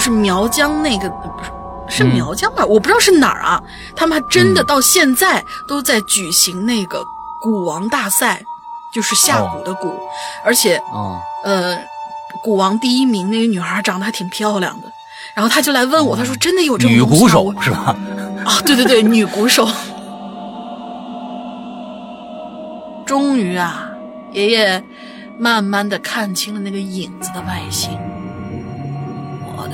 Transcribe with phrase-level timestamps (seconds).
[0.00, 1.30] 就是苗疆那个不
[1.86, 2.64] 是是苗疆吧？
[2.64, 3.62] 我不知道是哪儿啊。
[3.94, 7.04] 他们还真的到现在都在举行那个
[7.38, 8.42] 鼓王大赛，
[8.94, 9.92] 就是下鼓的蛊，
[10.42, 11.76] 而且哦，呃，
[12.42, 14.90] 鼓王第一名那个女孩长得还挺漂亮的。
[15.34, 17.94] 然后他就来问我，他说：“真的有这种女鼓手是吧？
[18.46, 19.68] 啊， 对对对，女鼓手。
[23.04, 23.90] 终于啊，
[24.32, 24.82] 爷爷
[25.38, 27.90] 慢慢的看清了那个影子的外形。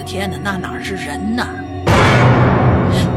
[0.06, 1.48] 天哪，那哪是人呐？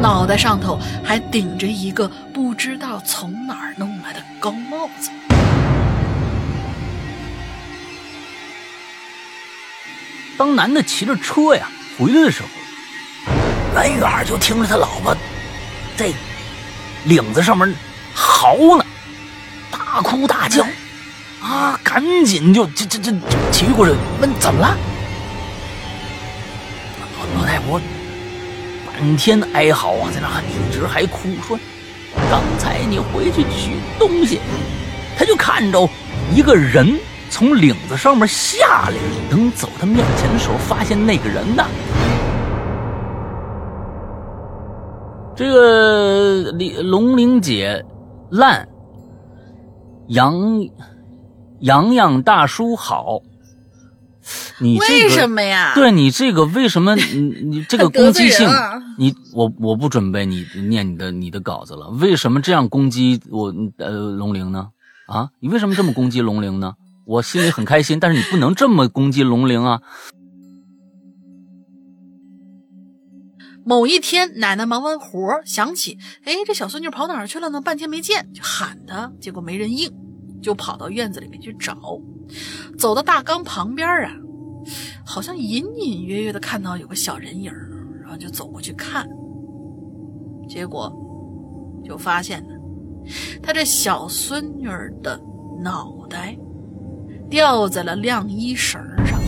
[0.02, 5.12] 脑袋上头还顶着一个不知道从哪儿弄来的高帽子。
[10.36, 12.48] 当男的骑着车呀回来的时候，
[13.76, 15.16] 远远就听着他老婆
[15.96, 16.12] 在
[17.06, 17.72] 领子上面
[18.16, 18.86] 嚎呢，
[19.70, 20.66] 大哭大叫，
[21.44, 23.18] 啊，赶紧就这这这就
[23.52, 24.76] 骑过去问怎么了。
[27.36, 27.80] 老太婆
[28.86, 31.58] 半天哀嚎啊，在那一直还哭，说
[32.30, 34.40] 刚才你回去取东西，
[35.18, 35.88] 他就看着
[36.34, 38.96] 一个人从领子上面下来，
[39.30, 41.64] 等走他面前的时候，发现那个人呢，
[45.36, 47.86] 这个李龙玲姐
[48.32, 48.68] 烂，
[50.08, 50.36] 洋
[51.60, 53.22] 洋洋大叔好，
[54.60, 55.74] 你这为个什么呀？
[55.76, 57.04] 对你这个为什么你
[57.44, 61.90] 你这个攻击性啊，你我我不准备你念你的你的稿子了。
[61.90, 64.70] 为什么这样攻击我呃龙玲呢？
[65.08, 66.74] 啊，你为什么这么攻击龙玲呢？
[67.06, 69.82] 我心里很开心，但是你不能这么攻击龙玲啊！
[73.66, 77.60] 某一天，奶奶忙完活儿想起，哎，这小孙女跑哪儿去了呢？
[77.62, 79.92] 半天没见，就喊她，结果没人应，
[80.42, 81.78] 就跑到院子里面去找。
[82.78, 84.12] 走到大缸旁边啊，
[85.06, 87.52] 好像隐隐约约的看到有个小人影，
[88.02, 89.08] 然后就走过去看，
[90.48, 90.94] 结果
[91.84, 92.54] 就发现呢，
[93.42, 95.20] 他这小孙女儿的
[95.64, 96.38] 脑袋
[97.30, 99.20] 掉在了晾衣绳上，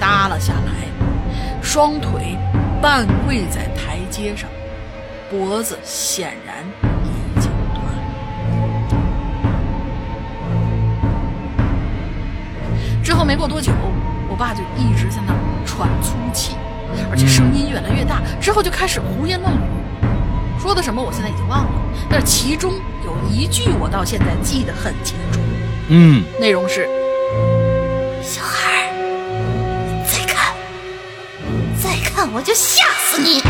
[0.00, 2.36] 耷拉下来，双腿
[2.80, 4.48] 半跪在台阶上，
[5.28, 6.49] 脖子显然
[13.02, 13.72] 之后没过多久，
[14.28, 16.54] 我爸就一直在那儿喘粗气，
[17.10, 18.20] 而且声音越来越大。
[18.40, 19.58] 之后就开始胡言乱语，
[20.60, 21.70] 说的什么我现在已经忘了，
[22.08, 22.74] 但是其中
[23.04, 25.40] 有一句我到现在记得很清楚，
[25.88, 26.88] 嗯，内容是：
[28.22, 30.54] 小孩儿，再看，
[31.82, 33.42] 再看我就吓死你！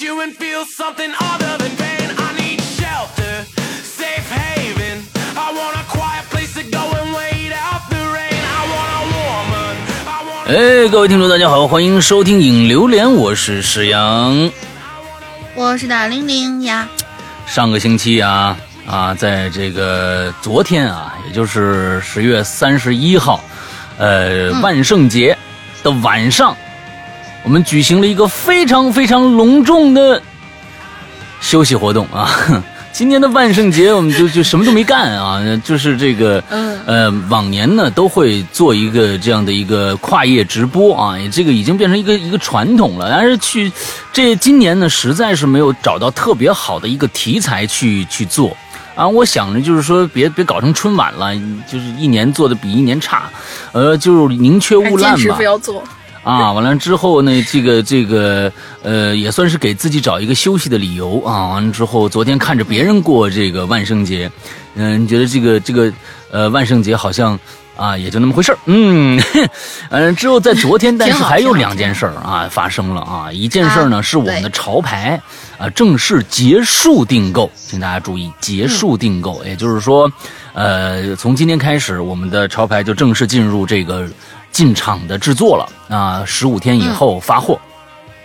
[0.00, 2.10] You and feel something other than pain.
[2.16, 3.44] I need shelter,
[3.82, 5.02] safe haven.
[5.34, 8.38] I want a quiet place to go and wait out the rain.
[8.38, 9.76] I want a woman,
[10.06, 14.50] I want 哎，各位听众，大家好，欢迎收听影榴莲，我是石阳。
[15.54, 16.88] 我是大玲玲呀，
[17.46, 18.56] 上个星期啊
[18.86, 23.42] 啊，在这个昨天啊，也就是十月三十一号，
[23.98, 25.36] 呃，万圣节
[25.82, 26.56] 的晚上，
[27.44, 30.20] 我们举行了一个非常非常隆重的
[31.40, 32.30] 休息活动啊。
[32.90, 43.08] 今年的万圣节我们就就什么都没干啊，就是这个嗯呃，往年呢都会做一个这样的一个跨业直播啊，这个已经变成一个一个传统了。
[43.08, 43.70] 但是去
[44.12, 48.56] 这今年呢，实在是没有找到特别好的一个题材去去做
[48.96, 49.06] 啊。
[49.06, 51.32] 我想着就是说，别别搞成春晚了，
[51.70, 53.30] 就是一年做的比一年差，
[53.70, 55.42] 呃，就是宁缺毋滥吧坚持不。
[55.44, 55.84] 要做。
[56.22, 58.52] 啊，完了之后呢，这个这个
[58.82, 61.48] 呃，也算是给自己找一个休息的理由啊。
[61.48, 64.30] 完了之后，昨天看着别人过这个万圣节，
[64.74, 65.92] 嗯、觉得这个这个
[66.30, 67.38] 呃万圣节好像
[67.76, 69.18] 啊也就那么回事儿，嗯，
[69.88, 75.18] 呃之后在昨天， 但是还有两件事儿啊发生了啊，一件事儿呢啊是我们的潮牌
[75.56, 80.10] 啊正式结束订购，请大家注意结束订购，也就是说，
[80.52, 84.08] 呃，从今天开始，我们的潮牌就正式进入这个
[84.50, 87.58] 进场的制作了啊，十五天以后发货。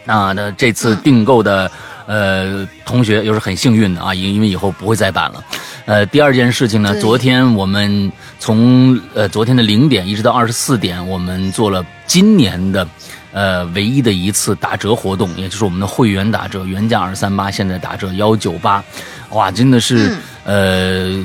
[0.05, 1.71] 那那这次订购的
[2.05, 5.43] 呃同学又是很幸运的啊，因因为以后不会再版了。
[5.85, 12.87] 呃，第二件事情呢，昨天我们从呃昨天的零点一直到二十四点，我们做了今年的
[13.31, 18.83] 呃唯一的一次打折活动，也就是我们的会员打折，原价二三八，现在打折幺九八，
[19.31, 20.15] 哇，真的是、
[20.45, 21.23] 呃，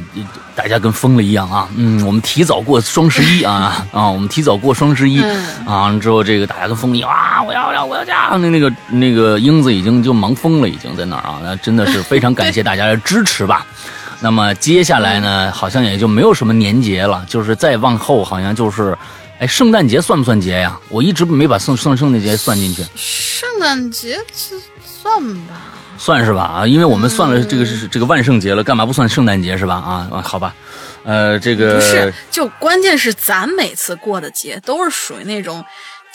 [0.55, 3.85] 大家跟疯了一样啊，嗯，我们提早过双十一啊。
[3.93, 5.21] 啊，我们提早过双十一。
[5.21, 5.67] 嗯。
[5.67, 13.67] 啊，之后这个大家跟疯一样啊，我要我要我要家，那那个那个英子已经就忙疯了，已经在那儿啊，那真的是非常感谢大家的支持吧。
[14.21, 18.97] 那么接下来呢，好像也就没有什么年节了，就是再往后好像就是，
[19.39, 20.79] 哎，圣诞节算不算节呀？
[20.89, 22.85] 我一直没把圣圣圣诞节算进去。
[22.97, 25.55] 圣诞节这算吧？
[25.97, 29.75] 算是吧啊，因为我们算了这个是这个万圣节了，干嘛不算圣诞节是吧？
[29.75, 30.55] 啊啊，好吧，
[31.05, 35.65] 呃，这个不是，就关键是咱每次过的节都是属于那种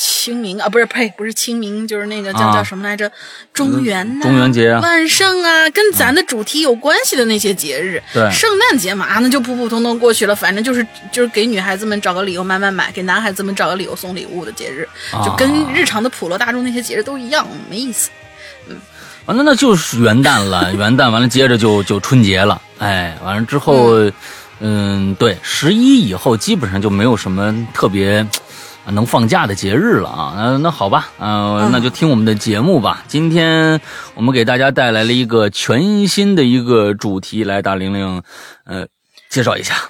[0.05, 3.09] 清明啊，不是呸，不是清明，就是那个叫、啊叫什么来着？
[3.53, 8.01] 中元呐、中元节啊万圣啊，跟咱的主题有关系的那些节日。
[8.13, 14.87] 对圣诞节嘛，那就普普通通过去了，反正就是就是给女孩子们找个理由买买买，给男孩子们找个理由送礼物的节日，
[15.23, 18.09] 就跟日常的普罗大众那些节日都一样，没意思。
[18.67, 18.75] 嗯
[19.25, 24.11] 完了那就是元旦了， 元旦完了接着就就春节了，哎，完了之后，
[24.59, 28.25] 嗯对，十一以后基本上就没有什么特别。
[28.85, 33.03] 啊能放假的节日了啊，那那好吧，呃，那就听我们的节目吧。
[33.07, 33.79] 今天
[34.13, 38.21] 我们给大家带来了一个全新的一个主题，来大玲玲，
[38.65, 38.87] 呃，
[39.29, 39.89] 介绍一下。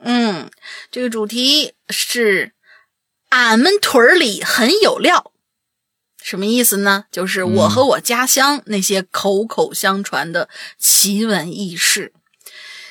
[0.00, 0.48] 嗯，
[0.92, 2.52] 这个主题是
[3.30, 5.32] 俺们屯儿里很有料，
[6.22, 7.06] 什么意思呢？
[7.10, 10.48] 就是我和我家乡那些口口相传的
[10.78, 12.12] 奇闻异事。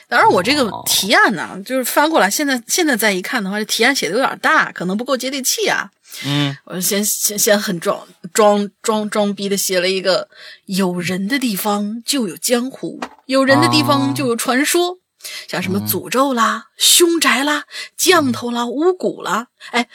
[0.09, 5.89] 当然，我这个哦提案呢，就是翻过来，现在现在再一看的话，这提案写的有点大，可能不够接地气啊。
[6.25, 10.29] 嗯，我先先先很装装装装逼的写了一个：
[10.65, 14.97] 有人的地方就有江湖，有人的地方就有传说，
[15.49, 17.65] 像什么诅咒啦、凶宅啦、
[17.97, 19.47] 降头啦、巫蛊啦。
[19.71, 19.89] 哎，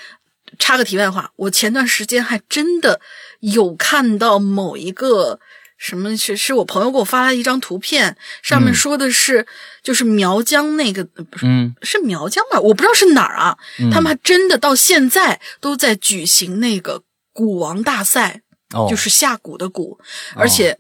[0.59, 3.01] 插个题外话，我前段时间还真的
[3.41, 5.41] 有看到某一个。
[5.83, 9.45] 什么是是我朋友给我发来一张图片，上面嗯说的是、
[9.83, 12.61] 就是苗疆那个呃不是嗯是苗疆吧？
[12.61, 13.59] 我不知道是哪儿啊。
[13.91, 17.03] 他们还真的到现在都在举行那个
[17.33, 18.43] 鼓王大赛，
[18.73, 19.99] 哦，就是下鼓的鼓，
[20.37, 20.79] 而且，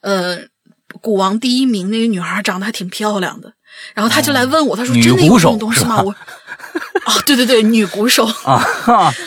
[0.00, 0.38] 呃，
[1.02, 3.52] 蛊王第一名那个女孩长得还挺漂亮的。
[3.92, 6.10] 然后他就来问我，他说：“真的有这种东西吗？”我
[7.04, 8.58] 啊，对对对，女鼓手，啊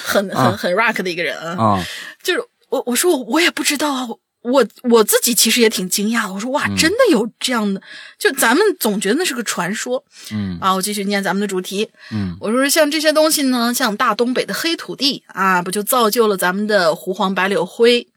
[0.04, 1.64] 很很很 rock 的一个人啊。
[1.64, 1.86] 啊，
[2.24, 4.08] 就是我我说我我也不知道啊，
[4.42, 6.34] 我我我自己其实也挺惊讶的。
[6.34, 7.82] 我说哇，真的有这样的？
[8.18, 10.74] 就咱们总觉得那是个传说，嗯啊。
[10.74, 18.08] 我继续念咱们的主题，嗯我说像这些东西呢，像大东北的黑土地啊，不就造就了咱们的胡黄白柳灰？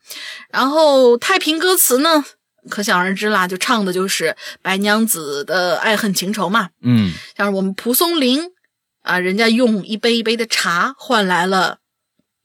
[0.51, 2.25] 然后太平歌词呢，
[2.71, 6.71] 可想而知啦，就唱的就是白娘子的爱恨情仇嘛。
[6.83, 8.51] 嗯像是我们蒲松龄
[9.03, 11.79] 啊，人家用一杯一杯的茶换来了《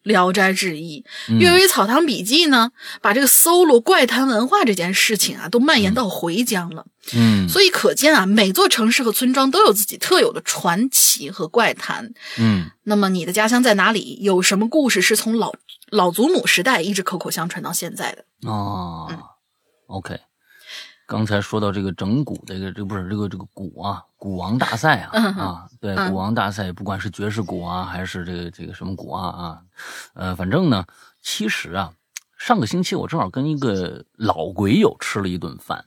[0.10, 1.02] 聊斋志异》
[1.32, 2.72] 嗯阅微草堂笔记》呢，
[3.02, 6.86] 把这个搜罗怪谈文化这件事情啊，都蔓延到回疆了。
[7.14, 12.12] 嗯所以可见啊，每座城市和村庄都有自己特有的传奇和怪谈。
[12.38, 14.18] 嗯那么你的家乡在哪里？
[14.22, 15.54] 有什么故事是从老
[15.90, 18.26] 老祖母时代一直口口相传到现在的？
[18.50, 19.08] 哦
[19.88, 20.20] ，OK。
[21.08, 29.58] 刚才说到这个整蛊，这个这个不是这个这个蛊啊，蛊王大赛啊嗯啊，对，嗯鼓王大赛，不管是爵士鼓啊，还是这个这个什么鼓啊啊，
[30.14, 30.86] 呃，反正呢，
[31.22, 31.94] 其实啊，
[32.38, 35.86] 上个星期我正好跟一个老鬼友吃了一顿饭。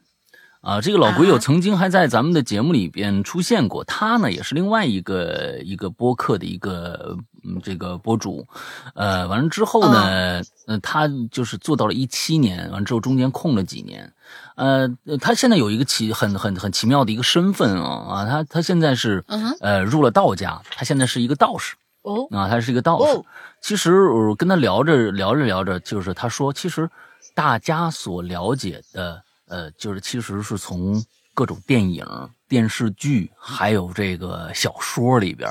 [0.61, 8.47] 啊，这个老鬼友啊曾经还在咱们的节目里边出现过，他呢也是另外一个一个播客的一个嗯这个博主，
[8.95, 14.13] 呃，完了之后呢，呃，他就是做到了一七年，完了之后中间空了几年，
[14.55, 14.89] 呃，
[15.21, 23.17] 他现在有一个奇很很很奇妙的一个身份啊啊，他他现在是嗯呃入了道家，他现在是一个道士，哦，啊，他是一个道士。
[23.17, 23.25] 哦
[23.63, 26.91] 其实我跟他聊着聊着聊着，就是他说，其实
[27.33, 31.01] 大家所了解的，呃，就是其实是从
[31.33, 32.05] 各种电影、
[32.49, 35.49] 电视剧，还有这个小说里边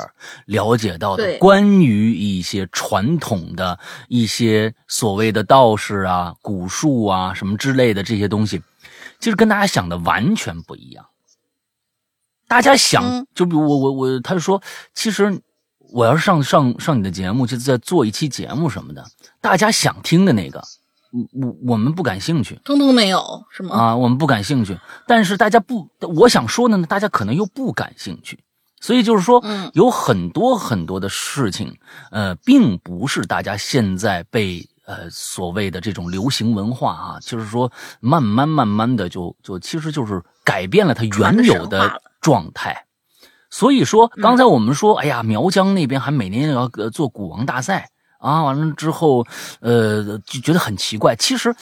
[0.48, 3.80] 了解到的关于一些传统的
[4.10, 8.62] 一些所谓的道士啊、古术啊什么之类的这些东西，
[9.22, 11.06] 其实跟大家想的完全不一样。
[12.50, 14.62] 大家想，嗯就比如我我我，他就说，
[14.94, 15.42] 其实
[15.92, 19.06] 我要是上上上你的节目，就是在做一期节目什么的，
[19.42, 20.62] 大家想听的那个，
[21.12, 23.76] 我我我们不感兴趣通通没有是吗？
[23.76, 24.78] 啊，我们不感兴趣。
[25.08, 28.40] 但是大家不，我想说的呢，大家可能又不感兴趣。
[28.80, 31.78] 所以就是说，嗯有很多很多的事情，
[32.10, 42.86] 呃，并不是大家现在被呃所谓的这种流行文化啊，就是说慢慢慢慢的就就其实就是改变了它原有的状态。
[43.52, 49.28] 所以说，嗯刚才我们说，哎呀，苗疆那边还每年要呃做蛊王大赛啊，完了之后，
[49.60, 51.16] 呃，就觉得很奇怪。
[51.16, 51.54] 其实，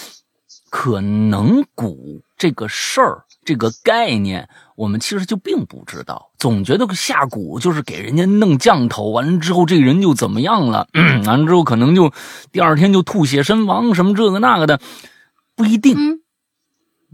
[0.69, 10.87] 可能蛊这个事儿，这个概念，我们其实就并不知道，总觉得下蛊就是给人家弄降头，完了之后这个人就怎么样了，
[11.25, 12.11] 完了之后可能就
[12.51, 14.79] 第二天就吐血身亡，什么这个那个的，
[15.55, 16.21] 不一定，嗯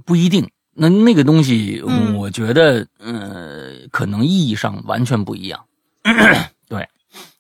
[0.06, 0.50] 不一定。
[0.76, 5.60] 那那个东西，嗯我觉得，呃，可能意义上完全不一样。
[6.70, 6.88] 对，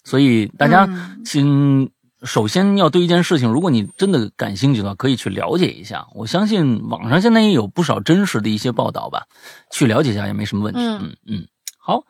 [0.03, 1.89] 所以大家嗯先
[2.23, 6.07] 首先要对一件事情，如果你真的感兴趣的话，可以去了解一下。
[6.15, 9.23] 我相信网上现在也有不少真实的一些报道吧，
[9.69, 10.79] 去了解一下也没什么问题。
[10.79, 12.03] 嗯嗯嗯，好。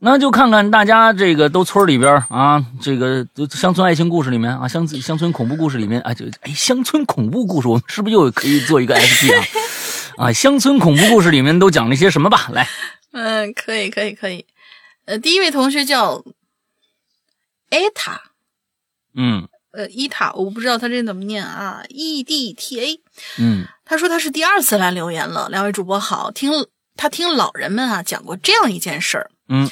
[0.00, 9.40] 那就看看大家这个都村里边啊，这个乡村爱情故事里面啊，乡村乡村恐怖故事里面啊，就哎乡村恐怖故事，我们是不是又可以做一个 SP 啊？
[10.18, 12.48] 啊，乡村恐怖故事里面都讲了些什么吧？
[12.52, 12.68] 来，
[13.12, 14.46] 嗯，可以可以可以。
[15.06, 16.24] 呃，第一位同学叫
[17.70, 18.30] 艾塔，
[19.14, 23.00] 嗯呃，伊塔，我不知道他这怎么念啊，E D T A。
[23.38, 26.66] 嗯他说他是第二次来留言了，两位主播好，听
[26.96, 29.70] 他听老人们啊讲过这样一件事儿，嗯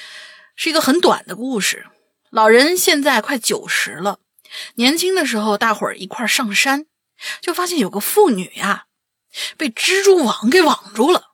[0.55, 1.87] 是一个很短的故事。
[2.31, 4.19] 老人现在快九十了，
[4.75, 6.85] 年轻的时候大伙儿一块儿上山，
[7.41, 8.85] 就发现有个妇女呀、
[9.57, 11.33] 被蜘蛛网给网住了，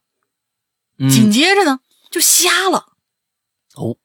[0.98, 2.92] 紧嗯，接着呢就瞎了。
[3.74, 3.96] 哦，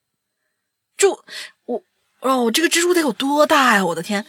[0.98, 1.24] 就
[1.66, 1.84] 我
[2.22, 3.86] 哦，这个蜘蛛得有多大呀？
[3.86, 4.26] 我的天！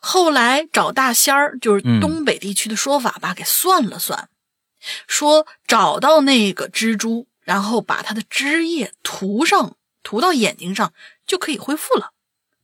[0.00, 4.28] 后来找大仙儿，就是嗯东北地区的说法吧，给算了算，
[5.06, 10.92] 说找到那个蜘蛛，然后把它的汁液涂上，涂到眼睛上，
[11.26, 12.12] 就可以恢复了。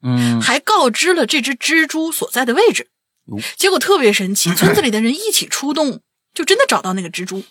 [0.07, 2.89] 嗯还告知了这只蜘蛛所在的位置。
[3.57, 6.01] 结果特别神奇， 村子里的人一起出动，
[6.35, 7.43] 就真的找到那个蜘蛛，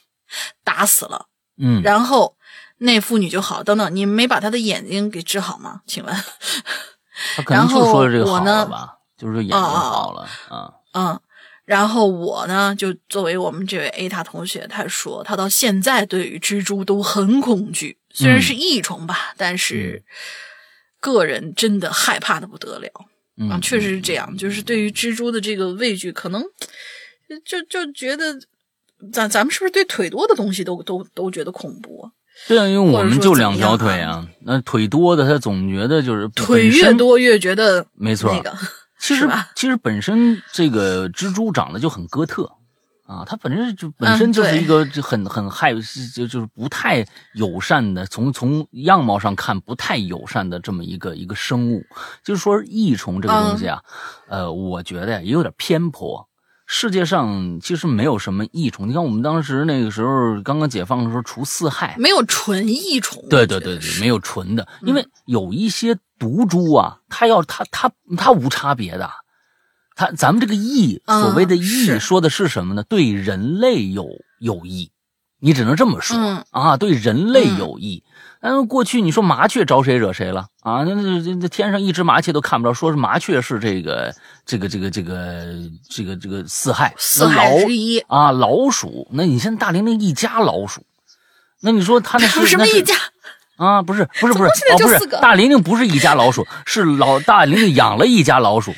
[0.64, 1.28] 打死了。
[1.58, 2.36] 嗯，然后
[2.80, 3.64] 那妇女就好。
[3.64, 5.82] 等等，你没把她的眼睛给治好吗？
[5.88, 6.16] 请问？
[7.36, 10.74] 他可能就说这个好然后我呢了吧，就是眼睛好了啊。
[10.94, 11.20] 嗯，
[11.64, 20.04] 然后我呢，就作为我们这位 A 塔同学，他说他到现在对于蜘蛛都很恐惧，虽然是益虫吧，但是
[21.00, 22.90] 个人真的害怕的不得了。
[23.38, 26.44] 嗯，啊，确实是这样，就是对于蜘蛛的这个畏惧，可能
[27.46, 28.40] 就就觉得
[29.12, 32.12] 咱咱们是不是对腿多的东西都都都觉得恐怖啊？
[32.48, 38.56] 对啊，因为我们就两条腿啊，那腿多的他总觉得就是腿越多越觉得没错那个
[39.00, 42.52] 其实吧其实本身这个蜘蛛长得就很哥特
[43.06, 45.74] 啊，它本身就本身就是一个就很很害
[46.16, 51.84] 就就是不太友善的，从从样貌上看不太友善的这么一个一个生物。
[52.24, 53.80] 就是说益虫这个东西啊，
[54.30, 56.28] 嗯呃，我觉得也有点偏颇。
[56.66, 63.22] 世界上其实没有什么益虫，你看我们当时那个时候刚刚解放的时候除四害，没有纯益虫。
[63.30, 69.10] 对对对对，没有纯的，因为有一些毒株啊，它要它它它无差别的，
[69.94, 72.84] 它咱们这个益，嗯所谓的益是说的是什么呢？
[72.84, 74.08] 对人类有
[74.40, 74.90] 有益，
[75.44, 78.02] 你只能这么说、嗯啊，对人类有益。
[78.40, 80.84] 但是过去你说麻雀招谁惹谁了啊？
[80.84, 84.14] 那那那那天上一只麻雀都看不着，说是麻雀是这个
[84.46, 85.46] 这个这个这个
[85.90, 88.00] 这个这个四害，四害之一。
[88.08, 90.82] 啊老鼠，那你现在大玲玲一家老鼠，
[91.62, 92.96] 那你说他那是 什么一家？
[93.58, 98.74] 啊，不是不是不是哦，不是大玲玲不是一家老鼠，是老大玲玲养了一家老鼠，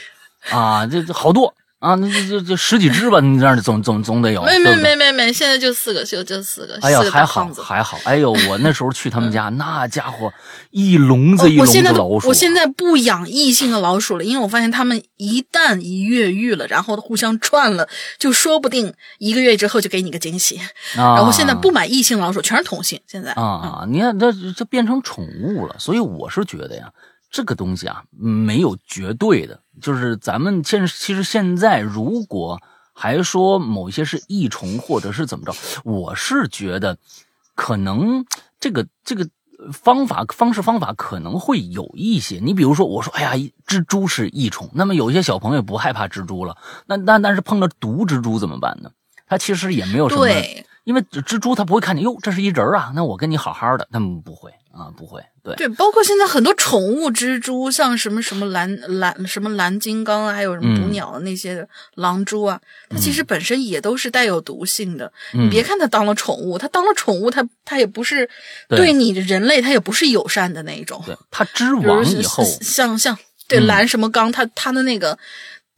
[0.49, 6.79] 啊，这这好多啊，那这这这十几只吧，你这样总总总得有，没没没没没，现在就四个，就就四个。
[6.81, 10.33] 哎呀还好还好，哎呦，我那时候去他们家，那家伙
[10.71, 20.57] 一笼子哦一笼子我现在都老鼠啊，我现在不养异性的老鼠了，因为我发现他们一旦一越狱了，然后互相串了，就说不定一个月之后就给你个惊喜。
[20.95, 22.99] 啊，然后现在不买异性老鼠，全是同性。
[23.05, 26.89] 现在啊，你看这这变成宠物了，所以我是觉得呀，
[27.29, 32.61] 这个东西啊没有绝对的，就是咱们现其实现在如果
[32.93, 35.53] 还说某些是异虫或者是怎么着，
[35.83, 36.97] 我是觉得
[37.55, 38.25] 可能
[38.59, 39.27] 这个这个
[39.71, 42.39] 方法方式方法可能会有一些。
[42.41, 48.89] 你比如说，我说哎呀，蜘蛛是益虫，那么有些小朋友不害怕蜘蛛了，那那但是碰到毒蜘蛛怎么办呢？
[49.27, 50.27] 他其实也没有什么。
[50.83, 65.09] 因为蜘蛛它不会看见，哟，这是一人儿啊，那我跟你好好的，他们不会啊，不会，对，对，包括现在很多宠物蜘蛛，像什么什么蓝蓝什么蓝金刚啊，还有什么捕嗯鸟的那些狼蛛啊，它其实本身也都是带有毒性的。
[65.33, 68.29] 嗯你别看它当了宠物，它当了宠物，它它也不是
[68.67, 71.01] 对你的人类，它也不是友善的那一种。
[71.05, 73.17] 对，它织比如是网以后，像像
[73.47, 75.17] 对嗯蓝什么刚，它它的那个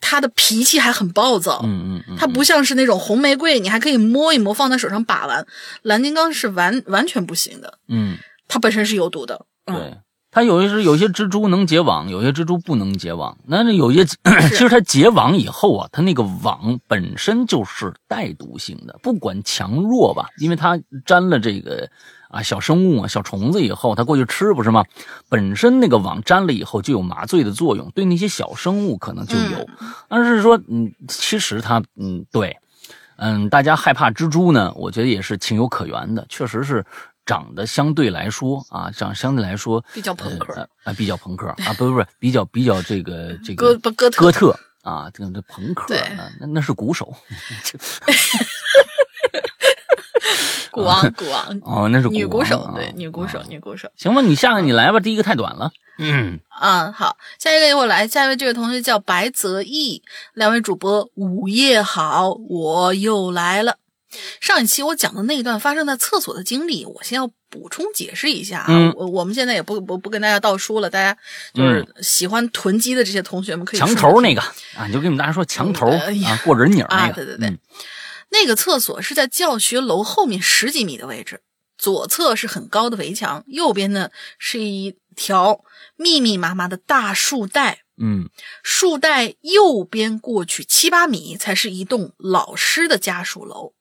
[0.01, 1.61] 它的脾气还很暴躁。
[1.63, 5.45] 嗯嗯嗯，它不像是那种红玫瑰，你还可以摸一摸，放在手上把玩。
[5.83, 9.45] 蓝金刚是完完全不行的，嗯，它本身是有毒的。
[9.65, 9.97] 嗯，对，
[10.31, 13.37] 它有一是有些蜘蛛能结网，有些蜘蛛不能结网。
[13.45, 14.05] 那那有些
[14.49, 21.89] 其实它结网以后啊，它那个网本身就是带毒性的，不管强弱吧，因为它沾了这个
[22.29, 24.85] 啊小生物啊小虫子以后，它过去吃不是吗？
[25.27, 29.67] 本身那个网沾了以后就有麻醉的作用，对那些小生物可能就有。
[30.07, 32.55] 但是说嗯，其实它嗯对，
[33.17, 36.85] 嗯，大家害怕蜘蛛呢，我觉得也是情有可原的，确实是。
[37.27, 40.67] 长得相对来说啊，长相对来说比较朋克。
[40.84, 45.93] 啊，比较朋克啊，不不不是，比较比较这个这个哥哥哥特啊，这个朋克，
[46.39, 47.13] 那那是鼓手，
[50.72, 53.89] 鼓王鼓王哦，那是女鼓手，对，女鼓手女鼓手。
[53.98, 55.69] 行吧，你下个你来吧，第一个太短了。
[55.98, 56.39] 嗯。
[56.48, 60.01] 啊，好，下一个由我来，下一位这位同学叫白泽毅，
[60.34, 63.75] 两位主播午夜好，我又来了。
[64.39, 68.93] 上一期我讲的那一段发生在厕所的经历，我先要补充解释一下啊。
[68.95, 71.17] 我我们现在也不不不跟大家倒书了，大家
[71.53, 73.79] 就是喜欢囤积的这些同学们可以。
[73.79, 74.41] 墙头那个
[74.75, 77.13] 啊，你就跟我们大家说墙头啊，过人影 那个。
[77.13, 77.57] 对对对，
[78.29, 81.41] 那个厕所是在教学楼后面十几米的位置，
[81.77, 85.62] 左侧是很高的围墙，右边呢是一条
[85.95, 87.79] 密密麻麻的大树带。
[88.00, 88.29] 嗯，
[88.62, 93.74] 树带右边过去七八米才是一栋老师的家属楼。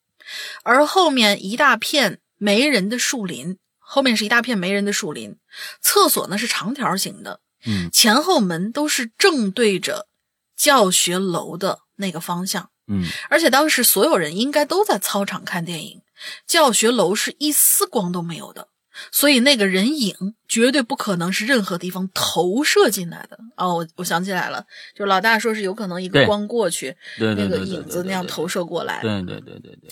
[0.63, 5.37] 而后面一大片没人的树林，后面是一大片没人的树林。
[5.81, 10.09] 厕所呢是长条形的，嗯，前后门都是正对着
[10.57, 16.03] 教学楼的那个方向，嗯，而且当时所有人应该都在操场看电影，
[16.47, 18.69] 教学楼是一丝光都没有的，
[19.11, 20.15] 所以那个人影
[20.49, 23.39] 绝对不可能是任何地方投射进来的。
[23.57, 29.91] 哦，我我想起来了，就老大说是有可能一个光过去，那个影子那样投射过来，对对对对对。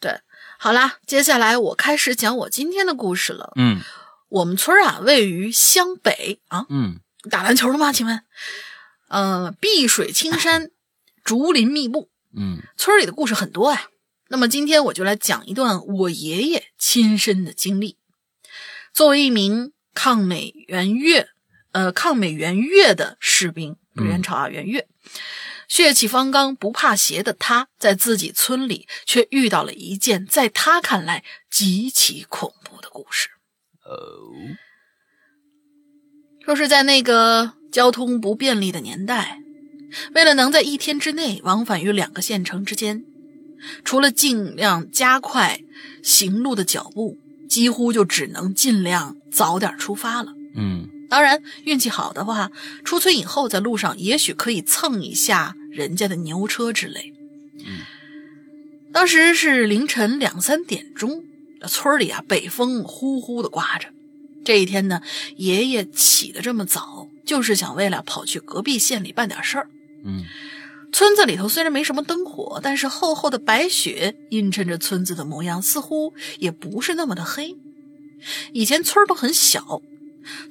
[0.00, 0.20] 对，
[0.58, 3.52] 好啦，接下来我开始讲我今天的故事了。
[3.56, 3.80] 嗯，
[4.28, 6.66] 我们村啊，位于湘北啊。
[6.70, 6.98] 嗯，
[7.30, 7.92] 打篮球了吗？
[7.92, 8.20] 请问？
[9.08, 10.70] 嗯，碧水青山，
[11.22, 12.10] 竹林密布。
[12.36, 13.88] 嗯，村里的故事很多呀。
[14.28, 17.98] 那么今天我就来讲一段我爷爷亲身的经历。
[18.92, 21.28] 作为一名抗美援越，
[21.72, 24.86] 呃，抗美援越的士兵，不援朝啊，援越。
[25.68, 33.30] 血气方刚、不怕邪的他，在自己村里却遇到了一件在他看来极其恐怖的故事。
[33.84, 33.96] 哦，
[36.44, 39.38] 说是在那个交通不便利的年代，
[40.14, 43.02] 为了能在一天之内往返于两个县城之间，
[43.82, 45.60] 除了尽量加快
[46.02, 47.16] 行路的脚步，
[47.52, 50.32] 几乎就只能尽量早点出发了。
[50.56, 50.88] 嗯。
[51.10, 52.50] 当然，运气好的话，
[52.84, 57.12] 出村以后在路上也许可以蹭一下人家的牛车之类。
[57.58, 57.80] 嗯，
[58.94, 61.22] 当时是凌晨两三点钟，
[61.68, 63.88] 村里啊北风呼呼的刮着。
[64.42, 65.02] 这一天呢，
[65.36, 69.68] 爷爷起得这么早，就是想为了跑去隔壁县里办点事儿。
[70.04, 70.24] 嗯，
[70.92, 77.56] 村子里头虽然没什么灯火，但是厚厚的白雪映衬着村子的模样，似乎也不是那么的黑。
[78.52, 79.82] 以前村儿都很小。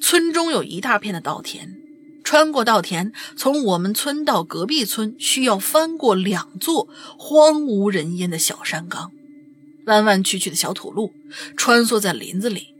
[0.01, 1.77] 村中有一大片的稻田，
[2.25, 9.13] 穿过稻田，从我们村到隔壁村需要翻过两座荒无人烟的小山岗，
[9.85, 11.13] 弯弯曲曲的小土路
[11.55, 12.73] 穿梭在林子里，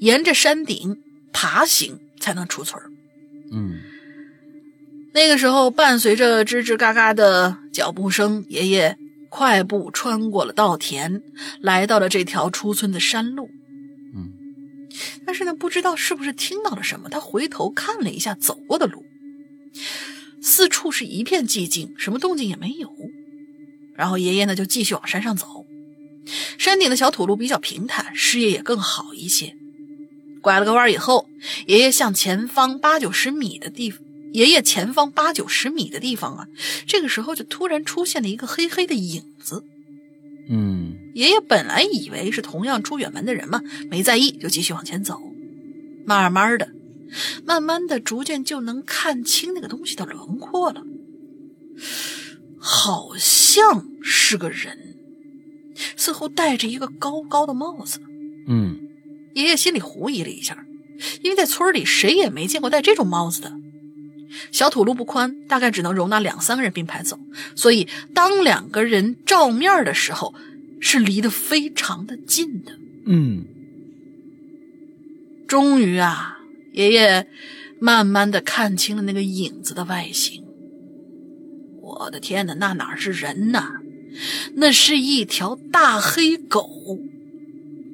[0.00, 1.00] 沿着山顶
[1.32, 2.82] 爬行才能出村。
[3.50, 3.80] 嗯，
[5.14, 8.98] 那个时候，伴随着吱吱嘎嘎的脚步声，爷爷
[9.30, 11.22] 快步穿过了稻田，
[11.60, 13.48] 来到了这条出村的山路。
[14.12, 14.32] 嗯
[15.24, 19.04] 但是呢，不知道是不是听到了什么，他回头看了一下走过的路，
[20.42, 22.92] 四处是一片寂静，什么动静也没有。
[23.96, 25.64] 然后爷爷呢就继续往山上走，
[26.58, 29.56] 山顶的小土路比较平坦，视野也更好一些。
[30.42, 31.28] 拐了个弯以后，
[31.66, 33.94] 爷爷向前方八九十米的地，
[34.34, 36.48] 爷爷前方八九十米的地方啊，
[36.88, 39.64] 这个时候就突然出现了一个黑黑的影子。
[40.50, 45.20] 嗯，爷爷本来以为是同样出远门的人嘛，没在意，就继续往前走。
[46.04, 46.68] 慢慢的，
[47.46, 50.82] 慢慢的，逐渐就能看清那个东西的轮廓了，
[52.58, 54.96] 好像是个人，
[55.96, 58.00] 似乎戴着一个高高的帽子。
[58.48, 58.80] 嗯，
[59.34, 60.66] 爷爷心里狐疑了一下，
[61.22, 63.52] 因为在村里谁也没见过戴这种帽子的。
[64.50, 67.18] 小土路不宽，大概只能容纳两三个人并排走，
[67.54, 70.34] 所以当两个人照面的时候，
[70.80, 72.78] 是离得非常的近的。
[73.06, 73.44] 嗯。
[75.46, 76.38] 终于啊，
[76.72, 77.28] 爷爷
[77.78, 80.42] 慢慢的看清了那个影子的外形。
[81.80, 83.80] 我的天哪，那哪是人呐？
[84.54, 86.98] 那是一条大黑狗，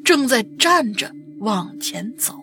[0.04, 2.39] 正在站着往前走。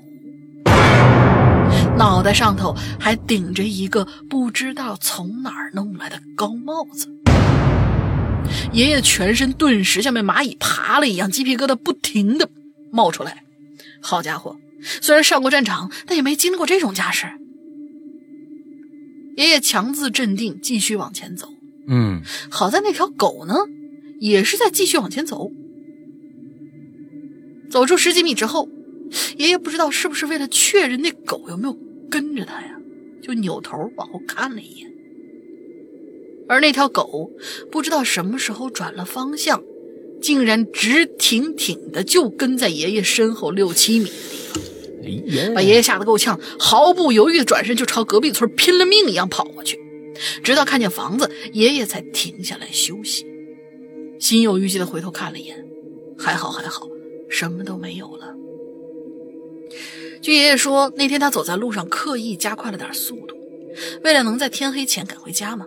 [1.98, 7.08] 脑袋上头还顶着一个不知道从哪儿弄来的高帽子。
[8.72, 12.50] 爷爷全身顿时像被蚂蚁爬了一样，鸡皮疙瘩不停的
[12.92, 13.44] 冒出来。
[14.00, 14.58] 好家伙，
[15.02, 17.26] 虽然上过战场，但也没经历过这种架势。
[19.36, 21.50] 爷爷强自镇定，继续往前走。
[21.88, 23.56] 嗯好在那条狗呢，
[24.20, 25.52] 也是在继续往前走。
[27.72, 28.70] 走出十几米之后，
[29.38, 31.78] 爷爷不知道是不是为了确认那狗有没有
[32.10, 32.80] 跟着他呀，
[33.22, 34.92] 就扭头往后看了一眼。
[36.48, 37.32] 而那条狗
[37.72, 39.62] 不知道什么时候转了方向，
[40.22, 45.54] 竟然直挺挺的就跟在爷爷身后六七米的地方。
[45.54, 49.80] 把爷爷吓得够呛，毫不犹豫的转身就朝隔壁村拼了命一样跑过去，
[50.44, 53.26] 直到看见房子，爷爷才停下来休息。
[54.20, 55.66] 心有余悸的回头看了一眼，
[56.18, 56.88] 还好还好，
[57.30, 58.36] 什么都没有了。
[60.22, 63.36] 据爷爷说，那天他走在路上刻意加快了点速度，
[64.04, 65.66] 为了能在天黑前赶回家嘛。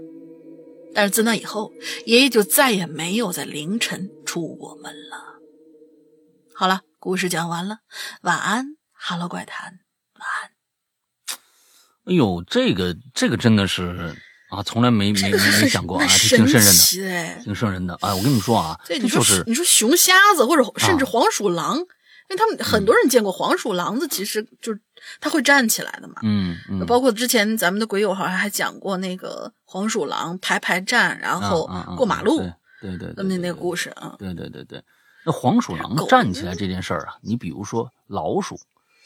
[0.93, 1.73] 但是自那以后，
[2.05, 5.39] 爷爷就再也没有在凌晨出过门了。
[6.53, 7.79] 好了，故事讲完了，
[8.23, 8.77] 晚安。
[8.93, 9.79] 哈喽，怪谈，
[10.19, 10.51] 晚安。
[12.07, 14.15] 哎呦，这个这个真的是
[14.51, 17.43] 啊，从来没没没没想过啊，很这挺瘆人的。
[17.45, 17.97] 挺瘆人的。
[18.03, 21.79] 哎，我跟你们说啊，对，你说这就是你说熊瞎子或者甚至黄鼠狼，
[22.31, 24.81] 因为他们很多人见过黄鼠狼子，其实就是
[25.21, 26.15] 它会站起来的嘛。
[26.23, 32.39] 嗯嗯，包括之前咱们的鬼友好像还讲过那个黄鼠狼排排站，然后过马路，
[32.81, 33.55] 对对对，那么那个。
[33.55, 34.15] 故事啊。
[34.17, 34.81] 对对对对，
[35.27, 38.59] 那黄鼠狼站起来这件事儿啊，你比如说老鼠，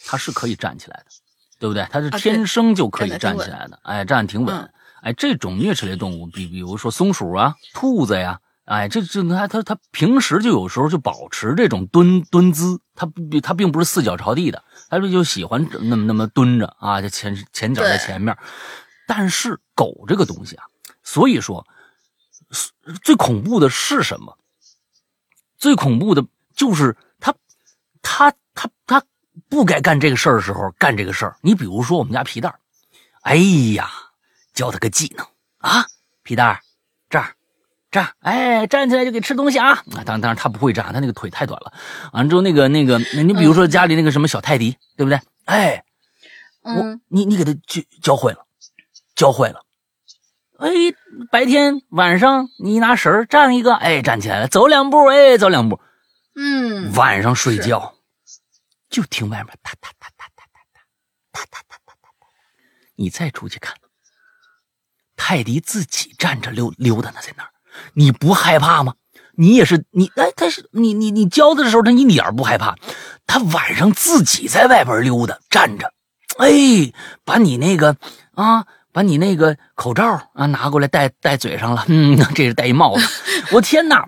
[0.05, 1.07] 它是可以站起来的，
[1.59, 1.87] 对不对？
[1.91, 4.69] 它是天生就可以站起来的，哎，站得挺稳嗯。
[5.01, 13.07] 哎，这种啮齿类动物，比比如说松鼠啊、兔子呀，哎，这这他他他平时就有时候就保持这种蹲蹲姿，他
[13.43, 18.37] 他并不是四脚朝地的，他就就喜欢那么那么蹲着啊，就前前脚在前面。
[19.07, 20.65] 但是狗这个东西啊，
[21.03, 21.67] 所以说
[23.03, 24.39] 最恐怖的是什么？
[25.59, 26.25] 最恐怖的
[26.55, 27.35] 就是他，
[28.03, 29.03] 他他他
[29.49, 31.37] 不该干这个事儿的时候干这个事儿。
[31.43, 32.59] 你比如说我们家皮蛋儿，
[33.23, 33.37] 哎
[33.75, 33.91] 呀，
[34.55, 35.27] 教他个技能
[35.59, 35.87] 啊，
[36.23, 36.61] 皮蛋儿
[37.95, 39.71] 这儿，哎，站起来就给吃东西啊！
[39.71, 41.73] 啊，当当然他不会站，他那个腿太短了。
[42.13, 45.21] 完了之后那个那个，你比如说家里那个什么小泰迪，对不对？
[45.45, 45.85] 哎，
[46.63, 48.45] 我嗯，你你给他教教会了，
[49.15, 49.65] 教会了。
[50.59, 50.69] 哎，
[51.31, 55.81] 白天晚上你拿绳儿站一个，哎，站起来了，走两步，哎，走两步。
[56.35, 57.95] 嗯，晚上睡觉
[58.91, 60.81] 就听外面哒哒哒哒哒哒
[61.31, 62.27] 哒哒哒哒哒哒，
[62.97, 63.77] 你再出去看，
[65.15, 67.51] 泰迪自己站着溜溜达呢，在那儿，
[67.95, 68.95] 你不害怕吗？
[69.37, 72.75] 你也是你哎，他是你你你教他的时候，他一点不害怕，
[73.27, 75.93] 他晚上自己在外边溜达站着，
[76.39, 76.49] 哎，
[77.25, 77.97] 把你那个
[78.35, 78.65] 啊。
[78.95, 83.05] 把你那个口罩啊拿过来戴戴嘴上了， 嗯，这是戴一帽子，
[83.51, 84.07] 我天哪，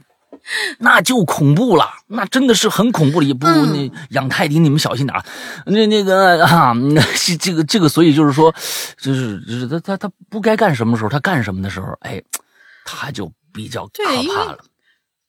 [0.79, 3.27] 那就恐怖了，那真的是很恐怖了。
[3.27, 5.25] 也不如那养泰迪，你们小心点儿。
[5.67, 6.73] 那那个啊，
[7.41, 8.55] 这个这个，所以就是说，
[8.97, 12.23] 就是就是他他他不该干什么时候，他干什么的时候，哎，
[12.85, 14.59] 他就比较可怕了。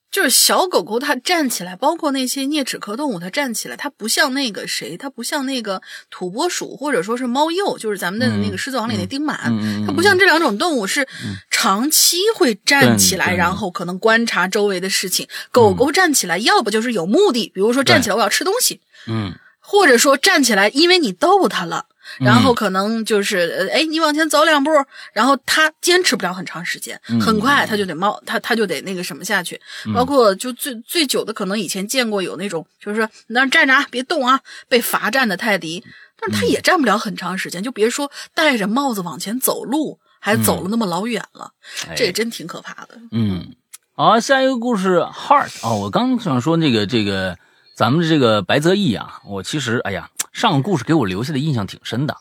[0.10, 11.06] 就是小狗狗它站起来，包括那些啮齿科动物，它站起来，它不像那个谁，它不像那个土拨鼠或者说是猫鼬，就是咱们的那个《狮子王》里那丁满，嗯嗯嗯它不像这两种动物是
[11.52, 15.28] 长期会站起来，然后可能观察周围的事情。
[15.52, 21.86] 狗狗站起来，要不就是有目的，比如说站起来我要吃东西，嗯或者说站起来，因为你逗它了。
[22.20, 24.72] 然嗯后可能就是，呃，哎，你往前走两步，
[25.14, 29.60] 然后他坚持不了很长时间，嗯很快他就得冒，他他就得那个什么下去。
[29.94, 35.84] 包括就最最久的，可能以前见过有那种，就是说你那儿站着啊，别动啊，被罚站的泰迪，
[36.20, 41.52] 但是他也站不了很长时间，就别说戴着帽子往前走路，还走了那么老远了，
[41.88, 43.00] 哎这也真挺可怕的。
[43.12, 43.54] 嗯，
[43.96, 47.38] 好，下一个故事，Heart 哦，我刚想说那个这个
[47.76, 52.16] 咱们的这个白泽义啊，我其实哎呀，上个故事给我留下的印象挺深的。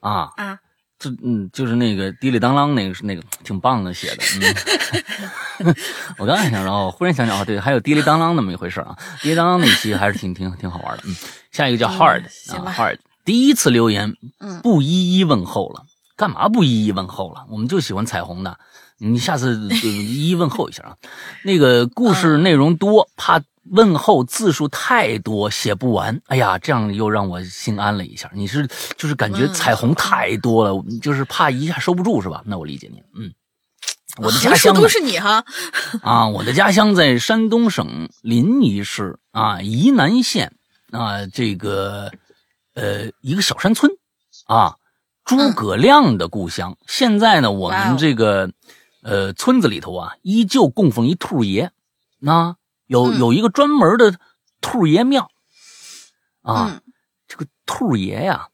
[0.00, 0.58] 啊，啊，
[0.98, 4.22] 这嗯，就是那个滴里当啷那个是那个挺棒的写的，
[5.64, 5.74] 嗯，
[6.18, 11.16] 我刚才想，然后忽然想想哦，对，还有滴里当啷那么一回事啊，滴里当啷那期还是挺挺挺好玩的，嗯，
[11.50, 14.60] 下一个叫嗯 Hard 啊，Hard 第一次留言，嗯。
[14.60, 17.46] 不一一问候了，干嘛不一一问候了？
[17.48, 18.58] 我们就喜欢彩虹的，
[18.98, 20.96] 你下次就一一问候一下啊。
[21.44, 26.20] 那个故事内容多，怕问候字数太多写不完。
[26.26, 28.30] 哎呀，这样又让我心安了一下。
[28.34, 32.42] 你是就是感觉嗯彩虹太多了，就是怕一下收不住是吧？
[32.44, 33.32] 那我理解你，嗯。
[34.18, 35.42] 我的家乡都是你哈，
[36.02, 40.52] 啊，我的家乡在山东省临沂市啊沂南县
[40.90, 42.12] 啊这个
[42.74, 43.90] 呃一个小山村
[44.44, 44.76] 啊，
[45.24, 46.76] 诸葛亮的故乡。
[46.86, 48.52] 现在呢，我们这个
[49.02, 51.70] 呃村子里头啊，依旧供奉一兔爷，
[52.18, 52.56] 那
[52.92, 54.14] 有嗯有一个专门的
[54.60, 55.30] 兔爷庙
[56.42, 56.70] 啊。
[56.70, 56.80] 嗯
[57.28, 58.48] 这个兔爷呀，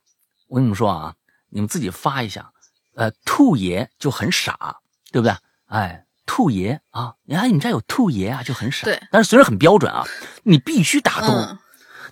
[0.47, 1.13] 我跟你们说啊，
[1.49, 2.49] 你们自己发一下，
[2.95, 4.77] 呃，兔爷就很傻，
[5.11, 5.35] 对不对？
[5.65, 8.85] 哎，兔爷啊，你看你这有兔爷啊，就很傻。
[8.85, 10.05] 对，但是虽然很标准啊，
[10.43, 11.59] 你必须打嘟，嗯，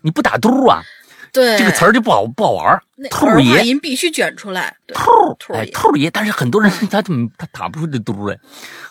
[0.01, 0.81] 你不打嘟啊，
[1.31, 2.83] 对，这个词儿就不好不好玩儿。
[3.09, 4.75] 兔爷，音必须卷出来。
[4.85, 4.93] 对
[5.39, 8.37] 兔哎，兔爷，但是很多人他怎么他打不出这嘟来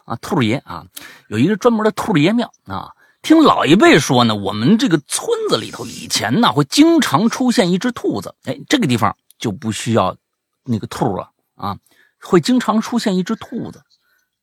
[0.07, 0.17] 啊？
[0.23, 0.87] 兔爷啊，
[1.29, 2.91] 有一个专门的兔爷庙啊。
[3.27, 10.17] 听老一辈说呢，我们这个村子里头以前呢会经常出现一只兔子，哎，这个地方就不需要
[10.63, 11.77] 那个兔了啊，
[12.21, 13.83] 会经常出现一只兔子，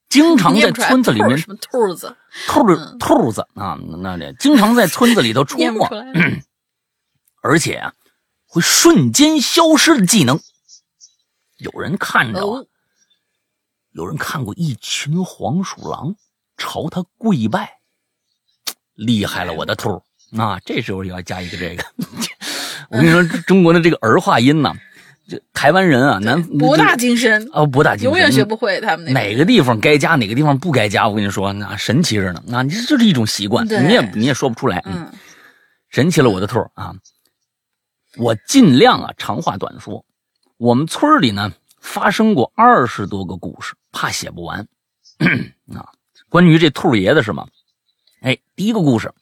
[0.09, 2.17] 经常在村子里面什么兔子，
[2.49, 5.87] 兔子兔子啊，那里经常在村子里头出没。
[7.41, 7.93] 而且啊
[8.45, 10.41] 会瞬间消失的技能。
[11.55, 12.67] 有人看着啊，哦，
[13.93, 16.17] 有人看过一群黄鼠狼
[16.57, 17.79] 朝他跪拜，
[18.95, 20.01] 厉害了，我的兔儿
[20.41, 20.59] 啊！
[20.65, 21.83] 这时候要加一个这个，
[22.89, 24.73] 我跟你说，中国的这个儿化音呐，
[25.27, 31.07] 这台湾人啊，南博大精深，啊，博大精深，永远学不会他们那哪个地方该加，哪个地方不该加。
[31.07, 32.43] 我跟你说，那神奇着呢。
[32.47, 34.81] 那你这就是一种习惯，你也你也说不出来。
[34.85, 35.11] 嗯
[35.89, 36.95] 神奇了，我的兔儿啊！
[38.17, 40.03] 我尽量啊长话短说。
[40.57, 44.67] 我们村里呢发生过二十多个故事，怕写不完
[45.75, 45.85] 啊。
[46.29, 47.45] 关于这兔爷的是吗？
[48.23, 49.13] 哎，第一个故事，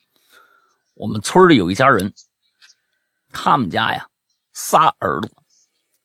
[0.93, 2.13] 我们村里有一家人，
[3.33, 4.07] 他们家呀
[4.53, 5.31] 仨儿子，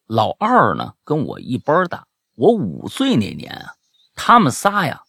[0.07, 2.07] 老二呢跟我一般大，
[2.37, 3.75] 我五岁那年啊，
[4.15, 5.03] 他们仨呀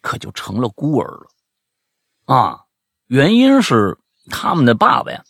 [0.00, 1.28] 可就成了孤儿了
[2.36, 2.66] 啊。
[3.08, 3.98] 原因是
[4.30, 5.24] 他们的爸爸呀，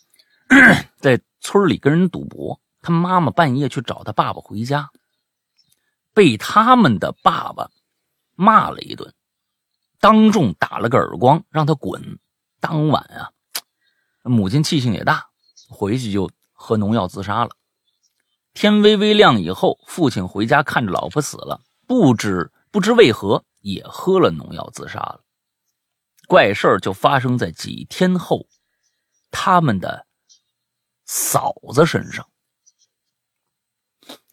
[1.01, 4.91] 在村里跟人赌博，他妈妈半夜去找他爸爸回家，
[6.13, 7.71] 被他们的爸爸
[8.35, 9.11] 骂了一顿，
[9.99, 12.19] 当众打了个耳光，让他滚。
[12.59, 13.31] 当晚啊，
[14.23, 15.29] 母亲气性也大，
[15.69, 17.55] 回去就喝农药自杀了。
[18.53, 25.23] 天微微亮以后，父亲回家看着老婆死了，不知不知为何也喝了农药自杀了。
[26.27, 28.47] 怪事就发生在几天后，
[29.29, 30.07] 他们的
[31.05, 32.27] 嫂子身上。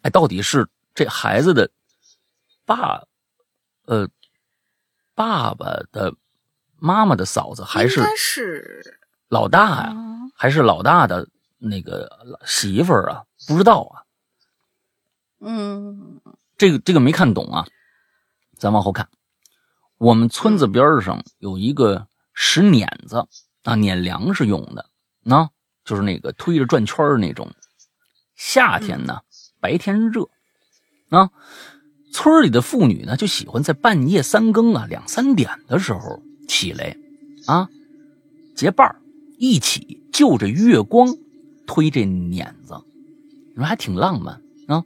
[0.00, 1.70] 哎，到底是这孩子的
[2.64, 3.04] 爸，
[3.84, 4.08] 呃，
[5.14, 6.14] 爸爸的
[6.76, 8.98] 妈妈的嫂子，还是是
[9.28, 10.04] 老大呀、啊
[10.36, 12.10] 还是老大的那个
[12.44, 13.24] 媳妇儿啊？
[13.46, 14.02] 不知道啊，
[15.40, 16.20] 嗯
[16.58, 17.66] 这个这个没看懂啊。
[18.58, 19.08] 咱往后看，
[19.98, 23.28] 我们村子边上有一个石碾子
[23.62, 24.90] 啊，碾粮食用的，
[25.22, 25.48] 那
[25.84, 27.52] 就是那个推着转圈儿那种。
[28.34, 29.22] 夏天呢，
[29.60, 30.28] 白天热，
[31.10, 31.30] 啊，
[32.14, 36.96] 村里的妇女呢就喜欢在半夜三更啊两三点的时候起来，
[37.46, 37.68] 啊，
[38.54, 39.02] 结伴儿
[39.36, 41.16] 一起就着月光
[41.66, 42.74] 推这碾子，
[43.50, 44.84] 你说还挺浪漫啊。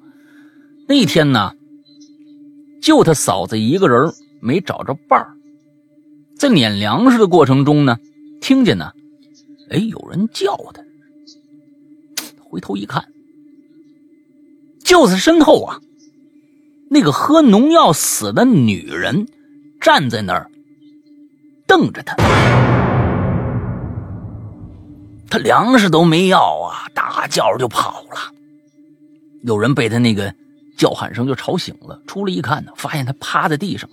[0.88, 1.52] 那天呢，
[2.80, 4.10] 就他嫂子一个人
[4.40, 5.36] 没找着伴儿，
[6.34, 7.98] 在碾粮食的过程中呢，
[8.40, 8.90] 听见呢，
[9.68, 10.82] 哎，有人叫他，
[12.42, 13.12] 回头一看，
[14.82, 15.78] 就在身后啊，
[16.90, 19.26] 那个喝农药死的女人
[19.80, 20.50] 站在那儿，
[21.66, 22.16] 瞪着他。
[25.30, 28.32] 他粮食都没要啊，大叫就跑了。
[29.42, 30.34] 有人被他那个
[30.78, 33.88] 叫喊声就吵醒了，出来一看呢，发现他趴在地上，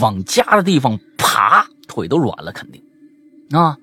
[0.00, 2.82] 往家的地方爬，腿都软了，肯定
[3.50, 3.78] 啊，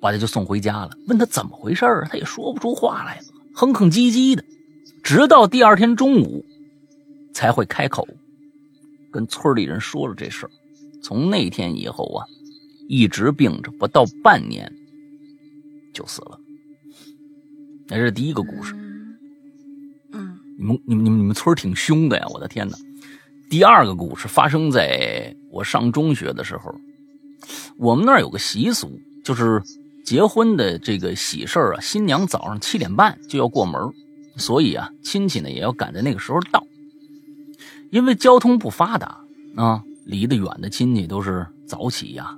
[0.00, 0.90] 把他就送回家了。
[1.08, 3.20] 问他怎么回事儿，他也说不出话来，
[3.54, 4.44] 哼哼唧唧的，
[5.02, 6.44] 直到第二天中午
[7.36, 8.08] 才会开口，
[9.12, 10.50] 跟村里人说了这事儿。
[11.02, 12.24] 从那天以后啊，
[12.88, 14.72] 一直病着，不到半年
[15.92, 16.40] 就死了。
[17.88, 18.74] 那是第一个故事。
[20.12, 22.24] 嗯你们、你们、你们、你们村儿挺凶的呀！
[22.32, 22.78] 我的天哪！
[23.50, 26.74] 第二个故事发生在我上中学的时候，
[27.76, 29.62] 我们那儿有个习俗，就是
[30.06, 33.92] 结婚的这个喜事儿啊，新娘早上七点半就要过门，
[34.38, 36.66] 所以啊，亲戚呢也要赶在那个时候到。
[37.90, 39.20] 因为交通不发达
[39.56, 42.36] 啊，离得远的亲戚都是早起呀、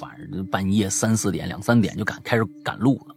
[0.00, 3.14] 晚上半夜三四点、两三点就赶开始赶路了。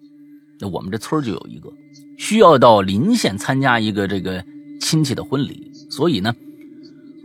[0.59, 1.71] 那我们这村就有一个，
[2.17, 4.43] 需要到临县参加一个这个
[4.79, 6.33] 亲戚的婚礼，所以呢，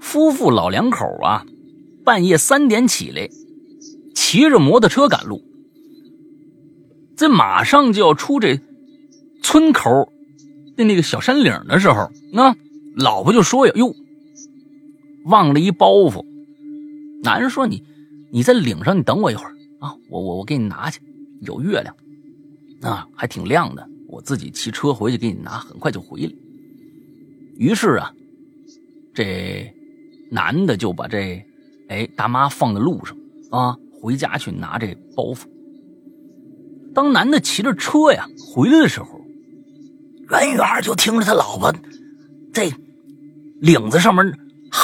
[0.01, 1.45] 夫妇老两口啊，
[2.05, 3.29] 半夜三点起来，
[4.15, 5.43] 骑着摩托车赶路。
[7.17, 8.61] 这马上就要出这
[9.43, 10.13] 村口
[10.77, 12.55] 的那个小山岭的时候，那
[12.97, 13.95] 老婆就说呀：“哟，
[15.25, 16.25] 忘了一包袱。”
[17.23, 17.83] 男人说：“你
[18.33, 21.01] 你在岭上，你等我一会儿啊，我我我给你拿去。
[21.41, 21.95] 有月亮
[22.83, 23.89] 啊，还挺亮的。
[24.09, 26.33] 我自己骑车回去给你拿，很快就回来。”
[27.59, 28.13] 于是啊，
[29.15, 29.73] 这
[30.31, 31.45] 男的就把这
[31.89, 33.17] 哎大妈放在路上
[33.51, 35.45] 啊，回家去拿这包袱。
[36.95, 39.21] 当男的骑着车呀回来的时候，
[40.31, 41.73] 远远就听着他老婆
[42.53, 42.71] 在
[43.61, 44.27] 领子上面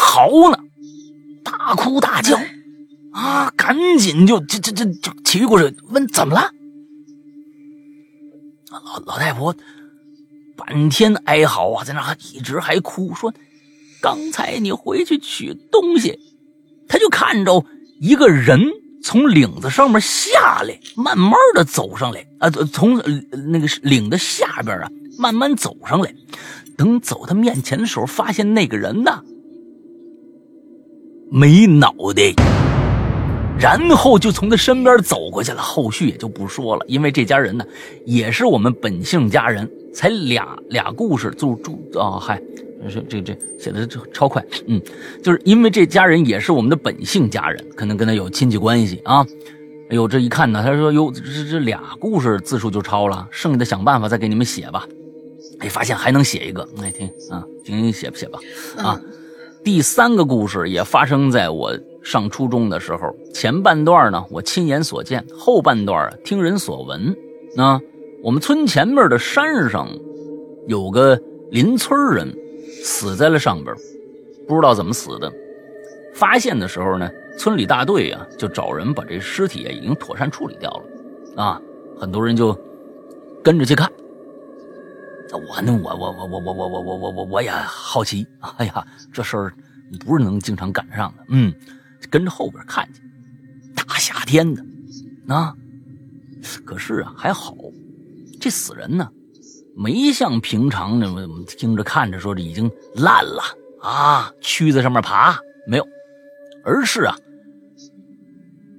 [0.08, 0.58] 嚎呢，
[1.44, 2.38] 大哭大叫
[3.12, 3.52] 啊！
[3.54, 6.50] 赶紧就就就就就骑过去问怎么了。
[8.70, 9.54] 老老太婆
[10.56, 13.34] 半天哀嚎啊，在那一直还哭，说
[14.00, 16.18] 刚才你回去取东西，
[16.88, 17.66] 他就看着
[18.00, 18.60] 一个人。
[19.00, 22.50] 从领子上面下来，慢慢的走上来啊！
[22.50, 22.96] 从
[23.52, 26.12] 那个领的下边啊，慢慢走上来。
[26.76, 29.22] 等走他面前的时候，发现那个人呢
[31.30, 32.32] 没脑袋，
[33.58, 35.60] 然后就从他身边走过去了。
[35.60, 37.64] 后续也就不说了，因为这家人呢
[38.06, 42.40] 也是我们本姓家人，才俩俩故事就住啊，嗨。
[43.08, 44.80] 这这写的超快，嗯，
[45.20, 49.26] 就是因为这家人也是我们的本姓家人，可能跟他有亲戚关系啊。
[49.90, 54.86] 哎呦，这一看呢，他说哟，这这俩故事字数就超了，剩下的想办法再给你们写吧。
[55.58, 58.38] 哎，发现还能写一个，来听啊，行行写吧写吧
[58.76, 59.00] 啊。
[59.68, 67.14] 第三个故事也发生在我上初中的时候，前半段呢我亲眼所见，后半段听人所闻。
[67.54, 67.78] 啊，
[68.22, 69.86] 我们村前面的山上
[70.66, 72.34] 有个邻村人。
[72.82, 73.76] 死在了上边，
[74.46, 75.30] 不知道怎么死的。
[76.14, 81.60] 发现的时候呢，村里大队啊就找人把这尸体啊已经妥善处理掉了，啊，
[82.00, 82.58] 很多人就
[83.42, 83.86] 跟着去看。
[85.36, 89.54] 我呢，我我我我我我我我我我我也好奇，哎呀，这事儿
[90.00, 91.52] 不是能经常赶上的，嗯，
[92.08, 93.02] 跟着后边看去。
[93.74, 94.64] 大夏天的，
[95.28, 95.54] 啊，
[96.64, 97.54] 可是啊还好，
[98.40, 99.08] 这死人呢。
[99.76, 103.40] 没像平常那么听着看着说这已经烂了
[103.80, 105.38] 啊，蛆在上面爬
[105.68, 105.86] 没有，
[106.64, 107.14] 而是啊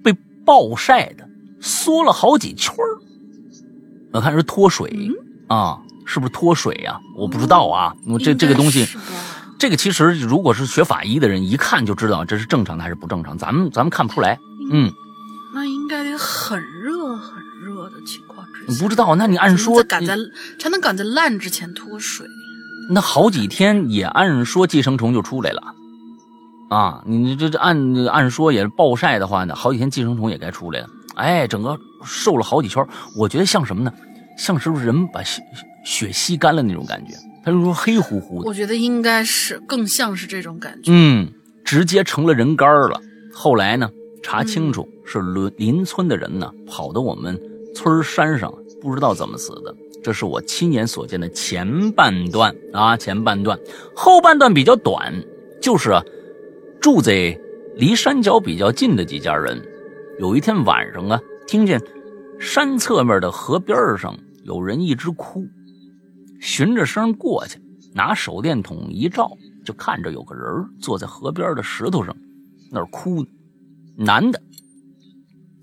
[0.04, 0.12] 被
[0.46, 1.26] 暴晒的
[1.62, 2.76] 缩了好几圈
[4.12, 4.92] 我看是脱水
[5.48, 7.00] 啊，是不是脱水呀？
[7.16, 8.88] 我不知道啊，我这这个东西，
[9.60, 14.40] 这个其实如果是学法医的人一看就知道这是正常的还是不正常，咱们咱们看不出来。
[14.72, 14.92] 嗯，
[15.54, 18.44] 那应该得很热很热的情况。
[18.80, 20.18] 不知道，那你按说赶在
[20.60, 22.26] 才能赶在烂之前脱水，
[22.90, 25.62] 那好几天也按说寄生虫就出来了，
[26.70, 30.88] 啊，你这这按按说也是暴晒的话呢，好几天寄生虫也该出来了。
[31.16, 32.84] 哎，整个瘦了好几圈，
[33.16, 33.92] 我觉得像什么呢？
[34.38, 35.22] 像是不是人把
[35.90, 37.16] 血血吸干了那种感觉？
[37.44, 38.48] 他就说黑乎乎的。
[38.48, 40.92] 我觉得应该是更像是这种感觉。
[40.94, 41.28] 嗯，
[41.66, 43.02] 直接成了人干了。
[43.34, 43.90] 后来呢，
[44.22, 47.40] 查清楚是邻邻村的人呢跑到我们。
[47.76, 49.74] 村山上不知道怎么死的，
[50.04, 53.58] 这是我亲眼所见的前半段啊，前半段，
[53.96, 55.14] 后半段比较短，
[55.62, 56.04] 就是啊，
[56.82, 57.40] 住在
[57.76, 59.62] 离山脚比较近的几家人，
[60.20, 61.82] 有一天晚上啊，听见
[62.40, 65.46] 山侧面的河边上有人一直哭，
[66.40, 67.60] 循着声过去，
[67.94, 70.44] 拿手电筒一照，就看着有个人
[70.80, 72.16] 坐在河边的石头上，
[72.72, 73.30] 那儿哭呢，
[73.98, 74.42] 男的。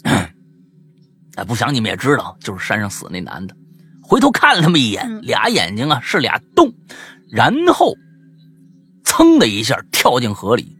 [1.36, 3.54] 哎，不想你们也知道，就是山上死那男的。
[4.02, 6.72] 回头看了他们一眼，俩眼睛啊是俩洞，
[7.30, 7.94] 然后
[9.04, 10.76] 噌的一下跳进河里，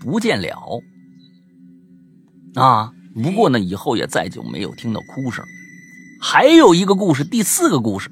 [0.00, 0.82] 不见了。
[2.54, 5.44] 啊，不过呢，以后也再就没有听到哭声。
[6.20, 8.10] 还有一个故事，第四个故事，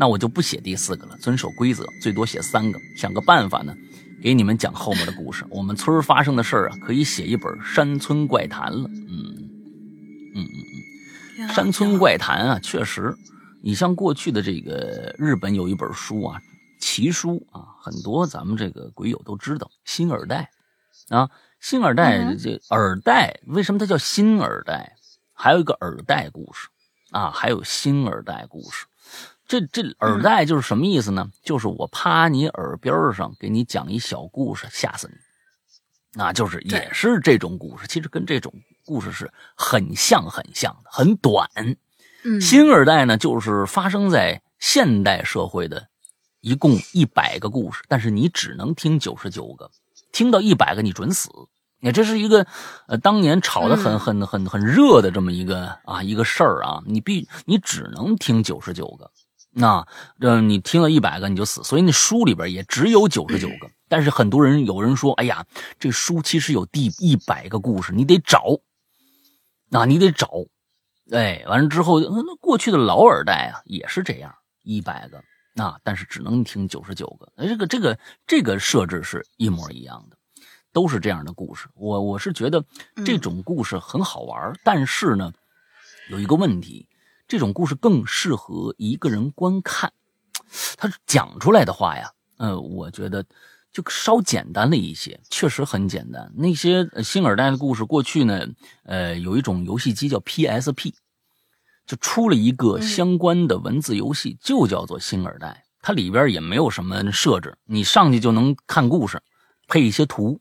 [0.00, 2.80] 那我就不写第四个了，遵守规则，最多写三个。
[2.96, 3.76] 想个办法呢，
[4.22, 5.44] 给你们讲后面的故事。
[5.50, 8.88] 我们村发生的事儿啊，可以写一本《山村怪谈》了。
[8.88, 9.50] 嗯，
[10.34, 10.64] 嗯嗯
[11.36, 11.48] 嗯。
[11.50, 13.14] 山村怪谈啊，确实，
[13.62, 16.40] 你像过去的这个日本有一本书啊，
[16.80, 19.70] 奇书啊，很多咱们这个鬼友都知道。
[19.84, 20.50] 新耳袋
[21.10, 21.28] 啊，
[21.60, 24.96] 新耳袋这耳袋为什么它叫新耳袋？
[25.34, 26.68] 还有一个耳袋故事
[27.10, 28.86] 啊，还有新耳袋故事。
[29.50, 31.28] 这这耳带就是什么意思呢？
[31.42, 35.14] 就是我趴你耳边上给你讲一小故事，吓死你。
[36.12, 38.54] 那就是也是这种故事，其实跟这种。
[38.84, 41.48] 故事是很像很像的，很短。
[42.24, 45.88] 嗯，新耳带呢，就是发生在现代社会的，
[46.40, 49.70] 一共一百个故事，但是你只能听九十九个，
[50.12, 51.28] 听到一百个你准死。
[51.78, 52.46] 你这是一个，
[52.88, 59.10] 呃，当年炒的很很很很热的这么一个啊一个事儿啊，你必你只能听九十九个，
[59.52, 59.86] 那
[60.20, 63.70] 这，你听了一百个你就死，所以那书里边也只有九十九个。
[63.88, 65.44] 但是很多人有人说，哎呀，
[65.78, 68.60] 这书其实有第一百个故事，你得找，
[69.68, 70.30] 那你得找，
[71.10, 74.32] 哎，完了之后，那过去的老耳代啊也是这样，
[74.62, 75.20] 一百个，
[75.56, 77.98] 那但是只能听九十九个，哎，这个这个
[78.28, 80.16] 这个设置是一模一样的，
[80.72, 81.66] 都是这样的故事。
[81.74, 82.64] 我我是觉得
[83.04, 85.32] 这种故事很好玩，但是呢，
[86.10, 86.86] 有一个问题，
[87.30, 89.92] 这种故事更适合一个人观看，
[90.76, 93.24] 他讲出来的话呀，呃，我觉得。
[93.72, 96.32] 就稍简单了一些，确实很简单。
[96.34, 98.44] 那些星耳代的故事，过去呢，
[98.82, 100.92] 呃，有一种游戏机叫 PSP，
[101.86, 105.62] 就出了一个相关的文字游戏，就叫做星耳代。
[105.82, 109.22] 它里边也没有什么设置，你上去就能看故事，
[109.68, 110.40] 配一些图，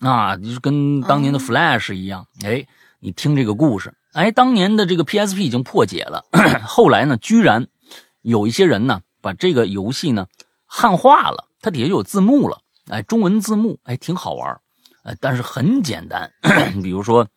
[0.00, 2.26] 啊，就是跟当年的 Flash 一样。
[2.44, 2.66] 哎，
[2.98, 6.24] 你听这个故事，哎，当年的这个 PSP 已经破解了，
[6.66, 7.68] 后来呢，居然
[8.22, 10.26] 有一些人呢，把这个游戏呢
[10.66, 11.48] 汉化了。
[11.62, 14.60] 它底下就有字幕了，哎，中文字幕，哎，挺好玩
[15.04, 16.32] 呃，但是很简单。
[16.82, 17.28] 比如说，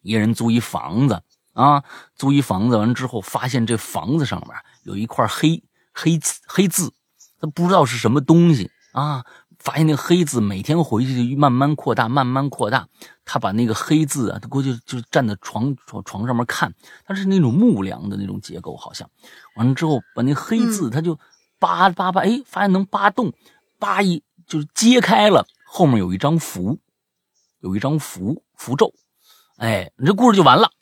[0.00, 1.22] 一人租一房子
[1.52, 1.84] 啊，
[2.16, 4.50] 租一房子完之后，发现这房子上面
[4.84, 6.92] 有一块黑黑黑字，
[7.40, 9.24] 他不知道是什么东西啊。
[9.62, 12.88] 发现那个黑字每天回去就慢慢扩大，慢慢扩大。
[13.24, 19.08] 他把那个黑字啊，他过去就站在床床床上面看，它是那种木梁的那种结构，好像。
[19.56, 21.18] 完了之后，把那黑字他就。
[21.62, 23.32] 扒扒扒，哎，发现能扒动，
[23.78, 26.80] 扒一就是揭开了，后面有一张符，
[27.60, 28.92] 有一张符符咒，
[29.58, 30.72] 哎，你这故事就完了。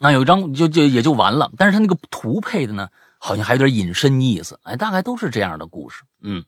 [0.00, 6.02] 那有一张就就也就完了，但是他那个图配的呢，好像还有点隐身意思，哎，大概都是这样的故事。
[6.20, 6.44] 嗯，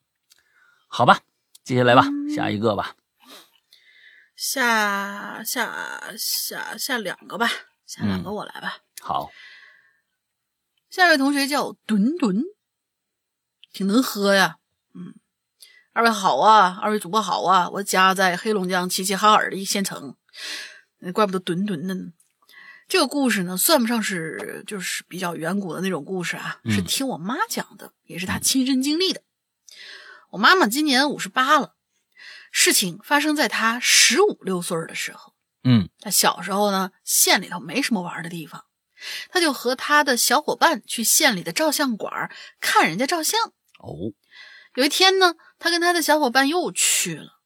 [0.92, 1.20] 好吧，
[1.62, 2.96] 接下来吧，下一个吧，
[4.34, 7.48] 下下下下两个吧，
[7.86, 8.78] 下两个我来吧。
[9.00, 9.30] 好，
[10.90, 12.42] 下一位同学叫墩墩。
[13.72, 14.56] 挺能喝呀，
[14.94, 15.14] 嗯，
[15.92, 20.16] 二位好啊，二位主播好啊，我家在黑龙江齐齐哈尔的一县城，
[21.14, 22.12] 怪不得墩墩的呢。
[22.88, 29.22] 这个故事呢，算不上是就是比较远古的那种故事啊，是听我妈讲的，也是她亲身经历的。
[30.30, 31.74] 我妈妈今年五十八了，
[32.52, 35.34] 事情发生在她十五六岁的时候。
[35.64, 38.64] 嗯，她小时候呢，县里头没什么玩的地方，
[39.28, 43.40] 她就和她的小伙伴去县里的照相馆看人家照相。
[43.80, 44.14] 哦，
[44.76, 47.40] 有一天呢，她跟她的小伙伴又去了。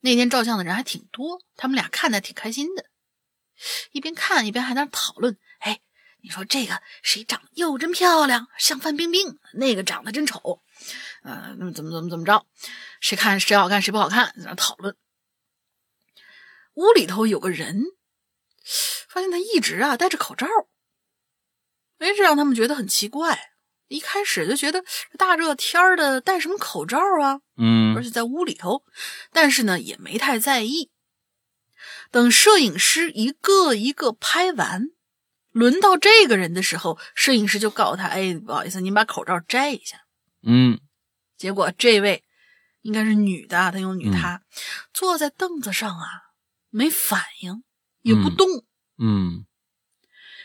[0.00, 2.86] 那天照相的人还挺多，他们俩看的挺开心的，
[3.92, 5.80] 一边看一边还在那讨论：“哎，
[6.22, 10.62] 你说这个谁长得又真漂亮，像范冰冰；那个长得真丑，
[11.26, 12.46] 呃，那么怎么怎么怎么着？
[13.00, 14.96] 谁看谁好看，谁不好看？”在那讨论。
[16.74, 17.82] 屋里头有个人，
[19.08, 20.46] 发现他一直啊戴着口罩，
[21.98, 23.38] 哎，这让他们觉得很奇怪。
[23.88, 24.84] 一开始就觉得
[25.16, 27.40] 大热天的戴什么口罩啊？
[27.56, 28.84] 嗯，而且在屋里头，
[29.32, 30.90] 但是呢也没太在意。
[32.10, 34.90] 等摄影师一个一个拍完，
[35.50, 39.98] 轮到这个人的时候，摄影师就告诉他：“哎，不好意思，您把口罩摘一下。”
[40.42, 40.78] 嗯，
[41.36, 42.24] 结果这位
[42.82, 44.42] 应该是女的，她用女她
[44.92, 46.08] 坐在凳子上啊，
[46.70, 47.62] 没反应，
[48.02, 48.46] 也不动。
[48.98, 49.46] 嗯，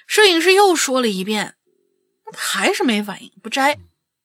[0.07, 1.55] 摄影师又说了一遍。
[2.33, 3.77] 还是没反应，不摘。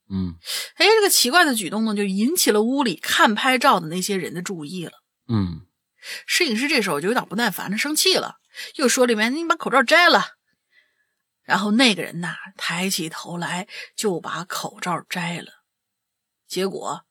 [0.09, 0.37] 嗯，
[0.77, 4.93] 哎，这个奇怪的举动呢，就引起了屋里看拍照的那些人的注意了。
[5.27, 5.67] 嗯，
[6.25, 8.37] 摄影师这时候就有点不耐烦的生气了，
[8.77, 10.37] 又说：“里面你把口罩摘了。”
[11.43, 15.65] 然后那个人呐，抬起头来就把口罩摘了，
[16.49, 17.03] 结果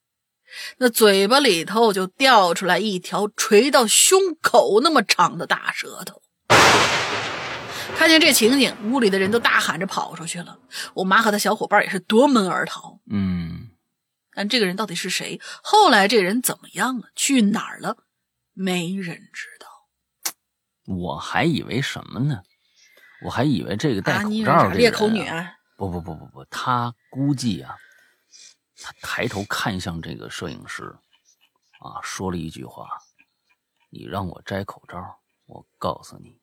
[0.77, 6.21] 那嘴巴里头就掉出来一条垂到胸口那么长的大舌头。
[7.97, 10.59] 看见这情景，屋里的人都大喊着跑出去了。
[10.93, 12.99] 我妈和她小伙伴也是夺门而逃。
[13.09, 13.69] 嗯，
[14.33, 15.39] 但这个人到底是谁？
[15.63, 17.09] 后来这人怎么样了？
[17.15, 17.97] 去哪儿了？
[18.53, 19.67] 没人知道。
[20.87, 22.41] 我还以为什么呢？
[23.23, 25.53] 我还以为这个戴口罩的裂口女啊！
[25.77, 27.75] 不不不不不，他估计啊，
[28.85, 30.95] 他抬头看向这个摄影师，
[31.79, 32.87] 啊，说了一句话
[33.89, 35.17] ：“你让我摘口罩，
[35.47, 36.37] 我告诉你。”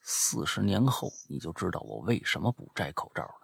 [0.00, 3.34] 四十年后，你就知道我为什么不摘口罩了。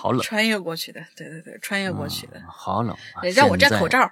[0.00, 2.96] 好冷，穿越过去的，对对对，穿越过去的，好冷。
[3.32, 4.10] 让我摘口罩，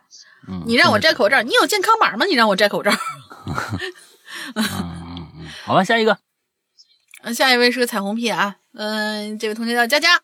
[0.65, 2.25] 你让我摘口罩，你有健康码吗？
[2.27, 2.93] 你让我摘口罩。
[4.55, 6.21] 嗯嗯嗯，好吧，下一个，
[7.23, 10.23] 嗯，下一位是个彩虹屁啊，嗯，这位同学叫佳佳。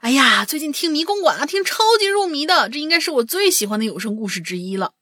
[0.00, 4.94] 哎呀，最近听迷宫馆啊，听超级入迷的，这应该是我最喜欢的有声故事之一了。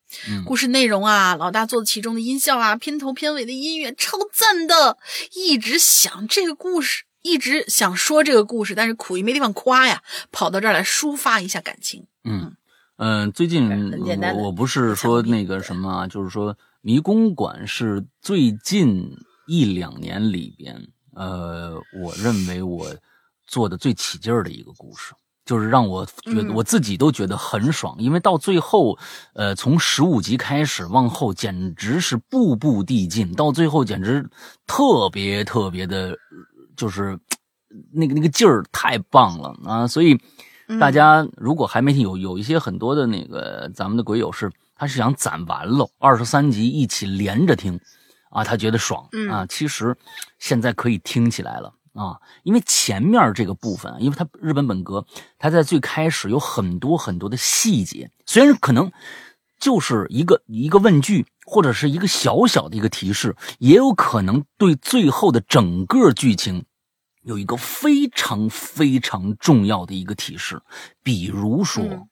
[0.44, 4.98] 故事内容啊，老大做的其中的音效啊，片头片尾的音乐超赞的，
[5.34, 12.04] 一直想这个故事一直想说这个故事，但是苦于没地方夸呀，跑到这儿来抒发一下感情。
[12.24, 12.56] 嗯
[12.96, 22.96] 嗯，最近很简单我我不是说那个什么啊，就是说迷宫馆是最近一两年里边，呃，我认为我
[23.48, 25.12] 做的最起劲儿的一个故事。
[25.44, 28.98] 就是让我觉得嗯我自己都觉得很爽，因为到最后，
[29.32, 34.28] 呃，从十五集开始往后，简直是步步递进，到最后简直
[34.66, 36.14] 特别特别的，
[36.76, 37.18] 就是
[37.90, 39.86] 那个那个劲儿太棒了啊！
[39.86, 40.20] 所以
[40.78, 47.80] 大家如果还没听，有有一些很多的那个咱们的鬼友是，他是想攒完喽，二十三集一起连着听
[48.28, 49.46] 啊，他觉得爽啊。
[49.46, 49.96] 其实
[50.38, 51.72] 现在可以听起来了。
[51.98, 55.04] 啊，因为前面这个部分，因为它日本本格，
[55.36, 58.92] 它在最开始有很多很多的细节，虽然可能
[59.58, 66.64] 就是一个一个问句或者是一个小小的一个提示，也有可能对最后的整个剧情
[67.22, 70.62] 有一个非常非常重要的一个提示，
[71.02, 72.08] 比如说，嗯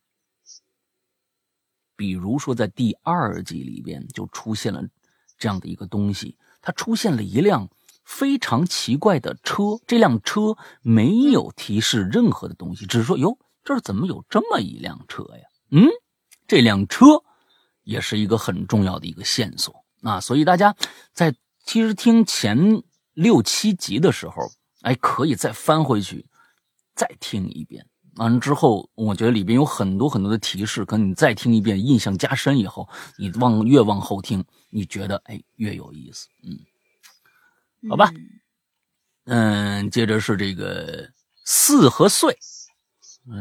[1.95, 4.83] 比如说在第二集里边就出现了
[5.39, 7.71] 这样的一个东西，它出现了一辆。
[8.07, 15.43] 非常奇怪的车，这辆车没有提示任何的东西，只是说哟，这儿怎么有这么一辆车呀？
[15.73, 15.89] 嗯，
[16.47, 17.25] 这辆车
[17.83, 20.21] 也是一个很重要的一个线索啊。
[20.21, 20.75] 所以大家
[21.13, 21.35] 在
[21.65, 22.81] 其实听前
[23.13, 24.35] 六七集的时候，
[24.83, 26.25] 哎，可以再翻回去
[26.95, 27.85] 再听一遍。
[28.15, 32.89] 完了之后，我觉得里边有很多很多的提示，可能你再听一遍，印象加深以后，
[33.19, 36.57] 你往越往后听，你觉得哎越有意思，嗯。
[37.89, 38.11] 好吧，
[39.25, 41.09] 嗯，接着是这个
[41.45, 42.37] 四和岁，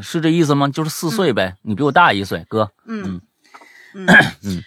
[0.02, 0.68] 是这意思吗？
[0.68, 2.70] 就是四岁呗，你比我大一岁，哥。
[2.86, 3.20] 嗯
[3.94, 4.06] 嗯
[4.42, 4.62] 嗯，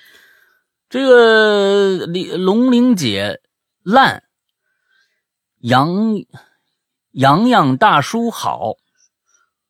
[0.89, 3.41] 这个李龙玲姐
[3.84, 4.23] 烂，
[5.59, 5.89] 杨
[7.11, 8.75] 洋洋大叔好，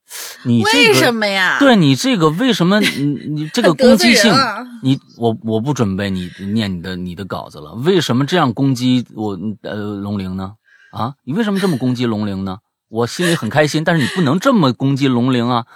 [0.43, 1.57] 你这个为什么呀？
[1.59, 2.87] 对你这个为什么 你
[3.29, 10.53] 你这个攻击性啊，你我我不准备你念你的你的稿子了，为什么这样攻击我呃龙陵呢？
[10.91, 12.57] 啊，你为什么这么攻击龙陵呢？
[12.87, 15.67] 我心里很开心，但是你不能这么攻击龙陵啊，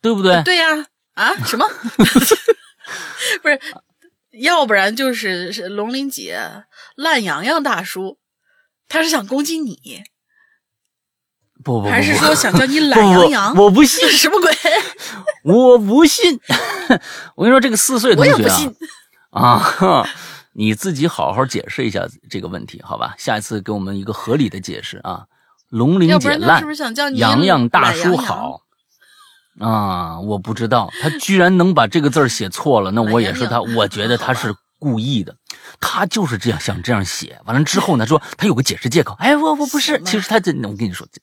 [0.00, 0.42] 对不对？
[0.42, 1.68] 对呀、啊，什么？
[3.42, 3.60] 不是，
[4.40, 6.38] 要不然就是是龙玲姐
[6.94, 8.16] 烂洋洋大叔，
[8.88, 10.02] 他是想攻击你，
[11.66, 13.54] 不不不，还是不说想叫你 不懒洋洋？
[13.54, 14.52] 不我不信什么鬼？
[15.42, 16.38] 我不信。
[17.34, 18.72] 我跟你说，这个四岁同学啊我也不信。
[19.30, 20.08] 啊，哈
[20.52, 23.14] 你自己好好解释一下这个问题，好吧？
[23.18, 25.24] 下一次给我们一个合理的解释啊。
[25.70, 28.16] 龙鳞姐烂是不，是想叫你洋洋大叔？
[28.16, 28.60] 好
[29.58, 30.20] 啊！
[30.20, 35.34] 我不知道，他居然能把这个字儿写错了，那我也是他，我觉得他是故意的，
[35.80, 37.40] 他就是这样想这样写。
[37.46, 41.20] 完了之后呢，说他有个解释借口，哎，我我不是其实他这，我跟你说，这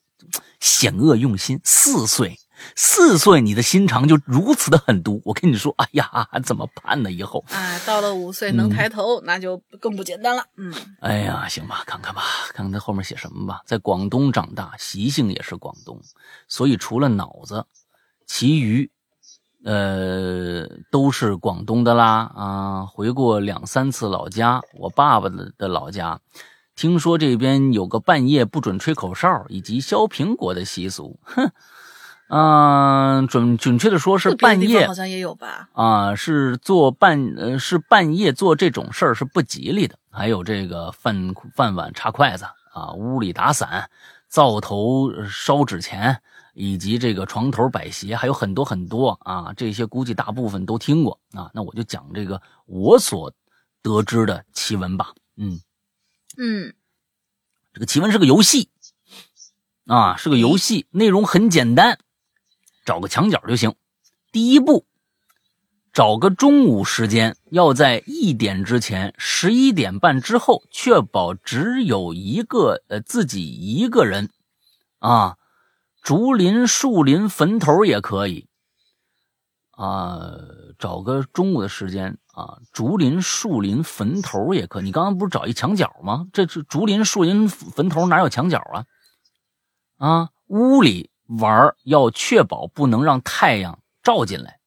[0.64, 2.40] 险恶用心，四岁。
[2.78, 5.22] 四岁，你的心肠就如此的狠毒。
[5.26, 7.12] 我跟你说，哎呀，怎么办呢？
[7.12, 10.46] 以后，啊，到了五岁能抬头，那就更不简单了。
[10.56, 12.22] 嗯，哎呀，行吧，看看吧，
[12.54, 13.62] 看看他后面写什么吧。
[13.66, 16.00] 在广东长大，习性也是广东，
[16.48, 17.66] 所以除了脑子，
[18.26, 18.90] 其余，
[19.66, 22.32] 呃，都是广东的啦。
[22.34, 26.22] 啊，回过两三次老家，我爸爸的的老家。
[26.76, 31.52] 听说这边有个半夜不准吹口哨以及削苹果的习俗，哼，
[32.30, 35.70] 嗯、准准确的说是半夜好像也有吧？
[35.74, 39.98] 啊，是做半呃是半夜做这种事儿是不吉利的。
[40.10, 43.90] 还有这个饭饭碗插筷子啊，屋里打伞、
[44.28, 46.20] 灶头烧纸钱，
[46.54, 49.54] 以及这个床头摆鞋，还有很多很多啊。
[49.56, 51.52] 这些估计大部分都听过啊。
[51.54, 53.32] 那我就讲这个我所
[53.84, 55.14] 得知的奇闻吧。
[55.38, 55.60] 嗯，
[56.38, 56.74] 嗯。
[57.74, 58.70] 这个奇闻是个游戏。
[59.86, 62.00] 啊，是个游戏，内容很简单，
[62.86, 63.76] 找个墙角就行。
[64.32, 64.86] 第一步，
[65.92, 74.30] 找个中午时间，要在一点之前，十一点半之后，确保只有一个呃自己一个人。
[75.00, 75.38] 啊，
[76.02, 78.48] 竹林、树林、坟头也可以。
[79.72, 80.32] 啊，
[80.80, 84.82] 找个中午的时间啊，竹林、树林、坟头也可。
[84.82, 86.28] 你刚刚不是找一墙角吗？
[86.34, 88.86] 这是竹林、树林、坟头哪有墙角啊？
[89.98, 94.60] 啊，屋里玩要确保不能让太阳照进来，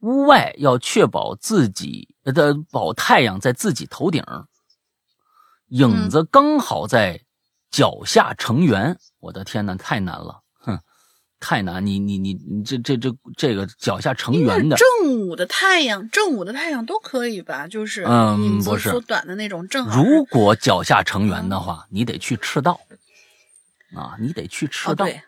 [0.00, 4.22] 屋外要确保自己呃的保太阳在自己头顶，
[5.68, 7.24] 影子刚好在
[7.70, 8.98] 脚下成圆。
[9.18, 10.42] 我的天哪，太难了，哼，
[11.38, 11.84] 太难！
[11.84, 17.66] 你你你你这这这这个脚下成圆的，正午的太阳，正午的太阳都可以吧？
[17.68, 22.80] 就是嗯不是缩短的那种，正好如果脚下成圆的话，你得去赤道。
[23.94, 25.04] 啊，你得去赤哦，道。
[25.04, 25.22] 对，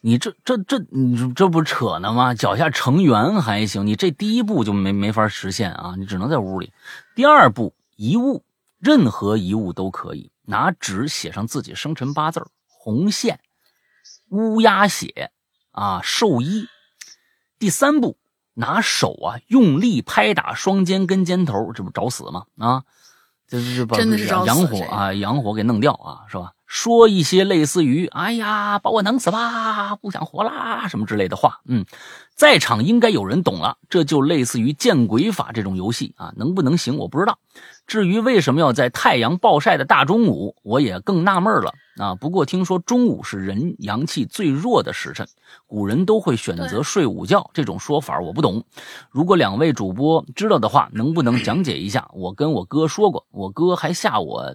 [0.00, 2.34] 你这这这你这不扯呢吗？
[2.34, 6.72] 脚下成圆还行，你这第一步就没没法实现啊，你只能在屋里。
[7.14, 8.44] 第二步，遗物，
[8.78, 13.38] 任何遗物都可以，拿纸写上自己生辰八字红线、
[14.30, 15.30] 乌鸦血
[15.78, 16.66] 啊、寿衣。
[17.58, 18.16] 第三步，
[18.54, 22.46] 拿手啊用力拍打双肩跟肩头，这不找死吗？
[22.58, 22.82] 啊，
[23.46, 26.52] 这这这把真的是阳火啊，阳火给弄掉啊，是吧？
[26.66, 31.86] 说一些类似于“哎呀，把我弄死吧，不想活啦”什么之类的话，嗯，
[32.38, 37.36] 在场应该有人懂了，这就类似于见鬼法这种游戏啊，能不能行我不知道。
[37.84, 42.14] 至于为什么要在太阳暴晒的大中午，我也更纳闷了啊。
[42.14, 45.26] 不过听说中午是人阳气最弱的时辰，
[45.66, 48.62] 古人都会选择睡午觉，这种说法我不懂。
[49.10, 52.08] 如果两位主播知道的话，能不能讲解一下？
[52.14, 54.54] 我跟我哥说过，我哥还吓我，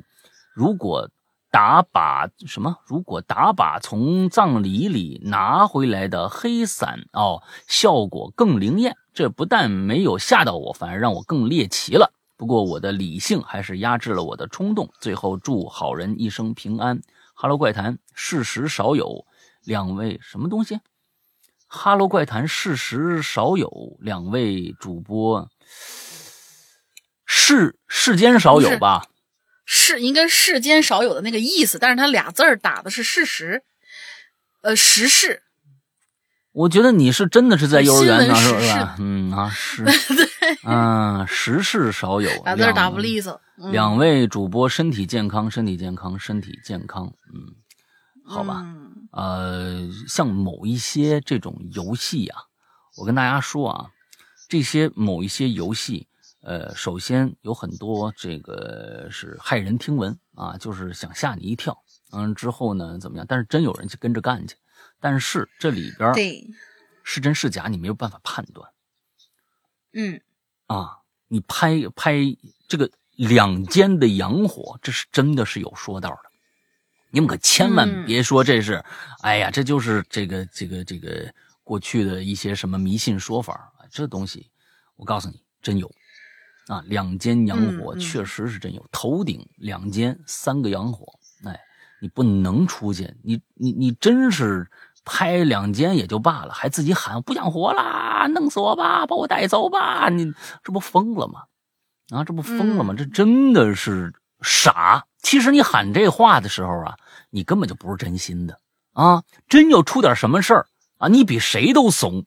[0.54, 1.10] 如果
[1.54, 2.80] 打把什么？
[2.84, 8.98] 如果打把从葬礼里拿回来的黑伞哦，效果更灵验。
[9.14, 12.12] 这不但没有吓到我，反而让我更猎奇了。
[12.38, 14.90] 不过我的理性还是压制了我的冲动。
[15.00, 17.00] 最后祝好人一生平安。
[17.36, 19.28] 哈喽怪谈，事实少有，
[19.64, 20.80] 两位什么东西？
[21.68, 25.48] 哈喽怪谈，事实少有，两位主播，
[27.28, 29.06] 世世间少有吧？
[29.66, 33.64] 世应该世间少有的那个意思，但是他俩字儿打的是事实，
[34.62, 35.44] 呃，时事，
[36.52, 38.96] 我觉得你是真的是在幼儿园呢，是新闻时吧？
[39.00, 39.86] 嗯啊，是，
[40.66, 43.34] 嗯，时事少有，打字儿打不利索。
[43.34, 43.40] 嗯
[43.72, 47.14] 两位主播身体健康，身体健康，身体健康。
[47.34, 47.54] 嗯，
[48.26, 48.62] 好吧。
[48.66, 52.42] 嗯呃，像某一些这种游戏啊，
[52.98, 53.86] 我跟大家说啊，
[54.50, 56.08] 这些某一些游戏，
[56.44, 61.84] 呃，首先有很多这个是骇人听闻啊，就是想吓你一跳。
[62.12, 63.26] 嗯，之后呢怎么样？
[63.28, 64.56] 但是真有人去跟着干去，
[65.00, 66.46] 但是这里边对，
[67.04, 68.70] 是真是假，你没有办法判断。
[69.94, 70.22] 嗯，
[70.68, 72.18] 啊，你拍拍
[72.68, 76.30] 这个两间的洋火，这是真的是有说道的。
[77.10, 78.84] 你们可千万嗯别说这是，
[79.22, 81.34] 哎呀，这就是这个这个这个
[81.64, 84.52] 过去的一些什么迷信说法啊，这东西
[84.98, 85.90] 我告诉你，真有
[86.68, 91.06] 啊，两间阳火确实是真有，头顶两间三个阳火，
[91.46, 91.60] 哎，
[92.02, 94.66] 你不能出去，你你你真是
[95.04, 100.34] 拍两间也就罢了，还自己喊不想活啦，弄死我吧，把我带走吧，你
[100.64, 101.44] 这不疯了吗？
[102.10, 102.94] 啊，这不疯了吗？
[102.94, 105.06] 嗯这真的是傻。
[105.22, 106.98] 其实你喊这话的时候啊，
[107.30, 108.60] 你根本就不是真心的
[108.92, 109.24] 啊！
[109.48, 112.26] 真要出点什么事儿啊，你比谁都怂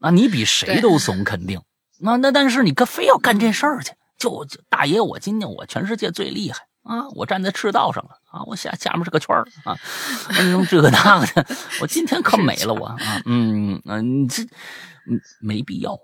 [0.00, 1.60] 啊，你比谁都怂，肯定。
[2.00, 7.08] 那那但是你可非要干这事儿去，就大爷，我今天我全世界最厉害啊！
[7.10, 8.42] 我站在赤道上了啊！
[8.46, 9.76] 我下下面是个圈儿啊，
[10.30, 12.96] 那种这个那个的，我今天可美了我啊！
[13.26, 15.94] 嗯嗯，你这嗯没必要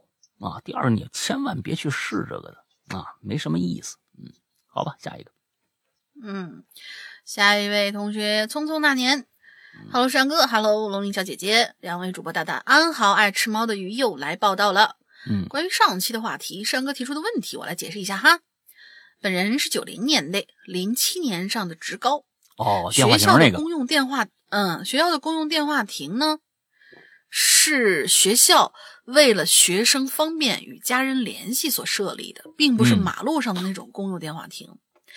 [0.40, 0.60] 啊。
[0.64, 2.54] 第二，你千万别去试这个
[2.88, 3.96] 的啊，没什么意思。
[4.18, 4.30] 嗯，
[4.66, 5.30] 好吧，下一个。
[6.22, 6.64] 嗯，
[7.24, 9.26] 下一位同学，匆匆那年
[9.90, 14.95] ，Hello 山哥，Hello 龙鳞小姐姐，两位主播大大安好，爱吃猫的鱼又来报道了。
[15.28, 18.40] 嗯关于上期的话题，山哥提出的问题，我来解释一下哈。
[19.20, 22.24] 本人是九零年的，零七年上的职高，
[22.58, 26.38] 哦，电话学亭那个，校的公用电话，嗯，学校的公用电话亭呢，
[27.30, 28.72] 是学校
[29.06, 34.68] 为了学生方便与家人联系所设立的，并不是嗯马路上的那种公用电话亭。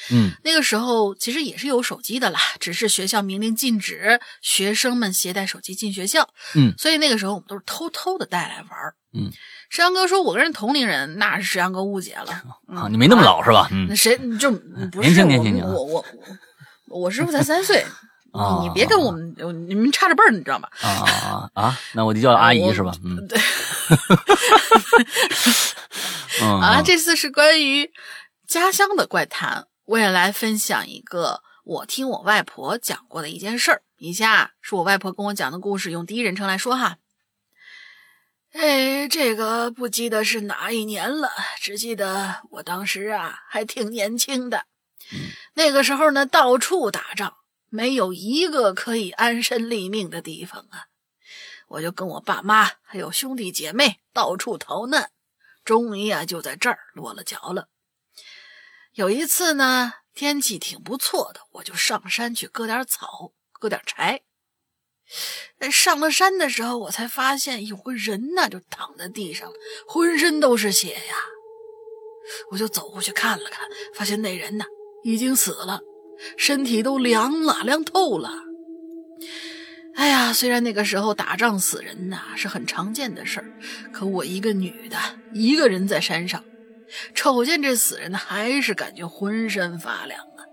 [0.09, 8.95] 嗯那个时候其实也是有手机的啦，只是学校明令禁止学生们携带手机进学校，嗯所以那个时候我们都是偷偷的带来玩儿。
[9.11, 9.29] 嗯，
[9.69, 12.43] 石阳哥说，我跟人同龄人，那是石阳哥误解了。
[12.75, 13.67] 啊，你没那么老是吧？
[13.71, 16.05] 嗯那谁你就不年轻是我年轻年轻我我
[16.87, 17.85] 我我师傅才三岁，
[18.33, 19.35] 啊你你别跟我们
[19.67, 20.69] 你们差着辈儿，你知道吧？
[20.81, 21.79] 啊啊啊啊！
[21.93, 22.91] 那我就叫阿姨是吧？
[23.05, 23.39] 嗯对
[26.41, 27.91] 嗯啊，这次是关于
[28.47, 33.81] 家乡的怪谈，我也来分享一个我听我外婆讲过的一件事儿。
[33.97, 36.97] 以下是我外婆跟我讲的故事，用第一人称来说哈。
[38.51, 41.29] 哎，这个不记得是哪一年了，
[41.59, 44.65] 只记得我当时啊还挺年轻的。
[45.53, 47.37] 那个时候呢，到处打仗，
[47.69, 50.87] 没有一个可以安身立命的地方啊。
[51.67, 55.11] 我就跟我爸妈还有兄弟姐妹到处逃难，
[55.63, 57.69] 终于啊就在这儿落了脚了。
[58.93, 64.23] 有一次呢，天气挺不错的，我就上山去割点草，割点柴。
[65.59, 69.51] 呃上了山的时候，我才发现有个人呢，就躺在地上，
[69.87, 71.15] 浑身都是血呀。
[72.51, 74.65] 我就走过去看了看，发现那人呢
[75.03, 75.81] 已经死了，
[76.37, 78.31] 身体都凉了，凉透了。
[79.95, 83.51] 哎呀，虽然那个时候打仗死人呐是很常见的事儿，
[83.91, 84.97] 可我一个女的，
[85.33, 86.41] 一个人在山上，
[87.13, 90.45] 瞅见这死人呢，还是感觉浑身发凉啊！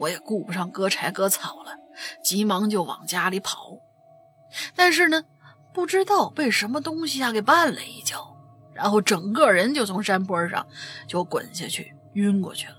[0.00, 1.76] 我也顾不上割柴割草了，
[2.24, 3.78] 急忙就往家里跑。
[4.74, 5.22] 但是呢，
[5.72, 8.36] 不知道被什么东西啊给绊了一跤，
[8.74, 10.66] 然后整个人就从山坡上
[11.06, 12.76] 就滚下去，晕过去了。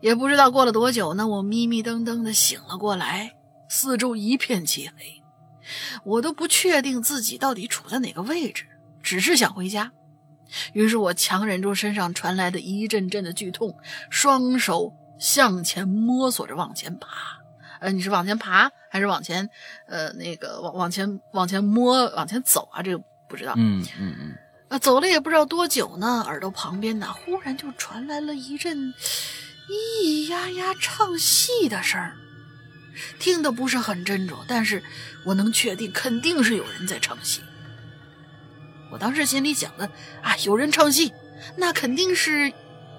[0.00, 3.32] 也不知道过了多久呢，我迷迷瞪瞪的醒了过来。
[3.68, 5.22] 四周一片漆黑，
[6.04, 8.66] 我都不确定自己到底处在哪个位置，
[9.02, 9.90] 只是想回家。
[10.74, 13.74] 于是我强忍住身上传来的一阵阵的剧痛，
[14.10, 17.41] 双手向前摸索着往前爬。
[17.82, 19.50] 呃，你是往前爬还是往前？
[19.88, 22.80] 呃，那个往往前往前摸往前走啊？
[22.80, 23.54] 这个不知道。
[23.56, 24.38] 嗯嗯嗯。
[24.68, 28.94] 啊，走了也不知道多久呢，耳朵旁边呢忽然就传来了一阵咿
[30.00, 32.14] 咿呀呀唱戏的声儿。
[33.18, 34.80] 听的不是很斟酌，但是
[35.24, 37.40] 我能确定肯定是有人在唱戏。
[38.92, 39.90] 我当时心里想的
[40.22, 41.12] 啊，有人唱戏，
[41.56, 42.52] 那肯定是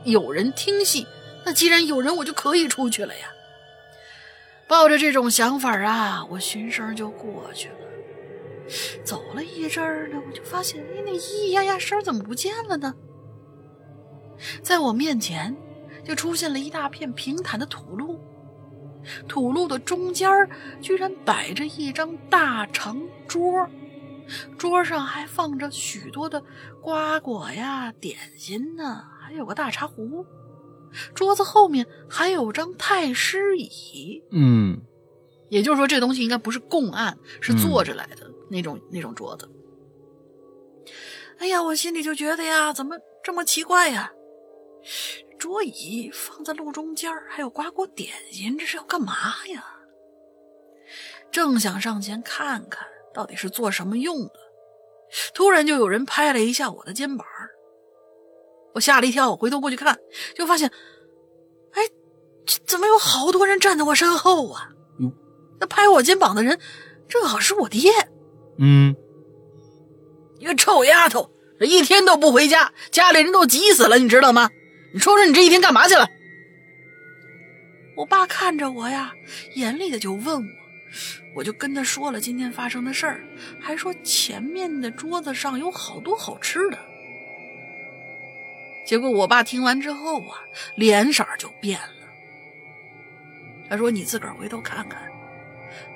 [0.04, 1.08] 有人听戏。
[1.46, 3.28] 那既然有人，我就可以出去了呀。
[4.74, 7.76] 抱着这种想法啊，我循声就过去了。
[9.04, 12.92] 走了一阵儿呢，我就发现，哎，那咿咿呀呀声怎么不见了呢？
[14.64, 15.56] 在我面前
[16.04, 18.20] 就出现了一大片平坦的土路。
[19.28, 20.28] 土路的中间
[20.82, 23.70] 居然摆着一张大长桌，
[24.58, 26.42] 桌上还放着许多的
[26.82, 30.26] 瓜果呀、点心呢，还有个大茶壶。
[31.14, 34.82] 桌子后面还有张太师椅，嗯，
[35.50, 39.50] 也就是说，这东西应该不是供案，是坐着来的那种那种桌子。
[41.40, 44.12] 哎呀，我心里就觉得呀，怎么这么奇怪呀？
[45.38, 49.14] 桌椅放在路中间，还有瓜果点心，这是要干嘛
[49.54, 49.66] 呀？
[51.32, 54.34] 正想上前看看到底是做什么用的，
[55.34, 57.28] 突然就有人拍了一下我的肩膀，
[58.74, 59.98] 我吓了一跳，我回头过去看，
[60.36, 60.70] 就发现，
[61.72, 61.82] 哎，
[62.66, 64.70] 怎么有好多人站在我身后啊？
[65.60, 66.60] 那拍我肩膀的人
[67.08, 67.92] 正好是我爹。
[68.58, 68.96] 嗯，
[70.40, 74.50] 一个臭丫头，这一天都不回家，家里人都急死了，你知道吗？
[74.94, 76.08] 你说说，你这一天干嘛去了？
[77.96, 79.14] 我爸看着我呀，
[79.56, 80.44] 严厉的就问我，
[81.38, 83.24] 我就跟他说了今天发生的事儿，
[83.62, 86.78] 还说前面的桌子上有好多好吃的。
[88.86, 90.44] 结果我爸听完之后啊，
[90.76, 91.88] 脸色就变了。
[93.70, 95.02] 他说：“你自个儿回头看看，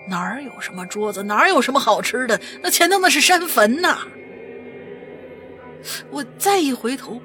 [0.08, 2.40] 哪儿有什么桌子，哪儿有什么好吃的？
[2.62, 4.00] 那前头那是山坟呐！”
[6.10, 7.22] 我再一回头，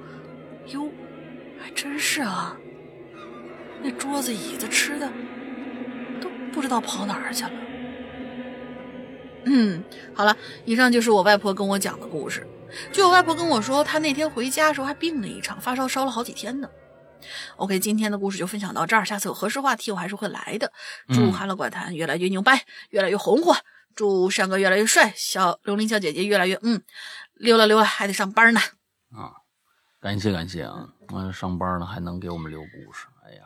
[0.66, 0.88] 哟。
[1.64, 2.56] 还真是啊，
[3.82, 5.08] 那桌子、椅子、吃的
[6.20, 7.52] 都不知道跑哪儿去了。
[9.44, 9.82] 嗯，
[10.12, 12.46] 好了，以上就是我外婆跟我讲的故事。
[12.92, 16.68] 据我外婆跟我说，她那天回家的时候还病了一场，发烧烧了好几天呢。
[17.56, 20.72] OK，今天的故事就分享到这儿，下次有合适话题我还是会来的。
[21.08, 23.56] 祝《哈喽怪谈》越来越牛掰，越来越红火。
[23.94, 26.82] 祝山哥越来越帅，小龙鳞小姐姐越来越嗯，
[27.34, 28.60] 溜了溜了，还得上班呢。
[29.10, 29.40] 啊。
[30.00, 30.88] 感谢感谢啊！
[31.10, 33.42] 完上班呢还能给我们留故事，哎呀，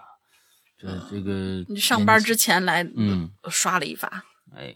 [0.78, 4.24] 这这个你上班之前来嗯刷了一发，
[4.56, 4.74] 哎，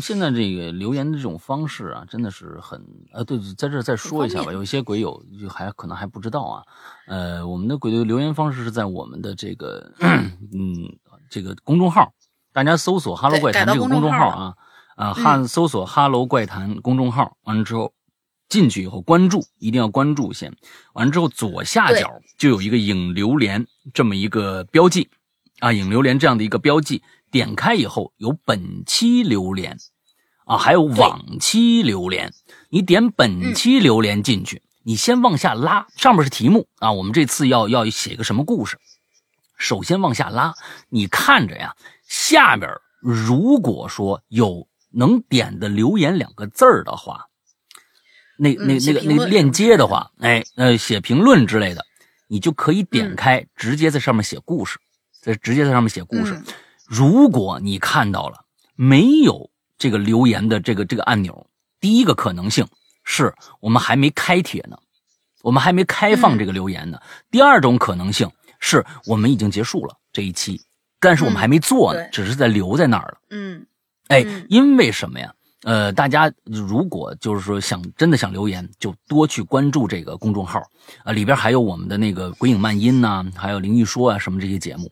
[0.00, 2.80] 现在这个留言的这种方式啊，真的是很
[3.12, 6.62] 呃，对，在这再说一下吧，有一些鬼友就还可能还不知道啊，
[7.06, 10.96] 呃，我们的鬼友留言方式是在我们的这个 嗯
[11.30, 12.12] 这个公众号，
[12.52, 14.54] 大家搜索“哈喽怪谈”这个公众号啊
[14.96, 17.92] 啊，哈搜索“哈喽怪谈”公众号，完了之后。
[18.48, 20.56] 进去以后关注，一定要关注先。
[20.92, 25.10] 完了之后，左下角就有一个影留言这么一个标记，
[25.58, 27.02] 啊，影留言这样的一个标记。
[27.36, 29.76] 点开以后有本期榴莲，
[30.46, 32.32] 啊，还有往期榴莲。
[32.70, 36.92] 你点本期榴莲进去，你先往下拉，上面是题目啊。
[36.92, 38.78] 我们这次要要写个什么故事？
[39.58, 40.54] 首先往下拉，
[40.88, 41.76] 你看着呀，
[42.08, 42.70] 下边
[43.02, 47.26] 如果说有能点的留言两个字儿的话。
[48.38, 51.84] 那那那个那个链接的话，哎呃，写评论之类的，
[52.28, 54.78] 你就可以点开，直接在上面写故事，
[55.20, 56.42] 在直接在上面写故事。
[56.86, 61.46] 如果你看到了没有这个留言的这个这个按钮，
[61.80, 62.66] 第一个可能性
[63.04, 64.76] 是我们还没开帖呢，
[65.42, 66.98] 我们还没开放这个留言呢。
[67.30, 70.60] 第二种可能性是我们已经结束了这一期，
[71.00, 73.18] 但是我们还没做呢，只是在留在那儿了。
[73.30, 73.66] 嗯，
[74.08, 75.32] 哎，因为什么呀？
[75.62, 80.60] 呃，大家如果就是说想真的想留言，就多去关注这个公众号
[81.02, 84.88] 啊，里边还有我们的那个鬼影漫音呐，还有灵异说啊什么这些节目，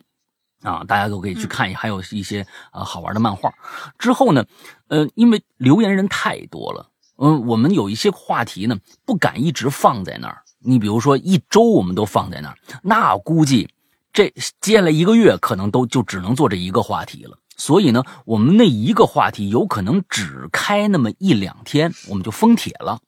[0.65, 3.53] 啊，大家都可以去看一，还有一些呃好玩的漫画。
[3.99, 4.45] 之后呢，
[4.89, 10.43] 呃，因为留言人太多了，嗯，我们有一些话题呢不敢一直放在那儿。
[10.59, 13.69] 你比如说一周我们都放在那儿，那估计
[14.13, 17.39] 这接下来一个月可能都就只能做这一个话题了。
[17.57, 22.99] 所以呢，我们那一个话题有可能只开那么一两天，我们就封帖了。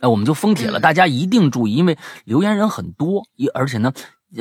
[0.00, 3.92] 哎，我们就封帖了，大家一定注意，因为留言人很多，一而且呢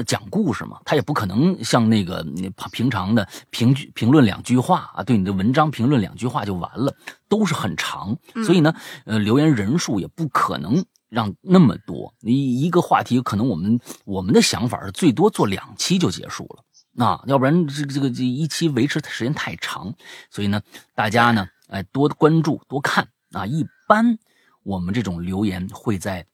[0.05, 2.25] 讲故事嘛，他也不可能像那个
[2.71, 6.95] 平常的评评论两句话啊，对你的文章评论两句话就完了，
[7.29, 8.73] 都是很长，所以呢，
[9.05, 12.13] 呃，留言人数也不可能让那么多。
[12.21, 19.93] 一一个话题可能我们我们的想法是最多做两期就结束了，啊要不然这这个这一期维持时间太长，
[20.29, 20.61] 所以呢，
[20.95, 24.17] 大家呢，哎，多关注多看啊，一般。
[24.63, 26.27] 我们这种留言会在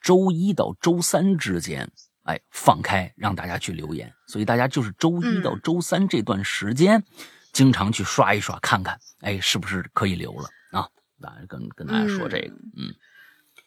[0.00, 1.88] 周一到周三之间，
[2.24, 7.02] 哎，放开让大家去留言，所以大家就是周一到周三这段时间，
[7.52, 10.88] 经常去刷一刷，看看，哎，是不是可以留了啊？
[11.20, 12.94] 来跟跟大家说这个，嗯，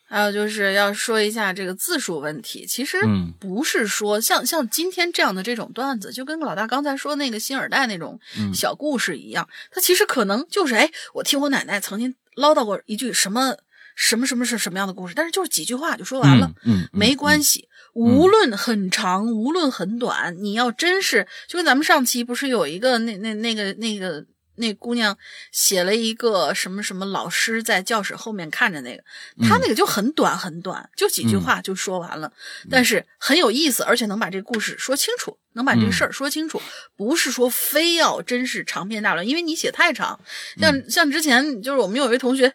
[0.09, 2.97] 还有就是要说一下这个字数问题，其实
[3.39, 8.19] 不是说像像今天这样的这种段子，就跟老大刚才说那个新耳带那种
[8.53, 13.55] 小故事一样，它其实可能就是，哎，我听我奶奶曾经唠叨过一句什么。
[13.99, 15.15] 什么什么是什么样的故事？
[15.15, 17.67] 但是就是几句话就说完了，嗯，没关系。
[17.97, 24.23] 无论很长，无论很短，你要真是就跟咱们上期不是有一个那那那个那个
[24.57, 25.17] 那姑娘
[25.51, 29.03] 写了一个什么什么老师在教室后面看着那个，
[29.47, 32.31] 她那个就很短很短，就几句话就说完了，
[32.69, 36.61] 但是很有意思，而且能把这个故事说清楚，能把这个事儿说清楚，
[36.95, 40.19] 不是说非要真是长篇大论，因为你写太长，
[40.59, 42.53] 像像之前就是我们有一位同学。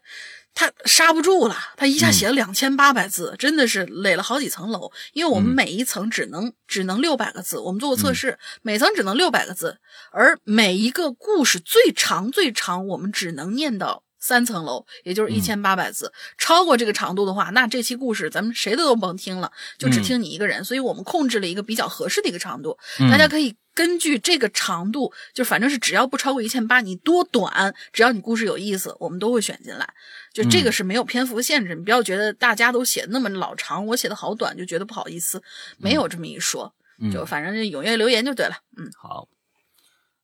[0.54, 4.92] 他刹不住了，他一下写了两千八百字，真的是垒了好几层楼。
[5.12, 9.78] 因为我们每一层只能只能六百个字，我们做过测试，每层只能六百个字，
[10.10, 16.10] 而每一个故事最长最长，我们只能念到三层楼，也就是一千八百字。
[16.38, 20.64] 超过这个长度的话，那这期故事咱们谁的都甭听了，就只听你一个人。
[20.64, 22.78] 所以我们控制了一个比较合适的一个长度，
[23.10, 23.54] 大家可以。
[23.74, 29.88] 根据这个长度，就反正是只要不超过一千八，你多短，只要你故事有意思，我们都会选进来。
[30.30, 35.42] 就这个是没有篇幅限制，你不要觉得大家都写那么老长，我写的好短就觉得不好意思，
[35.78, 36.70] 没有这么一说。
[37.10, 38.54] 就反正踊跃留言就对了。
[38.76, 39.26] 嗯，好。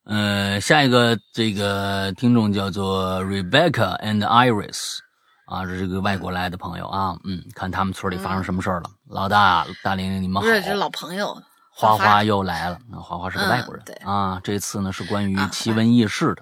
[0.09, 4.97] 呃，下一个这个听众叫做 Rebecca and Iris，
[5.45, 7.15] 啊，是这个外国来的朋友啊。
[7.25, 8.89] 嗯，看他们村里发生什么事儿了。
[9.07, 10.47] 老大、大玲玲，你们好。
[10.47, 11.39] 这是老朋友。
[11.69, 14.41] 花花又来了，那花花是个外国人啊。
[14.43, 16.41] 这次呢是关于奇闻异事的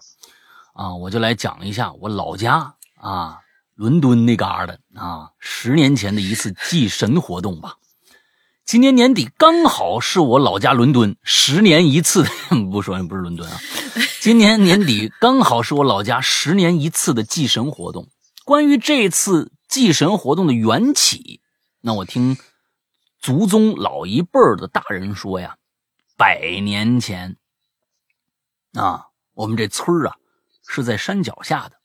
[0.73, 3.37] 啊，我就来讲一下我老家啊，
[3.75, 7.73] 伦敦那嘎的啊，十年前的一次祭神活动吧。
[8.67, 12.25] 今年年底刚好是我老家伦敦十年一次，
[12.69, 13.57] 不说不是伦敦啊。
[14.19, 18.09] 今年年底刚好是我老家十年一次的祭神活动。
[18.43, 21.39] 关于这次祭神活动的缘起，
[21.79, 22.37] 那我听。
[23.19, 25.57] 族宗老一辈的大人说呀，
[26.17, 27.37] 百年前
[28.73, 30.17] 啊，我们这村啊
[30.67, 31.77] 是在山脚下的。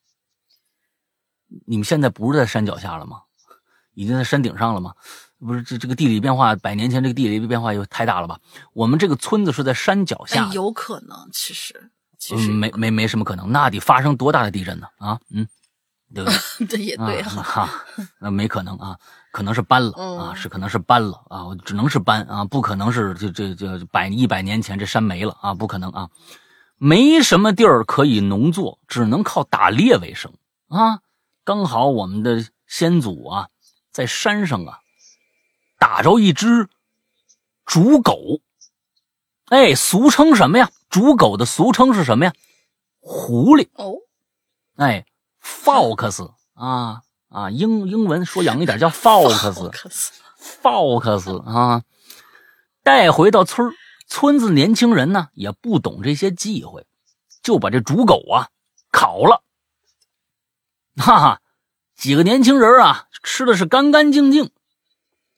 [1.64, 3.22] 你们现在不是在山脚下了吗？
[3.94, 4.94] 已经在山顶上了吗？
[5.47, 8.38] 不是，这这个地理变化，百年前这个地理变化又太大了吧？
[8.72, 14.86] 我们这个村子是在山脚下，有可能，其实其实没没没什么可能，那得发生多大的地震呢？
[14.99, 15.47] 啊，嗯。
[16.14, 16.28] 对不
[16.59, 16.66] 对？
[16.66, 17.66] 这也对哈，
[18.20, 18.95] 那没可能啊，
[19.30, 26.11] 可能是搬了啊，是可能是搬了啊，只能是搬啊，不可能是这这这百一百年前这山没了啊，不可能啊，
[26.76, 30.30] 没什么地儿可以农作，只能靠打猎为生
[30.68, 30.99] 啊。
[31.45, 33.49] 刚好我们的先祖啊，
[33.90, 34.80] 在山上啊，
[35.82, 36.68] 打着一只
[37.66, 38.38] 竹狗，
[39.46, 40.70] 哎，俗称什么呀？
[40.88, 42.32] 竹狗的俗称是什么呀？
[43.00, 43.96] 狐狸哦，
[44.76, 45.04] 哎。
[45.44, 49.72] Fox 啊啊，英英文说洋一点叫 Fox，Fox
[51.42, 51.82] 啊，
[52.84, 53.72] 带回到村
[54.06, 56.86] 村子年轻人呢也不懂这些忌讳，
[57.42, 58.50] 就把这竹狗啊
[58.92, 59.42] 烤了，
[60.96, 61.40] 哈哈，
[61.96, 64.52] 几个年轻人啊吃的是干干净净。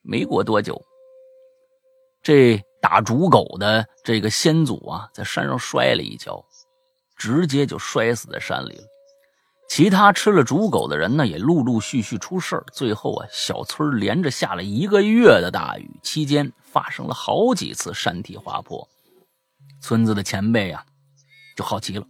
[0.05, 0.81] 没过多久，
[2.23, 6.45] 这打竹狗的这个先祖啊在山上摔了一跤，
[7.17, 8.85] 直接就摔死在山里了。
[9.67, 12.65] 其他吃了竹狗的人呢，也陆陆续续出事儿。
[12.71, 18.87] 最后啊，小村连着下了一个月的大雨，期间发生了好几次山体滑坡。
[19.81, 20.85] 村子的前辈啊，
[21.57, 22.07] 就好奇了：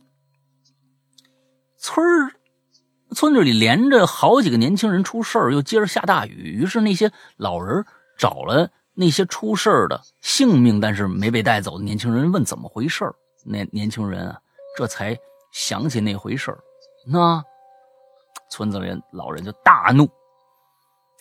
[1.78, 2.34] 村儿
[3.14, 7.84] 村子里连着好几个年轻人出事儿，又接着下大雨，于是那些老人
[8.18, 14.38] 找了那些出事儿的性命，但是没被带走的年轻人问怎么回事儿，那年轻人啊，
[14.76, 15.16] 这才
[15.52, 16.58] 想起那回事儿。
[17.06, 17.42] 那
[18.50, 20.08] 村子里老人就大怒，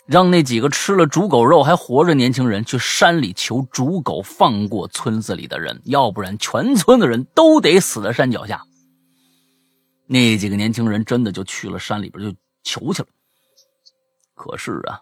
[0.05, 8.63] 让那几个吃了猪狗肉还活着年轻人去山里求猪狗放过村子里的人，要不然全村的人都得死在山脚下。
[10.05, 13.07] 那几个年轻人真的就去了山里边就求去了，
[14.33, 15.01] 可是啊。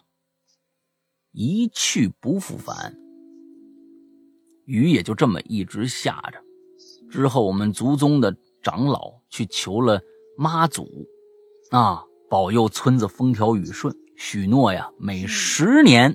[1.34, 2.94] 一去不复返，
[4.66, 6.44] 雨也就这么一直下着。
[7.10, 10.02] 之后，我们族宗的长老去求了
[10.38, 11.08] 妈祖，
[11.70, 16.14] 啊，保佑村子风调雨顺，许诺呀，每十年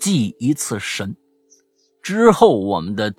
[0.00, 1.16] 祭一次神。
[2.02, 3.14] 之后，我们的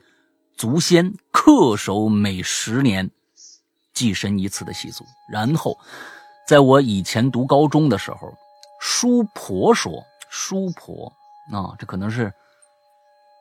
[0.57, 3.09] 祖先恪守每十年
[3.93, 5.05] 祭神一次的习俗。
[5.29, 5.77] 然后，
[6.47, 8.33] 在我以前读高中的时候，
[8.79, 10.03] 叔婆说。
[10.35, 11.13] 叔婆
[11.51, 12.25] 啊，这可能是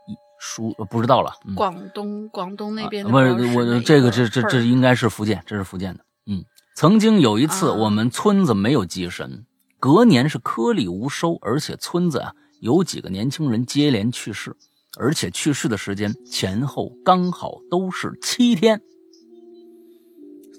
[0.06, 1.32] 一叔不知道了。
[1.56, 6.04] 广东广东那边不是我这个这这这应该是福建，这是福建的。
[6.26, 6.44] 嗯，
[6.76, 9.46] 曾经有一次我们村子没有祭神，
[9.80, 14.54] 隔年是颗粒无收，而且村子啊有几个年轻人接连去世，
[14.98, 18.82] 而且去世的时间前后刚好都是七天。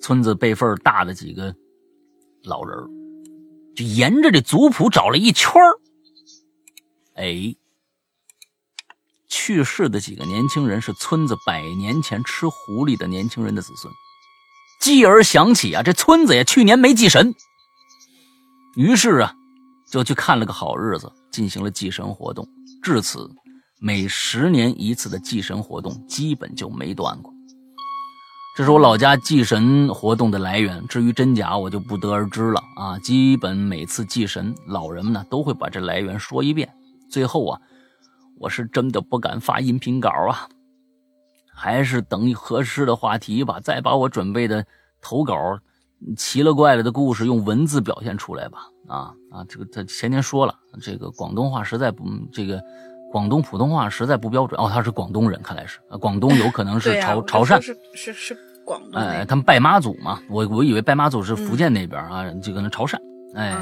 [0.03, 1.55] 村子辈分大的几个
[2.43, 2.77] 老人
[3.73, 5.79] 就沿着这族谱找了一圈儿。
[7.15, 7.55] 哎，
[9.29, 13.93] 去世的几个年轻人是村子百年前吃狐狸的年轻人的子孙。
[14.81, 17.33] 继而想起啊，这村子也去年没祭神，
[18.75, 19.33] 于是啊，
[19.89, 22.45] 就去看了个好日子，进行了祭神活动。
[22.81, 23.31] 至此，
[23.79, 27.32] 每十年一次的祭神活动基本就没断过。
[28.55, 32.99] 这是我老家祭神活动的来源，至于真假，我就不得而知了啊。
[32.99, 36.71] 基本每次祭神，老人们呢都会把这来源说一遍。
[37.09, 37.59] 最后啊，
[38.37, 40.47] 我是真的不敢发音频稿啊，
[41.51, 44.63] 还是等合适的话题吧，再把我准备的
[45.01, 45.35] 投稿
[46.15, 48.67] 奇了怪了的故事用文字表现出来吧。
[48.87, 52.61] 啊啊，这个他前天说了，这个广东话实在不，这个
[53.13, 54.59] 广东普通话实在不标准。
[54.59, 58.35] 哦，他是广东人，看来是广东有可能是潮潮汕，是是是
[58.65, 58.99] 广东。
[58.99, 62.97] 哎，他们拜妈祖嘛，我我以为拜妈祖是福建那边啊，就可能潮汕。
[63.35, 63.55] 哎。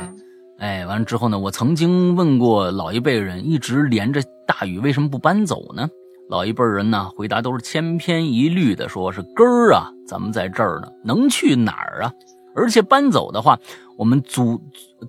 [0.60, 1.40] 哎，完了之后呢？
[1.40, 5.90] 我曾经问过老一辈人，一直连着大雨为什么不搬走呢？
[6.30, 12.14] 老一辈人呢，回答都是千篇一律的，说是根儿啊，咱们在这儿呢，能去哪儿啊？
[12.56, 13.58] 而且搬走的话，
[13.98, 14.62] 我们祖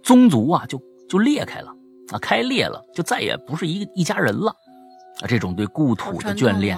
[0.03, 1.72] 宗族啊，就就裂开了
[2.11, 4.51] 啊，开裂了，就再也不是一个一家人了
[5.21, 5.27] 啊。
[5.27, 6.77] 这种对故土的眷恋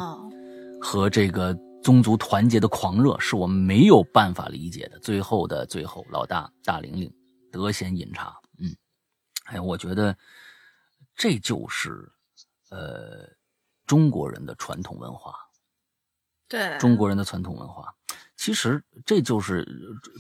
[0.81, 4.99] 和这个宗族团结的狂热，是我们没有办法理解的。
[4.99, 7.12] 最后的最后，老大大玲玲
[7.51, 8.37] 得闲饮茶。
[8.59, 8.75] 嗯
[9.47, 10.16] 哎，我觉得
[11.14, 12.11] 这就是
[12.70, 13.29] 呃
[13.87, 15.35] 中国人的传统文化。
[16.49, 17.95] 对，中国人的传统文化，
[18.45, 19.66] 其实这就是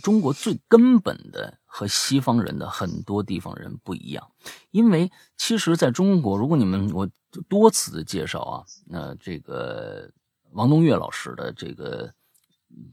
[0.02, 4.30] 中国最根本的和西方人的很多地方人不一样。
[4.70, 7.06] 因为其实在中国，如果你们我
[7.50, 10.10] 多次的介绍啊，那这个
[10.52, 12.14] 王东岳老师的这个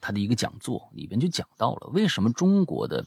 [0.02, 3.06] 他的一个讲座里边就讲到了为什么中国的。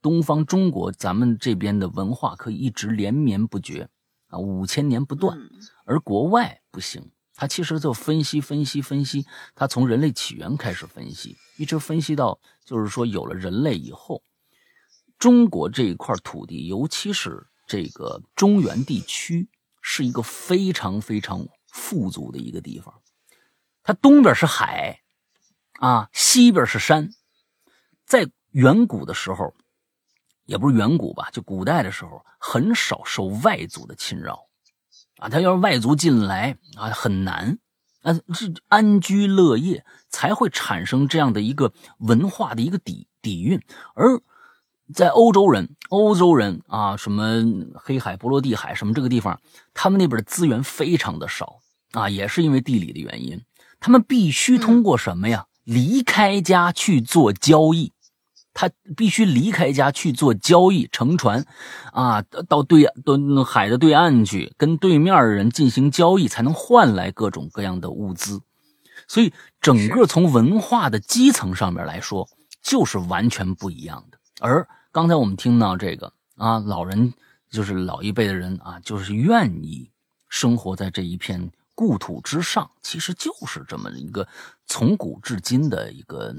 [0.00, 3.88] 东方中国，咱们这边的文化可以一直连绵不绝
[4.28, 5.36] 啊，五千年不断，
[5.84, 7.10] 而国外不行。
[7.36, 14.22] 他其实就分析分析分析，他从人类起源开始分析，一直分析到就是说有了人类以后，
[15.18, 19.48] 中国这一块土地，尤其是这个中原地区，
[19.82, 23.02] 是一个非常非常富足的一个地方。
[23.82, 25.02] 它东边是海，
[25.80, 27.10] 啊，西边是山，
[28.06, 29.54] 在远古的时候。
[30.44, 34.45] 也不是远古吧，就古代的时候，很少受外族的侵扰，
[35.18, 37.58] 啊，他要是外族进来啊，很难，
[38.02, 43.60] 啊，是安居乐业才会产生这样的一个文化的一个底底蕴。
[43.94, 44.20] 而
[44.94, 47.42] 在欧洲人，欧洲人啊，什么
[47.74, 49.40] 黑海、波罗的海什么这个地方，
[49.74, 51.60] 他们那边的资源非常的少
[51.92, 53.42] 啊，也是因为地理的原因，
[53.80, 55.46] 他们必须通过什么呀？
[55.64, 57.92] 离开家去做交易。
[58.58, 61.44] 他必须离开家去做交易，乘船，
[61.92, 68.40] 啊，到对到海的对岸去，跟对面的人进行交易，才能换来各种各样的物资。
[69.06, 72.26] 所以，整个从文化的基层上面来说，
[72.62, 74.18] 就是完全不一样的。
[74.40, 77.12] 而刚才我们听到这个啊，老人
[77.50, 79.90] 就是老一辈的人啊，就是愿意
[80.30, 84.26] 生活在这一片故土之上，其实就是这么一个
[84.64, 86.34] 从古至今的一个。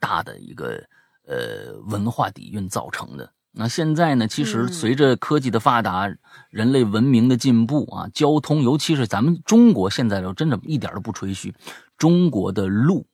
[0.00, 0.82] 大的一个
[1.26, 6.08] 呃文化底蕴造成的那现在呢，其实嗯随着科技的发达，
[6.50, 11.52] 人类文明的进步啊，交通，尤其是咱们中国现在，真的一点都不吹嘘，
[11.98, 13.06] 中国的路，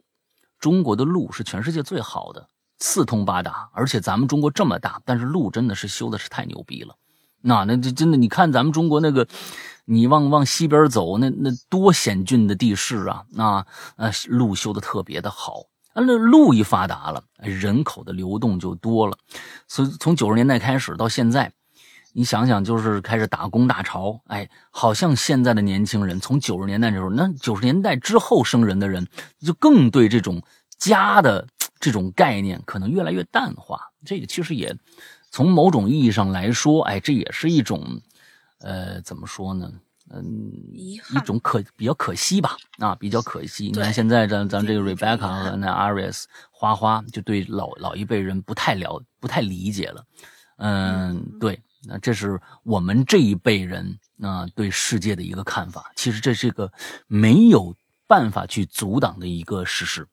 [0.58, 6.96] 中国的路是全世界最好的，四通八达，而且咱们中国这么大，但是路真的是修的是太牛逼了。
[7.40, 9.26] 那那这真的，你看咱们中国那个，
[9.86, 13.24] 你往往西边走，那那多险峻的地势啊！
[13.30, 13.66] 那
[13.96, 15.62] 呃，路修的特别的好。
[16.04, 19.16] 那路一发达了，人口的流动就多了。
[19.66, 21.52] 所以从九十年代开始到现在，
[22.12, 24.20] 你想想，就是开始打工大潮。
[24.26, 29.06] 哎，好像现在的年轻人，从九十年代的时候，那九十年代之后生人的人，
[29.40, 30.42] 就更对这种
[30.78, 31.46] 家的
[31.80, 33.80] 这种概念可能越来越淡化。
[34.04, 34.76] 这个其实也
[35.30, 38.00] 从某种意义上来说，哎，这也是一种，
[38.60, 39.70] 呃，怎么说呢？
[40.10, 43.66] 嗯，一种可比较可惜吧，啊，比较可惜。
[43.66, 50.04] 你看现在咱咱这个 Rebecca 和那 Aries 花花就对老老一辈人不太了不太理解了，
[50.58, 55.90] 嗯，对，那这是我们这一辈人啊、对世界的一个看法。
[55.96, 56.72] 其实这是个
[57.06, 57.74] 没有
[58.06, 60.06] 办法去阻挡的一个事实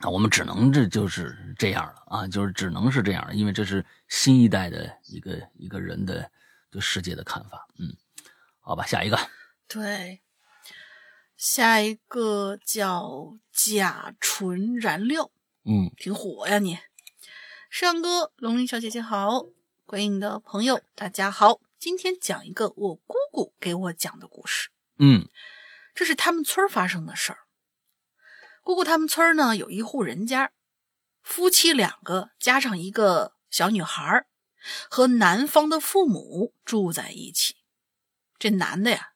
[0.00, 6.28] 啊，我们只能这就是这样了啊，就是只能是这样，因为这是新一代的一个一个人的
[6.70, 7.66] 对世界的看法。
[7.78, 7.94] 嗯，
[8.60, 9.18] 好吧，下一个。
[9.66, 10.22] 对，
[11.36, 15.30] 下一个叫甲醇燃料，
[15.64, 16.78] 嗯挺火呀你。
[17.70, 19.44] 山哥，龙鳞小姐姐好，
[19.86, 24.70] 鬼影的朋友大家好，今天讲一个我姑姑给我讲的故事。
[24.98, 25.28] 嗯
[25.94, 27.38] 这是他们村发生的事儿。
[28.62, 30.52] 姑姑他们村呢有一户人家，
[31.22, 34.26] 夫妻两个加上一个小女孩，
[34.90, 37.56] 和男方的父母住在一起。
[38.40, 39.10] 这男的呀，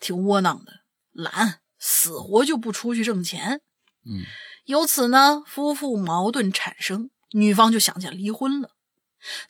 [0.00, 0.80] 挺窝囊的，
[1.12, 3.60] 懒，死活就不出去挣钱。
[4.04, 4.24] 嗯
[4.64, 8.70] 由此呢，夫妇矛盾产生，女方就想起来离婚了。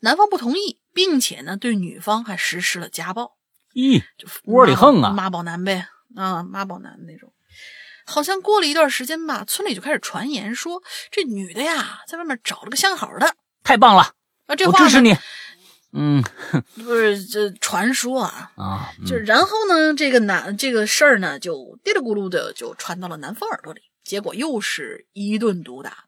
[0.00, 3.38] 男方不同意，并且呢，对女方还实施了家暴。
[3.72, 7.32] 咦，就窝里横啊妈宝男呗，啊，妈宝男那种。
[8.04, 13.36] 好像过了一段时间吧，村里就开始传言说，这女的呀，在外面找了个相好的。
[13.62, 14.12] 太棒了，
[14.46, 15.16] 啊，这话支持你。
[15.92, 16.22] 嗯
[16.74, 26.06] 不是这传说啊，啊，嗯就然后呢，这个男这个事儿呢，就嘀里咕噜的就传到了男方耳朵里，结果又是一顿毒打。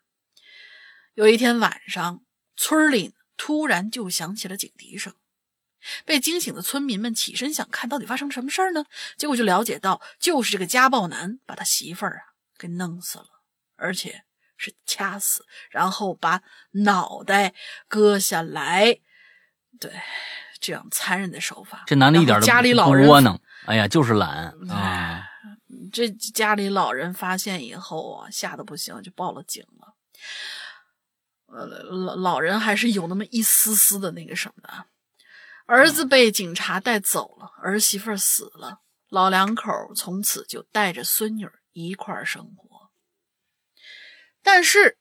[1.15, 2.23] 有一天晚上，
[2.57, 5.15] 村里突然就响起了警笛声，
[6.05, 8.85] 被惊醒的村民们起身想看到底发生什么事儿呢？
[9.17, 12.23] 结果就了解到，就是这个家暴男把他媳妇儿啊
[12.59, 13.27] 给弄死了，
[13.77, 14.25] 而且
[14.57, 17.55] 是掐死，然后把脑袋
[17.89, 18.99] 割下来。
[19.81, 19.93] 对，
[20.61, 25.25] 这样残忍的手法，这男的一点都不家里老人窝囊，哎呀，就是懒啊。
[25.93, 29.95] 这家里老人发现以后啊，吓得不行，就报了警了。
[31.47, 34.87] 呃，老老人还是有那么一丝丝的那个什么的啊。
[35.67, 42.91] 儿子被警察带走了，儿媳妇死了，老两口从此就带着孙女一块儿生活。
[44.43, 44.99] 但是，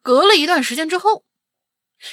[0.00, 1.25] 隔了一段时间之后，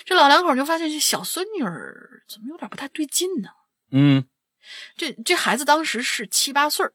[0.05, 3.49] 这老两口就发现这小孙女儿怎么有点不太对劲呢？
[3.91, 4.27] 嗯
[4.95, 6.93] 这这孩子当时是七八岁儿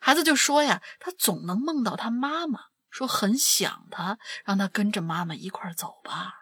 [0.00, 6.34] 孩子就说呀，他总能梦到他妈妈，说很想他，让他跟着妈妈一块儿走吧。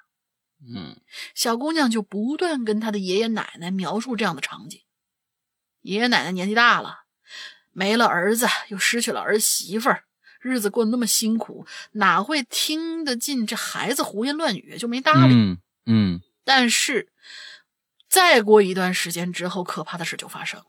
[0.66, 1.00] 嗯
[1.34, 4.80] 小姑娘就不断跟她的爷爷奶奶描述这样的场景。
[5.80, 7.04] 爷爷奶奶年纪大了，
[7.70, 10.04] 没了儿子，又失去了儿媳妇儿，
[10.44, 15.34] 日子过得那么辛苦，哪会听得进这孩子胡言乱语，就没搭理。
[15.34, 17.10] 嗯嗯但是，
[18.08, 20.66] 再过一段时间之后，可怕的事就发生了。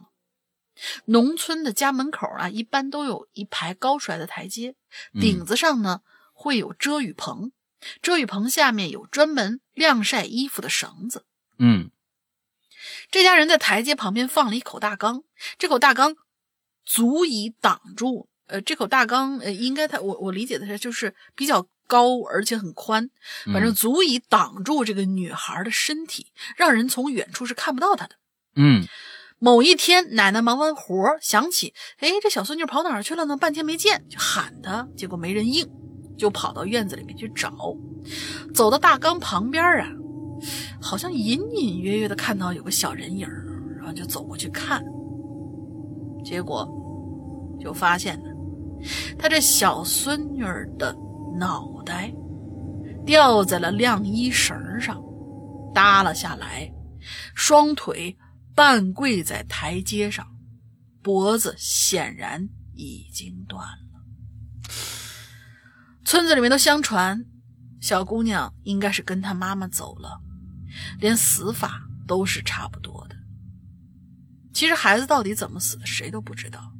[1.05, 4.75] 农村的家门口啊，一般都有一排高出来的台阶，
[5.13, 6.01] 嗯顶子上呢
[6.33, 7.51] 会有遮雨棚，
[8.01, 11.25] 遮雨棚下面有专门晾晒衣服的绳子。
[11.59, 11.91] 嗯
[13.11, 15.23] 这家人在台阶旁边放了一口大缸，
[15.57, 16.15] 这口大缸
[16.85, 18.29] 足以挡住。
[18.47, 23.09] 呃，这口大缸，呃，应该它我我理解的是就是比较高而且很宽，
[23.53, 28.15] 反正足以挡住这个女孩的身体，让人从远处是看不到她的。
[28.55, 28.85] 嗯
[29.37, 33.35] 某一天，奶奶忙完活儿想起，哎，这小孙女跑哪儿去了呢？
[33.35, 35.69] 半天没见，就喊她，结果没人应，
[36.17, 37.53] 就跑到院子里面去找。
[38.53, 39.89] 走到大缸旁边啊，
[40.81, 43.27] 好像隐隐约约的看到有个小人影，
[43.77, 44.81] 然后就走过去看，
[46.23, 46.67] 结果
[47.59, 48.29] 就发现呢，
[49.17, 50.95] 她这小孙女儿的
[51.37, 52.13] 脑袋
[53.05, 55.01] 掉在了晾衣绳上，
[55.73, 56.71] 耷拉下来，
[57.33, 58.17] 双腿
[58.53, 60.25] 半跪在台阶上，
[61.01, 64.71] 脖子显然已经断了。
[66.03, 67.25] 村子里面都相传，
[67.81, 70.21] 小姑娘应该是跟她妈妈走了，
[70.99, 73.15] 连死法都是差不多的。
[74.53, 76.71] 其实孩子到底怎么死的，谁都不知道，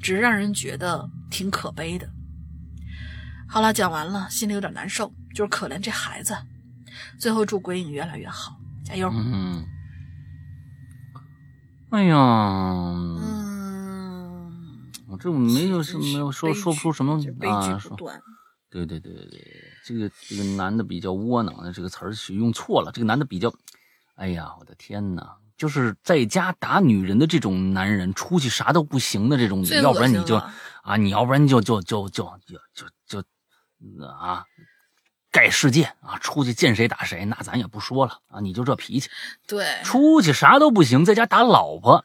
[0.00, 2.08] 只是让人觉得挺可悲的。
[3.48, 6.36] 好了，讲完了，心里有点难受，就是可怜这孩子。
[7.18, 9.10] 最后祝鬼影越来越好，加油！
[9.14, 9.64] 嗯，
[11.90, 12.16] 哎呀，
[13.20, 14.52] 嗯，
[15.06, 17.80] 我这没有是真是没有说说不出什么悲啊。
[18.70, 19.40] 对对对对对，
[19.84, 22.92] 这个这个男的比较窝囊的这个词儿是用错了。
[22.92, 23.50] 这个男的比较，
[24.16, 25.36] 哎呀，我的天哪！
[25.58, 30.36] 就是在家打女人的这种男人，出去啥都不行的这种，最要不然你就
[30.82, 33.20] 啊，你要不然就就就就就就就
[33.80, 34.44] 嗯啊，
[35.32, 39.10] 盖世界啊，出去见谁打谁，那咱也不说了啊，你就这脾气，
[39.46, 42.04] 对，出去啥都不行，在家打老婆。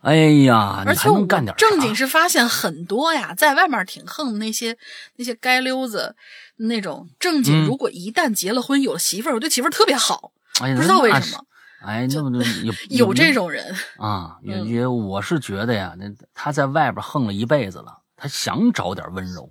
[0.00, 4.76] 哎呀，你还而且我能干点啥正经是发现很多呀，在外面挺横的那些
[5.16, 6.14] 那些街溜子，
[6.56, 7.66] 那种正经，嗯。
[7.66, 10.32] 如果一旦结了婚有了媳妇儿，我对媳妇儿特别好，
[10.76, 11.44] 不知道为什么
[11.84, 13.74] 哎，那么也 有这种人。
[13.98, 19.50] 啊，也嗯也，我是觉得呀，那他在外边横了一辈子了，他想找点温柔，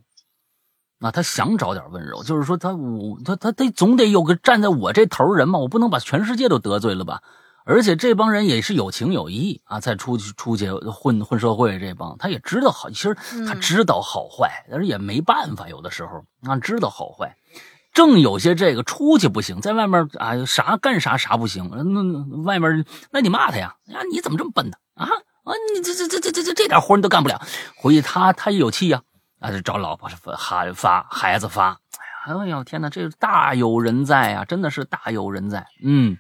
[1.00, 7.22] 啊，他想找点温柔，就是说他我他他他总得有个站在我这头人嘛，我不能把全世界都得罪了吧？
[7.66, 17.38] 而且这帮人也是有情有义啊，再出去出去混混社会这帮，他也知道好，其实他嗯知道好坏，但是也没办法，有的时候啊，知道好坏。
[17.94, 23.76] 正有些这个出去不行，在外面啊啥干啥啥不行，那那外面那你骂他呀？
[23.94, 24.78] 啊你怎么这么笨呢？
[24.96, 27.42] 啊啊你这这这这这这这点活你都干不了，
[27.76, 29.02] 回去他他也有气呀，
[29.40, 31.78] 啊就找老婆发发发孩子发，
[32.26, 36.18] 哎呀哎呦天哪，这大有人在啊，真的是大有人在，嗯。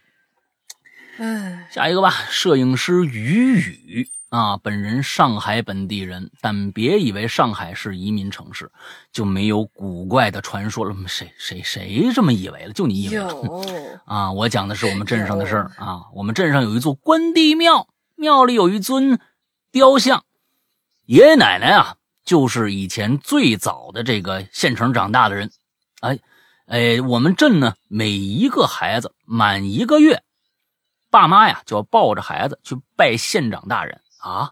[1.20, 8.72] 唉，下一个吧，摄影师于宇啊，本人上海本地人，但别以为上海是移民城市
[9.12, 10.96] 就没有古怪的传说了。
[11.06, 12.74] 谁谁谁这么以为了？
[12.74, 14.32] 就你以为了 啊？
[14.32, 16.06] 我讲的是我们镇上的事儿啊。
[16.16, 19.20] 我们镇上有一座关帝庙，庙里有一尊
[19.72, 20.26] 雕像，
[21.06, 25.52] 爷爷奶奶啊，就是以前最早的这个县城长大的人。
[26.00, 26.18] 哎
[26.66, 30.24] 哎，我们镇呢，每一个孩子满一个月。
[31.12, 34.52] 爸妈呀，就要抱着孩子去拜县长大人啊！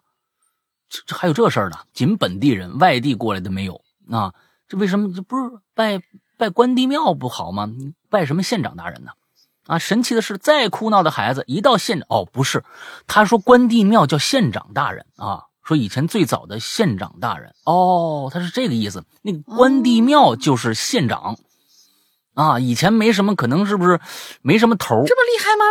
[0.89, 1.77] 这这还有这事儿呢？
[1.93, 4.33] 仅本地人，外地过来的没有啊？
[4.67, 6.01] 这为什么这不是拜
[6.37, 7.65] 拜关帝庙不好吗？
[7.65, 9.11] 你拜什么县长大人呢？
[9.67, 9.79] 啊！
[9.79, 12.63] 神奇的是，再哭闹的孩子一到县长哦，不是，
[13.07, 19.05] 他说关帝庙叫县长大人啊，说以前最早的县长大人哦，他是这个意思。
[19.21, 21.37] 那个关帝庙就是县长
[22.33, 24.01] 啊，以前没什么，可能是不是
[24.41, 25.65] 没什么头这么厉害吗？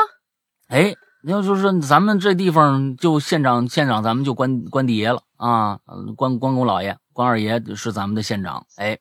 [0.68, 5.80] 哎，要就是咱们这地方就县长，县长咱们就关关帝爷了啊，
[6.16, 8.66] 关关公老爷、关二爷是咱们的县长。
[8.76, 8.98] 哎，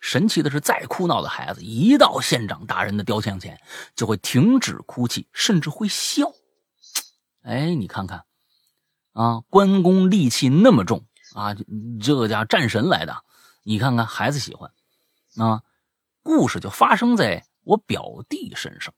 [0.00, 3.60] 神奇的是，再哭闹的孩子一到县长大人的雕像前，
[3.96, 6.32] 就会停止哭泣，甚至会笑。
[7.42, 8.24] 哎，你看看
[9.12, 11.54] 啊，关公戾气那么重啊，
[12.00, 13.16] 这个叫战神来的，
[13.64, 14.70] 你看看孩子喜欢
[15.36, 15.62] 啊。
[16.22, 18.92] 故事就发生在我表弟身上。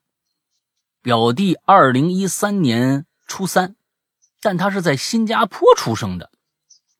[1.01, 3.77] 表弟二零一三年初三，
[4.41, 6.31] 但他是在新加坡出生的，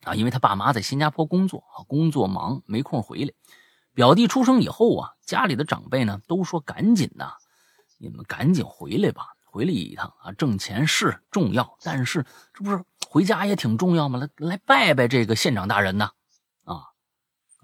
[0.03, 3.33] 啊，因为他爸妈在新加坡工作啊，工作忙没空回来。
[3.95, 7.35] 表弟出生以后啊，家里的长辈呢都说赶紧的，
[7.99, 14.21] 你们赶紧回来吧，回来一趟啊，挣钱是重要，但是这不是回家也挺重要吗？
[14.21, 16.13] 来来拜拜这个县长大人呢，
[16.63, 16.85] 啊，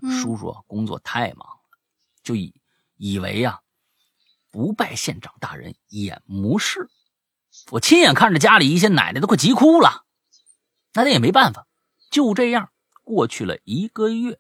[0.02, 1.78] 嗯叔叔啊工作太忙了，
[2.24, 2.52] 就以
[2.96, 3.60] 以为呀、
[4.54, 6.88] 不拜县长大人也无事。
[7.72, 10.04] 我亲眼看着家里一些奶奶都快急哭了，
[10.92, 11.66] 那他也没办法，
[12.08, 12.70] 就这样
[13.02, 14.38] 过去了一个月，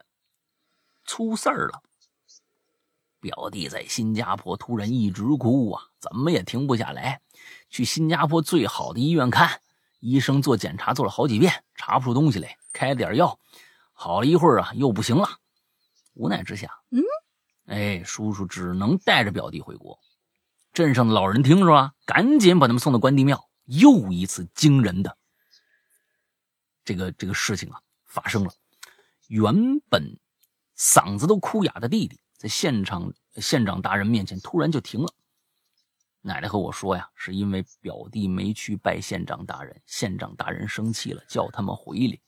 [1.04, 1.82] 出事儿了。
[3.18, 7.20] 表弟在新加坡突然一直哭啊，怎么也停不下来。
[7.68, 9.60] 去新加坡最好的医院看，
[9.98, 13.40] 医生做检查做了好几遍，查不出东西来，开了点药，
[13.92, 15.40] 好了一会儿啊，又不行了。
[16.12, 17.02] 无奈之下，嗯，
[17.66, 19.98] 哎，叔叔只能带着表弟回国。
[20.72, 23.48] 镇上的老人听说啊，赶紧把他们送到关帝庙。
[23.64, 25.16] 又一次惊人的
[26.84, 28.52] 这个这个事情啊发生了。
[29.28, 30.18] 原本
[30.76, 35.10] 嗓子都哭哑的弟弟，在现场县长大人面前突然就停了。
[36.20, 42.18] 奶奶和我说呀，是因为表弟没去拜县长大人，县长大人生气了，叫他们回来。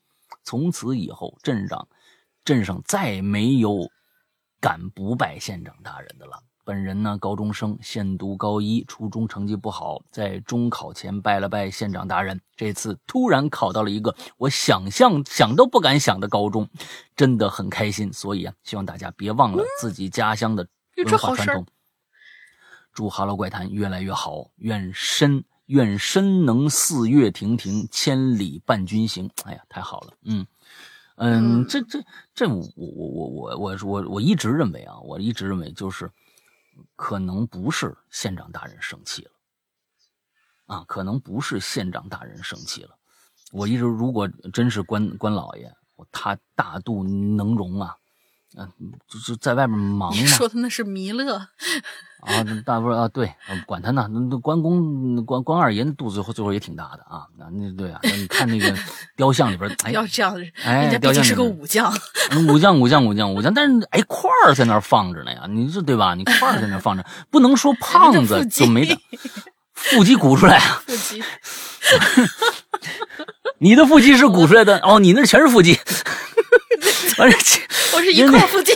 [0.43, 1.87] 从此以后，镇上
[2.45, 3.91] 镇上再没有
[4.61, 6.43] 敢不拜县长大人的了。
[6.65, 12.41] 本人呢，高中生，现读高一，初中成绩不好，在中考前拜了拜县长大人。
[12.57, 16.69] 这次突然考到了一个我想象想都不敢想的高中，
[17.15, 18.13] 真的很开心。
[18.13, 20.67] 所以啊，希望大家别忘了自己家乡的
[20.97, 21.65] 文化传统。
[22.93, 29.31] 祝《哈喽怪谈》越来越好，愿身愿身能四月亭亭，千里伴君行。
[29.45, 30.45] 哎呀，太好了，嗯
[31.17, 31.67] 嗯，嗯。
[31.69, 36.11] 这这这，我我我我我我我一直认为啊，我一直认为就是
[36.95, 39.31] 可能不是县长大人生气了。
[40.67, 42.99] 啊，可能不是县长大人生气了。
[43.53, 45.73] 我一直如果真是关关老爷，
[46.11, 47.97] 他大度能容啊，
[48.57, 48.73] 嗯、
[49.07, 51.49] 就是在外面忙你嘛，说的那是弥勒，
[52.27, 58.75] 啊，大不是啊，对，啊管他呢，那那关公关关二爷那肚子最后最后也挺大的啊，那那对啊，你看那个
[59.17, 61.93] 雕像里边，哎，要这样，哎人家毕竟是个武将，
[62.49, 66.15] 武将武将武将武将，但是哎块儿在那儿放着呢呀，你这对吧？
[66.15, 68.99] 你块儿在那儿放着，不能说 胖子就没的，
[69.73, 71.23] 腹肌鼓出来啊， 腹肌，
[73.59, 75.79] 你的腹肌是鼓出来的哦，你那全是腹肌，
[77.19, 77.37] 完了。
[77.95, 78.73] 我是一块腹肌。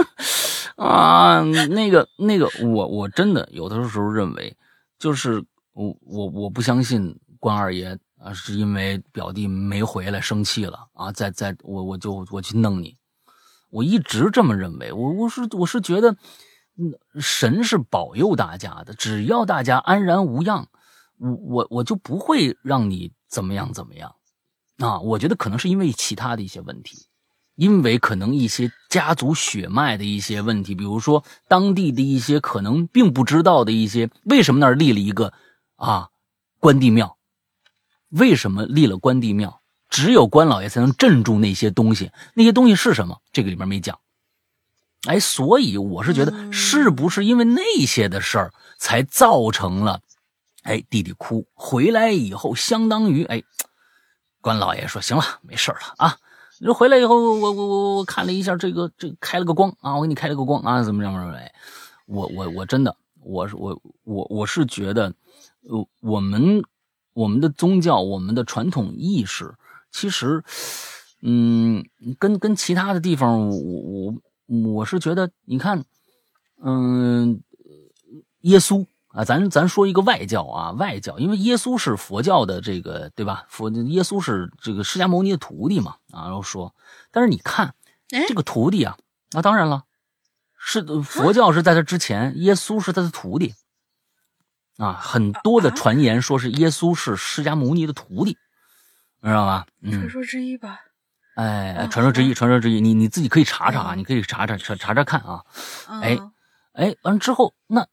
[0.76, 4.56] 啊，那个那个，我我真的有的时候认为，
[4.98, 12.96] 就是我我我不相信关二爷啊，是因为表弟没回来生气了啊，在在我我就我去弄你，
[13.70, 16.16] 我一直这么认为，我我是我是觉得，
[16.76, 20.66] 嗯，神是保佑大家的，只要大家安然无恙，
[21.18, 24.16] 我我我就不会让你怎么样怎么样，
[24.78, 27.06] 啊，我觉得可能是因为其他的一些问题。
[27.56, 35.32] 因为可能一些家族血脉的一些问题，比如说当地的一些可能并不知道的一些，为什么那儿立了一个
[35.76, 36.08] 啊
[36.58, 37.16] 关帝庙？
[38.08, 39.60] 为什么立了关帝庙？
[39.88, 43.20] 只有关老爷才能镇住那些东西，那些东西是什么？
[43.32, 43.98] 这个里面没讲。
[45.06, 50.00] 哎，所以我是觉得，嗯是不是因为那些的事儿，才造成了，
[50.62, 53.42] 哎，弟弟哭回来以后，相当于哎，
[54.40, 56.16] 关老爷说行了，没事儿了啊。
[56.64, 61.34] 你回来以后，我我我我看了一下这个这开了个光啊，我给你开了个光啊，怎么怎么怎么？
[61.34, 61.52] 哎，
[62.06, 65.12] 我我我真的，我是我我我是觉得，
[65.68, 66.62] 呃，我们
[67.12, 69.54] 我们的宗教，我们的传统意识，
[69.92, 70.42] 其实，
[71.20, 71.84] 嗯，
[72.18, 74.14] 跟跟其他的地方，我
[74.46, 75.84] 我我是觉得，你看，
[76.62, 77.42] 嗯，
[78.40, 83.46] 耶稣啊，咱咱说一个外教啊，外教，因为耶稣是佛教的这个对吧？
[83.48, 86.74] 佛耶稣是这个释迦牟尼的徒弟嘛啊，然后说，
[87.12, 87.74] 但是你看
[88.10, 88.96] 哎这个徒弟啊，
[89.30, 89.84] 那、当然了，
[90.58, 93.54] 是佛教是在他之前，耶稣是他的徒弟
[94.78, 98.36] 啊，很多的啊传言说是耶稣是释迦牟尼的徒弟，
[99.22, 99.66] 知道吧？
[99.80, 100.80] 嗯传，说之一吧。
[101.36, 105.44] 哎，哦传说之一，传说之一，你你自己可以查查啊，嗯你可以查查查查查看啊。
[106.02, 106.32] 哎嗯
[106.72, 107.86] 哎，完了之后，那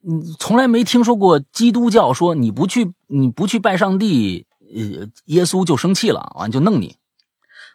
[0.00, 6.96] 你从来没听说过基督教说你不去你不去拜上帝，呃，耶稣就生气了，完就弄你，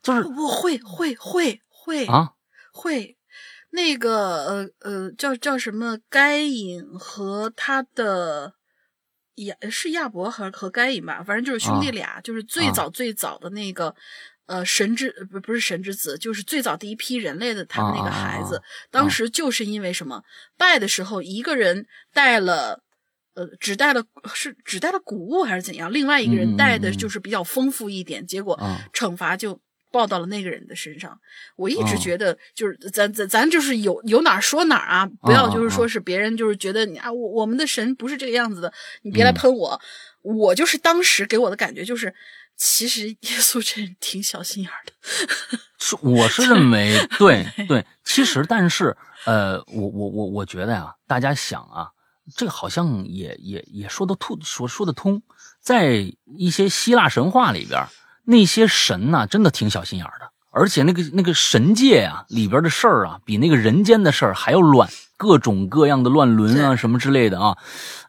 [0.01, 2.33] 就是不会会会会啊，
[2.71, 3.17] 会，
[3.71, 5.97] 那个呃呃叫叫什么？
[6.09, 8.53] 该隐和他的
[9.35, 13.95] 亚是亚伯和和该隐吧，反正就是兄弟啊俩，就是最早最早的那个。
[14.53, 18.61] 呃，神之呃不不是神之子，就是最早第一批人类的他们那个孩子，
[18.91, 20.21] 当时就是因为什么？
[20.59, 22.83] 拜的时候，一个人带了，
[23.33, 24.03] 呃，只带了
[24.35, 29.59] 是只带了谷物还是怎样，另外一个人带的嗯就是比较丰富一点，结果啊惩罚就
[29.91, 31.19] 报到了那个人的身上。
[31.55, 31.97] 我一直哦。
[31.99, 38.71] 觉得，就是咱咱咱就是有有哪儿说哪儿啊，不要就是啊说是别人就是觉得你啊，我我们的神不是这个样子的，
[39.01, 39.33] 你别来嗯。
[39.33, 39.81] 喷我。
[40.23, 42.15] 我就是当时给我的感觉就是，
[42.57, 44.93] 其实耶稣这人挺小心眼儿的。
[45.79, 48.95] 是我是认为对对，其实但是
[49.25, 51.91] 呃，我我我我觉得呀、大家想啊，
[52.35, 55.21] 这个好像也也也说得通，说说得通，
[55.59, 57.85] 在一些希腊神话里边，
[58.25, 67.57] 那些神呐、真的挺小心眼儿的，而且那个那个神界啊里边的事儿啊，比那个人间的事儿还要乱，各种各样的乱伦啊什么之类的啊，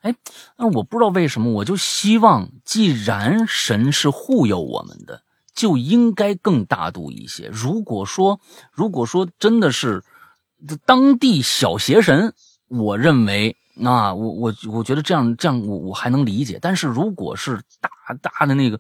[0.03, 0.15] 哎，
[0.59, 5.23] 那我不知道为什么，我就希望，既然神是护佑我们的，
[5.55, 7.49] 就应该更大度一些。
[7.51, 8.41] 如果说，
[8.73, 10.03] 如果说真的是
[10.85, 12.35] 当地小邪神，
[12.69, 16.59] 我认为，那我我我觉得这样这样我我还能理解。
[16.61, 17.91] 但是如果是大
[18.23, 18.79] 大的那个，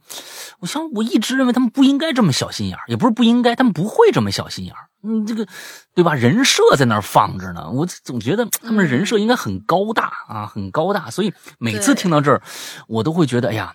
[0.61, 4.89] 我想我一直认为他们不应该这么小心眼儿，也不是不应该，他们不会这么小心眼儿。
[5.03, 5.47] 嗯，这个
[5.95, 6.15] 对吧？
[6.15, 11.11] 人设在那儿放着呢，我总觉得他们人设应该很高大啊，很高大。
[11.11, 12.41] 所以每次听到这儿，
[12.89, 13.75] 我都会觉得，哎呀，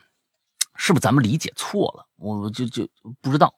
[0.75, 2.05] 是不是咱们理解错了？
[2.17, 2.87] 我就就
[3.21, 3.53] 不知道，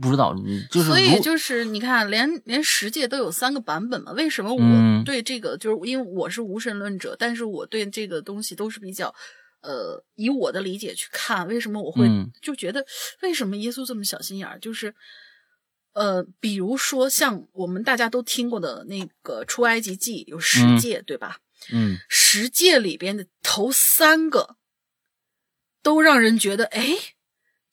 [0.00, 4.12] 不知道，你就是所以就是你看，连连十诫都有三个版本嘛。
[4.12, 9.14] 为什么我嗯对这个，就是因为我是无神论者，但是我对这个东西都是比较，
[9.60, 12.84] 呃，以我的理解去看，为什么我会嗯就觉得
[13.22, 14.58] 为什么耶稣这么小心眼儿？
[14.58, 14.94] 就是，
[15.92, 21.38] 呃，比如说像我们大家都听过的那个出埃及记有十嗯诫，对吧？
[21.72, 24.56] 嗯十诫里边的头三个，
[25.82, 26.96] 都让人觉得，哎，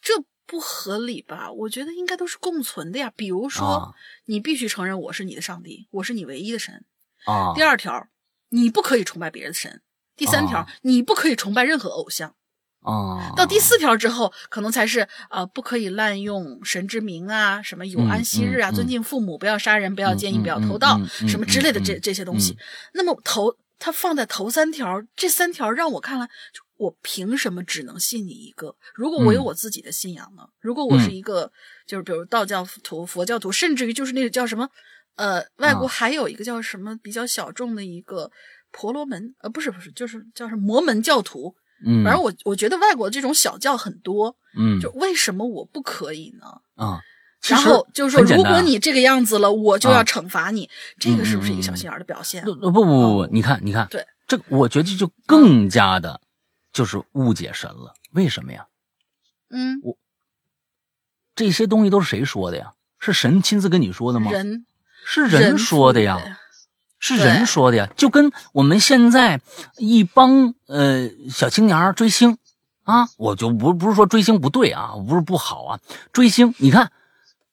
[0.02, 1.49] 这不合理吧？
[1.49, 3.10] 我觉得应该都是共存的呀。
[3.15, 3.94] 比如说，啊
[4.26, 6.84] 你必须承认我是你的上帝，我是你唯一的神。
[7.23, 8.10] 啊第二条，
[8.49, 9.82] 你不可以崇拜别人的神。
[10.18, 12.36] 第三条，哦你不可以崇拜任何偶像。
[12.82, 20.99] 啊，到第四条之后，可能才是呃，不可以滥用神之名啊，什么有安息日啊，嗯嗯尊敬父母，不要杀人，不要奸淫，嗯不要偷盗，
[21.30, 22.52] 什么之类的这嗯这些东西。
[22.52, 22.57] 嗯
[22.95, 28.76] 那么头它放在头三条，这三条让我看来，就我凭什么只能信你一个？
[28.95, 30.44] 如果我有嗯我自己的信仰呢？
[30.60, 31.52] 如果我是一个，
[31.86, 34.68] 就是比如道教徒、佛教徒，甚至于就是那个叫什么，
[35.16, 38.32] 呃，外国啊还有一个叫什么比较小众的一个
[38.72, 41.53] 婆罗门，呃，不是不是，就是叫什么摩门教徒。
[41.86, 46.48] 嗯，反正我我觉得外国这种小教很多，嗯就为什么我不可以呢？
[46.76, 46.99] 啊，
[47.41, 50.68] 其然后就是说，如果你这个样子了，我就啊要惩罚你，
[50.99, 52.44] 这个是不是一个小心眼的表现？
[52.44, 56.20] 不不不不，你看你看，对，这我觉得就更加的，
[56.73, 57.93] 就是误解神了。
[58.11, 58.65] 为什么呀？
[59.49, 59.98] 嗯，我
[61.35, 62.73] 这些东西都是谁说的呀？
[62.99, 64.31] 是神亲自跟你说的吗？
[64.31, 64.65] 人
[65.06, 66.19] 是人说的呀，
[66.99, 67.89] 是人说的呀。
[67.98, 69.41] 就跟我们现在
[69.77, 72.38] 一帮呃小青年追星
[72.84, 75.80] 啊，我就不不是说追星不对啊，不是不好啊，
[76.14, 76.91] 追星，你看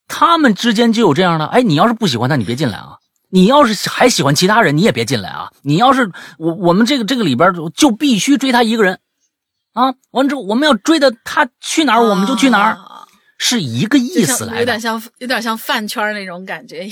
[0.07, 2.99] 他们之间就有这样的，哎，你要是不喜欢他，你别进来啊。
[3.31, 5.53] 你要是还喜欢其他人，你也别进来啊！
[5.61, 9.01] 你要是我我们这个这个里边就必须追他一个人，
[9.79, 13.07] 啊，完了之后我们要追的他去哪儿我们就去哪儿，啊
[13.39, 14.81] 是一个意思来的有点。
[14.81, 16.91] 像有点像饭圈那种感觉一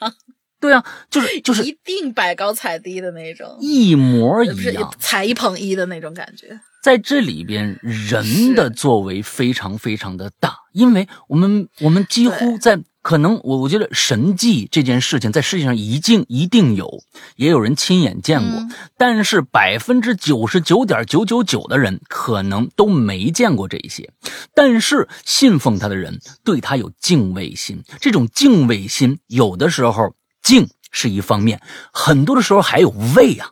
[0.00, 0.14] 样，
[0.58, 4.90] 对啊，就是就是一定摆高踩低的那种，一模一样。
[4.98, 6.58] 踩一捧一的那种感觉。
[6.82, 17.02] 在这里边，人的作为非常非常的大，因为我们我们几乎在可能我我觉得神迹这件事情在世界上一定一定有，
[17.36, 24.12] 也有人亲眼见过，嗯但是百分之九十九点九九九的人可能都没见过这些，
[24.54, 31.60] 但是信奉他的人对他有敬畏心，这种敬畏心有的时候敬是一方面，
[31.92, 33.50] 很多的时候还有畏啊。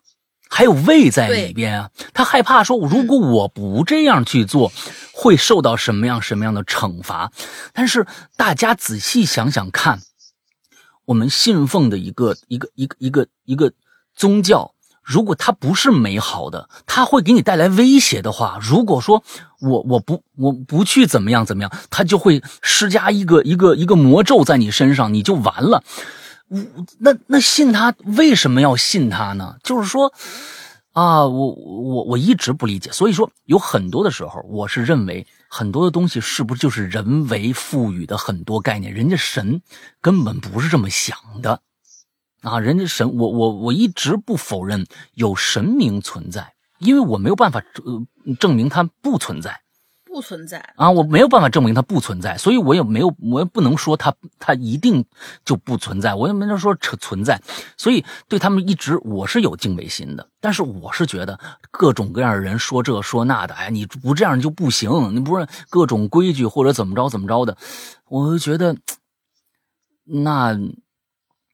[0.53, 4.73] 还有畏在里边啊，他害怕说，如果我不这样去做，
[5.13, 7.31] 会受到什么样什么样的惩罚。
[7.73, 8.05] 但是
[8.37, 10.01] 大家仔细想想看，
[11.07, 13.73] 我们信奉的一个一个一个一个一个
[14.15, 19.23] 宗教，如果它不是美好的，它会给你带来威胁的话，如果说
[19.61, 25.85] 我我不我不去怎么样怎么样，它就会施加一个一个一个魔咒在你身上，你就完了。
[26.51, 29.57] 我那那信他为什么要信他呢？
[29.63, 30.13] 就是说，
[30.93, 32.91] 啊，我我我一直不理解。
[32.91, 38.93] 所以说，有很多的时候，我是认为很多的东西是不是就是人为赋予的很多概念？
[38.93, 39.63] 人家神
[40.01, 41.63] 根本不是这么想的
[42.43, 42.59] 啊！
[42.59, 49.61] 人家神，我我我一直不否认有神明存在，因为我没有办法呃证明它不存在。
[50.13, 55.05] 不存在，啊，我没有办法证明它不存在，所以我也没有，我也不能说它它一定
[55.45, 57.41] 就不存在，我也没能说存存在，
[57.77, 61.39] 所以对他们一直我是有敬畏心的，但是我是觉得
[61.71, 67.57] 各种各样的人说这说那的，哎，你不这样就不行，你不是各种规矩或者怎么着怎么着的，
[68.09, 68.77] 我就觉得
[70.05, 70.53] 那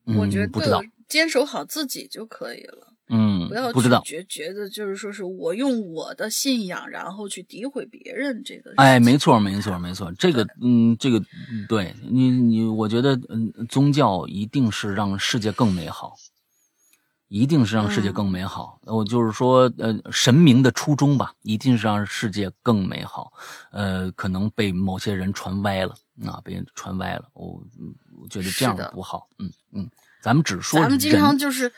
[0.06, 0.80] 嗯我觉不知道。
[0.80, 2.85] 得，坚守好自己就可以了。
[3.08, 8.72] 嗯不要不知道，觉觉得就是说是我用我的信仰，然后去诋毁别人这个。
[8.76, 10.12] 哎，没错，没错，没错。
[10.18, 11.18] 这个，嗯，这个，
[11.50, 16.16] 嗯对你，你，我觉得，嗯，宗教一定是让世界更美好，
[17.28, 18.80] 一定是让世界更美好。
[18.84, 23.32] 我就是说，呃，神明的初衷吧，一定是让世界更美好。
[23.70, 25.94] 呃，可能被某些人传歪了，
[26.26, 27.28] 啊，被人传歪了。
[27.34, 29.28] 我，嗯我觉得这样不好。
[29.38, 29.88] 嗯嗯，
[30.22, 31.72] 咱们只说咱们经常就是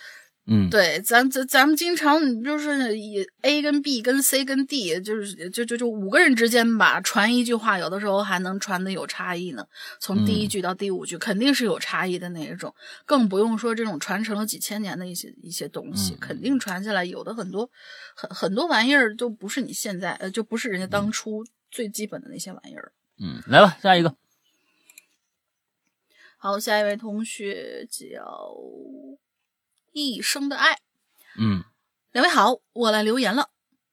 [0.51, 9.67] 嗯，对，咱咱咱们经常就是以 A 跟 B 跟 C 跟 D，就是就就就五个人之间吧，传一句话，有的时候还能传的有差异呢。
[10.01, 17.71] 从第一嗯句到第五句，肯定是有差异的那一种，更不用说这种传承了几千年的一些一些东西，嗯肯定传下来有的很多
[18.17, 22.93] 很很多玩意儿都不是你现在呃，就不是人家当初最基本的那些玩意儿。
[23.21, 24.15] 嗯，来吧，下一个。
[26.39, 28.55] 好，下一位同学叫
[29.99, 30.81] 一生的爱。
[31.39, 31.65] 嗯
[32.13, 33.51] 两位好，我来留言了。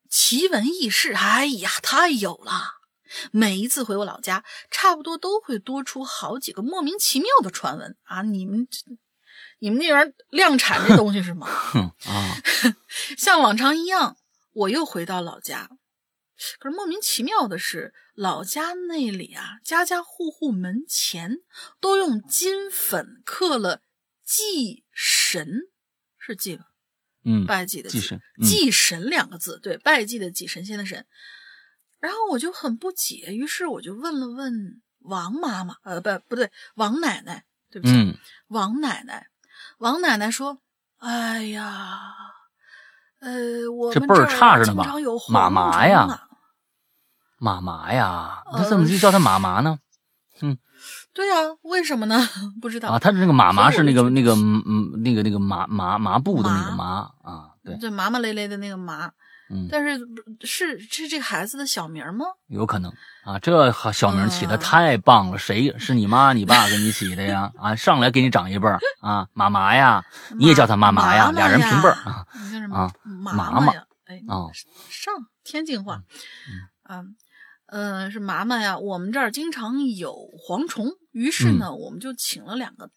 [0.08, 2.76] 奇闻异事，哎呀，太有了！
[3.30, 8.22] 每一次回我老家，差不多都会多出好几个莫名其妙的传闻啊！
[8.22, 8.66] 你们，
[9.58, 11.46] 你们那边量产这东西是吗？
[12.06, 12.36] 啊，
[13.18, 14.16] 像往常一样，
[14.52, 15.68] 我又回到老家。
[16.58, 21.38] 可是莫名其妙的是，老家那里啊，家家户户门前
[21.80, 23.82] 都用金粉刻了
[24.24, 25.68] “祭神”，
[26.26, 26.64] 是祭吧？
[27.24, 31.06] 嗯，拜祭的祭神嗯祭神两个字，对，拜祭的祭，神仙的神。
[32.00, 38.16] 然后我就很不解，于是我就问了问王妈妈，呃，不，不对，王奶奶，对不起，嗯
[38.48, 39.28] 王奶奶，
[39.78, 40.58] 王奶奶说
[40.98, 42.00] ：“哎呀，
[43.20, 46.28] 呃，我们这辈儿差着呢吧经常有妈蝗妈呀
[47.38, 49.78] 妈妈呀，呃他怎么就叫他妈妈呢？
[51.16, 52.28] 对啊、为什么呢？
[52.60, 59.10] 不知道啊，他的那个麻麻是那个那个嗯嗯那个那个麻麻麻布的那个麻啊，对，对麻麻咧咧的那个麻，
[59.48, 59.98] 嗯，但是
[60.42, 62.26] 是是这个孩子的小名吗？
[62.48, 62.92] 有可能
[63.24, 67.50] 啊，这小名起的啊太棒了，谁是你妈你爸给你起的呀？
[67.58, 70.04] 啊，上来给你长一辈儿啊，妈妈呀，
[70.38, 73.82] 你也叫他妈妈呀，妈妈俩人平辈儿啊，你看什么啊妈妈妈呀？
[74.04, 74.50] 哎，哦
[74.90, 76.02] 上天津话，
[76.90, 77.16] 嗯，
[77.66, 78.78] 呃，是麻麻呀。
[78.78, 80.12] 我们这儿经常有
[80.46, 82.90] 蝗虫，于是呢，嗯我们就请了两个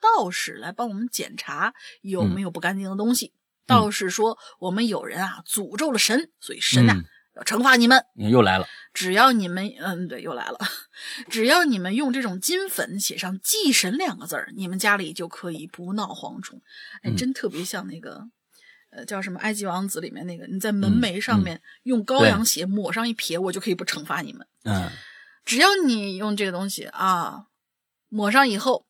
[0.00, 3.32] 道士来帮我们检查有没有不干净的东西。
[3.66, 7.04] 道士说，我们有人啊诅咒了神，所以神呐、嗯
[7.36, 8.02] 要惩罚你们。
[8.14, 10.58] 你又来了，只要你们，嗯，对，又来了。
[11.28, 16.62] 只要你们用这种金粉写上“祭神”两个字儿，你们家里就可以不闹蝗虫。
[17.02, 18.26] 哎，嗯真特别像那个，
[18.96, 24.46] 呃，叫什么《埃及王子》里面那个，你在门嗯楣上嗯面用羔羊血抹上一撇，我就可以不惩罚你们。
[24.64, 24.90] 嗯
[25.44, 27.44] 只要你用这个东西啊，
[28.08, 28.86] 抹上以后，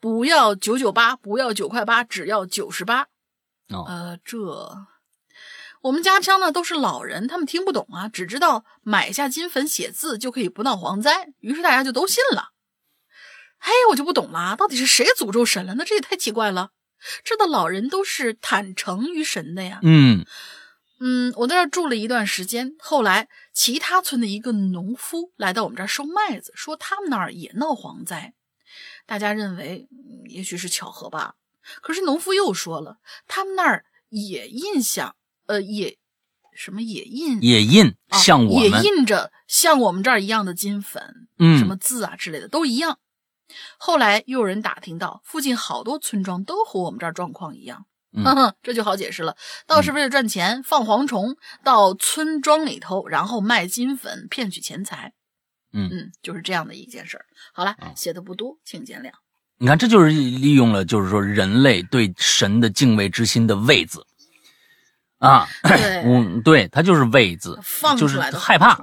[0.00, 3.08] 不要九九八，不要九块八，只要九十八。
[3.68, 4.38] 哦，呃，这
[5.82, 12.52] 我们家乡呢都是老人，他们听不懂啊，只知道买下金粉写字就可以不闹蝗灾，于是大家就都信了。
[13.58, 15.74] 嘿，我就不懂了，到底是谁诅咒神了？
[15.74, 16.70] 那这也太奇怪了。
[17.24, 19.80] 这的老人都是坦诚于神的呀。
[19.82, 20.24] 嗯
[20.98, 28.32] 嗯，我在这儿住了一段时间，后来其他村的一个农夫来到我们这儿收麦子，说他们那儿也闹蝗灾。
[29.04, 31.34] 大家认为，嗯也许是巧合吧。
[31.82, 32.96] 可是农夫又说了，
[33.28, 35.16] 他们那儿也印象，
[35.46, 35.98] 呃，也
[36.54, 42.98] 什么也印，也印像我们，印着像我们这儿一样的金粉，嗯什么字啊之类的都一样。
[43.78, 47.86] 后来又有人打听到，附近好多村庄都和我们这儿状况一样。
[48.62, 49.36] 这就好解释了。
[49.66, 55.12] 道士为了赚钱，放蝗虫到村庄里头，然后卖金粉骗取钱财。
[55.72, 57.26] 嗯嗯，就是这样的一件事儿。
[57.52, 59.10] 好了啊，写的不多，请见谅。
[59.58, 64.06] 你看，这就是利用了，就是说人类对神的敬畏之心的畏字
[65.18, 68.82] 啊， 对嗯，对他就是畏字，就是放出来的害怕。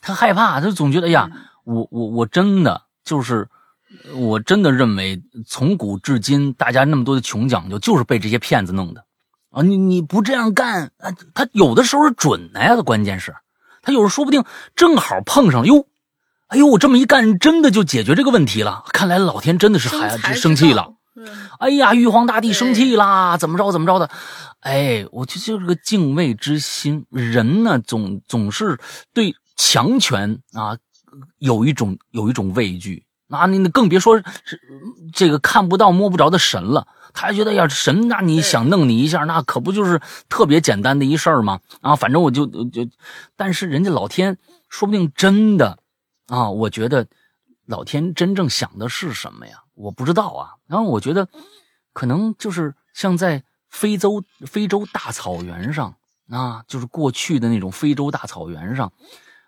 [0.00, 3.48] 他害怕，他总觉得哎呀，嗯我我我真的就是，
[4.14, 9.04] 我真的认为从古至今，大家那么多的穷讲究，就是被这些骗子弄的
[9.50, 9.62] 啊！
[9.62, 13.34] 你你不这样干啊，他有的时候是准的呀，他关键是，
[13.82, 14.44] 他有时候说不定
[14.76, 15.86] 正好碰上了哟。
[16.48, 18.84] 哎呦，我这么一干，真的就解决这个问题了。
[18.92, 20.94] 看来老天真的是还生生气了
[21.58, 24.10] 哎呀，玉皇大帝生气啦，怎么着怎么着的，
[24.60, 27.06] 哎，我就就是个敬畏之心。
[27.10, 28.78] 人呢，总总是
[29.14, 30.76] 对强权啊
[31.38, 33.04] 有一种有一种畏惧。
[33.28, 34.60] 那、你你更别说是
[35.12, 36.88] 这个看不到摸不着的神了。
[37.14, 41.60] 他还觉得呀，神那你想弄你一下，那可不就是特别简单的一事儿吗？
[41.80, 42.86] 啊，反正我就就，
[43.36, 44.38] 但是人家老天
[44.68, 45.78] 说不定真的
[46.26, 47.06] 啊，我觉得
[47.66, 49.62] 老天真正想的是什么呀？
[49.74, 50.54] 我不知道啊。
[50.66, 51.28] 然后我觉得，
[51.92, 55.94] 可能就是像在非洲非洲大草原上
[56.30, 58.92] 啊，就是过去的那种非洲大草原上，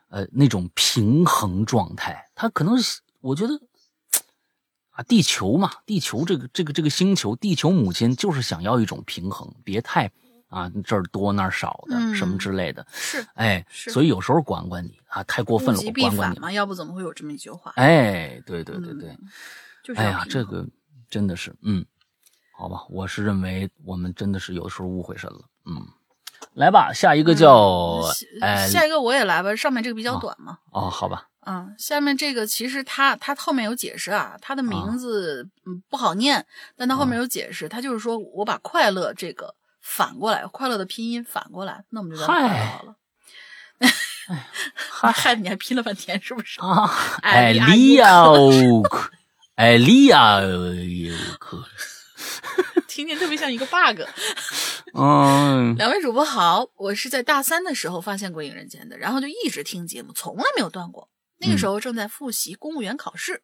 [0.08, 2.30] 呃，那种平衡状态。
[2.34, 2.74] 他可能
[3.20, 3.60] 我觉得
[5.00, 10.10] 啊，地球嘛，地球这个这个这个星球，地球母亲就是想要一种平衡，别太
[10.48, 12.86] 啊这儿多那儿少的、嗯什么之类的。
[12.92, 16.38] 是哎，是所以有时候管管你啊，太过分了，我管管你。
[16.38, 17.72] 嘛，要不怎么会有这么一句话？
[17.76, 19.08] 哎，对对对对。
[19.08, 19.18] 嗯
[19.82, 20.66] 就是哎呀，这个
[21.08, 21.82] 真的是，嗯，
[22.52, 25.82] 好吧，我是认为我们真的是有的时候误会神了，嗯，
[26.52, 28.02] 来吧，下一个叫，
[28.70, 30.58] 下一个我也来吧，上面这个比较短嘛。
[30.70, 36.44] 哦，好吧，嗯，下面这个其实他他后面有解释啊，他的名字嗯不好念，
[36.76, 42.94] 但他后面有解释，他就是说我把快乐这个反过来，快乐的拼音反过来，那我们就叫快乐嗨好了。
[45.12, 46.60] 害 你还拼了半天是不是？
[46.60, 46.84] 啊，
[47.22, 48.22] 哎哎，利亚
[48.82, 49.10] 克，
[49.54, 50.40] 艾，利亚
[51.38, 51.64] 克，
[52.86, 54.02] 听见特别像一个 bug。
[54.92, 61.08] 嗯，两位主播好，我是在大三的时候发现过《影人间》的，然后就一直听节目，从来没有断过。
[61.40, 63.42] 那个时候正在复习公务员考试，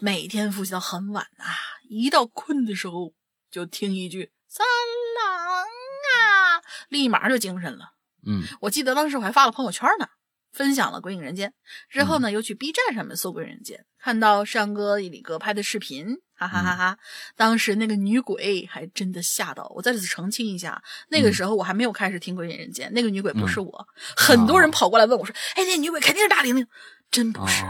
[0.00, 1.46] 每天复习到很晚啊，
[1.88, 3.14] 一到困的时候
[3.50, 7.92] 就听一句“三郎啊”，立马就精神了。
[8.26, 10.08] 嗯我记得当时我还发了朋友圈呢，
[10.52, 11.50] 分享了《鬼影人间》，
[11.88, 16.98] 之后呢，又去 B 站上面搜《鬼影人间》，看到山哥、李哥拍的视频哈哈哈哈！
[17.36, 19.82] 当时那个女鬼还真的吓到我。
[19.82, 23.88] 再次澄清一下，那个时候我还没有开始听《鬼影人间》，那个女鬼不是我。
[24.16, 26.66] 很多人跑过来问我说：“哎，那女鬼肯定是大玲玲。”
[27.10, 27.64] 真不是，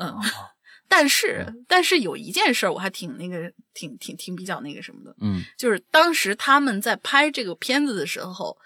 [0.00, 0.14] 嗯。
[0.92, 8.58] 但是，但是有一件事我还挺那个，挺挺挺比较那个什么的，嗯，就是当时他们在拍这个片子的时候，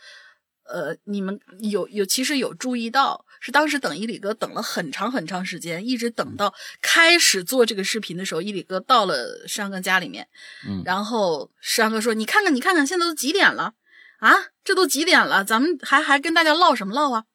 [0.64, 10.26] 呃，你们有有其实有注意到，是当时等伊里哥等了很长很长时间，一直等到开始做这个视频的时候，伊里哥到了山哥家里面，
[10.66, 13.74] 嗯，然后山哥说：“你看看，你看看，现在都几点了
[14.20, 14.32] 啊？
[14.64, 15.44] 这都几点了？
[15.44, 17.26] 咱们还还跟大家唠什么唠啊？”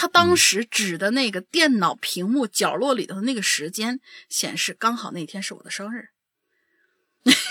[0.00, 3.98] 他当时指的那个电脑屏幕角落里头的那个时间
[4.28, 6.10] 显示，刚好那天是我的生日。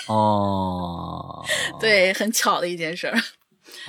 [0.07, 1.45] 哦，
[1.77, 3.21] 对，很巧的一件事儿。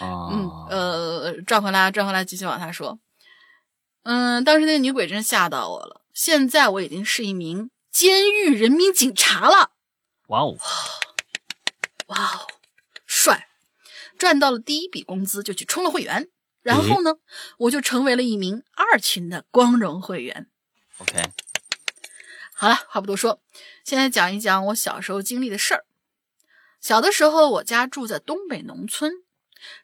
[0.00, 2.98] 哦，嗯，呃，转回来，转回来，继续往下说。
[4.02, 6.02] 嗯，当时那个女鬼真吓到我了。
[6.12, 9.70] 现在我已经是一名监狱人民警察了。
[10.26, 10.58] 哇哦，
[12.08, 12.46] 哇哦，
[13.06, 13.46] 帅！
[14.18, 16.28] 赚到了第一笔工资就去充了会员。
[16.68, 17.14] 然后呢，
[17.56, 20.50] 我就成为了一名二群的光荣会员。
[20.98, 21.30] OK，
[22.52, 23.40] 好了，话不多说，
[23.84, 25.86] 现在讲一讲我小时候经历的事儿。
[26.78, 29.10] 小的时候，我家住在东北农村，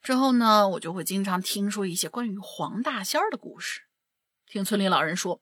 [0.02, 3.84] 之后呢，我就会经常听说一些关于黄大仙儿的故事。
[4.46, 5.40] 听村里老人说，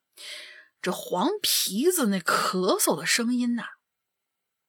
[0.80, 3.64] 这黄皮子那咳嗽的声音呐、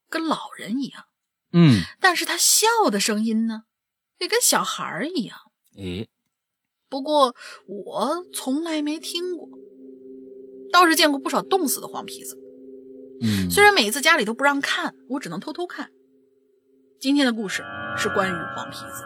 [0.10, 1.06] 跟老人一样，
[1.52, 3.66] 嗯，但是他笑的声音呢，
[4.18, 5.38] 也跟小孩儿一样。
[5.78, 6.10] 诶，
[6.94, 9.50] 不过我从来没听过，
[10.72, 12.38] 倒是见过不少冻死的黄皮子。
[13.20, 15.90] 嗯，虽然每一次家里都不让看，我只能偷偷看。
[17.00, 17.64] 今天的故事
[17.98, 19.04] 是关于黄皮子。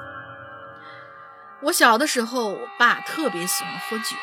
[1.64, 4.18] 我小的时候，我爸特别喜欢喝酒，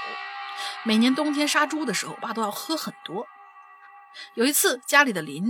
[0.85, 3.24] 每年冬天杀猪的时候，我爸都要喝很多。
[4.35, 5.43] 有一次家里的邻，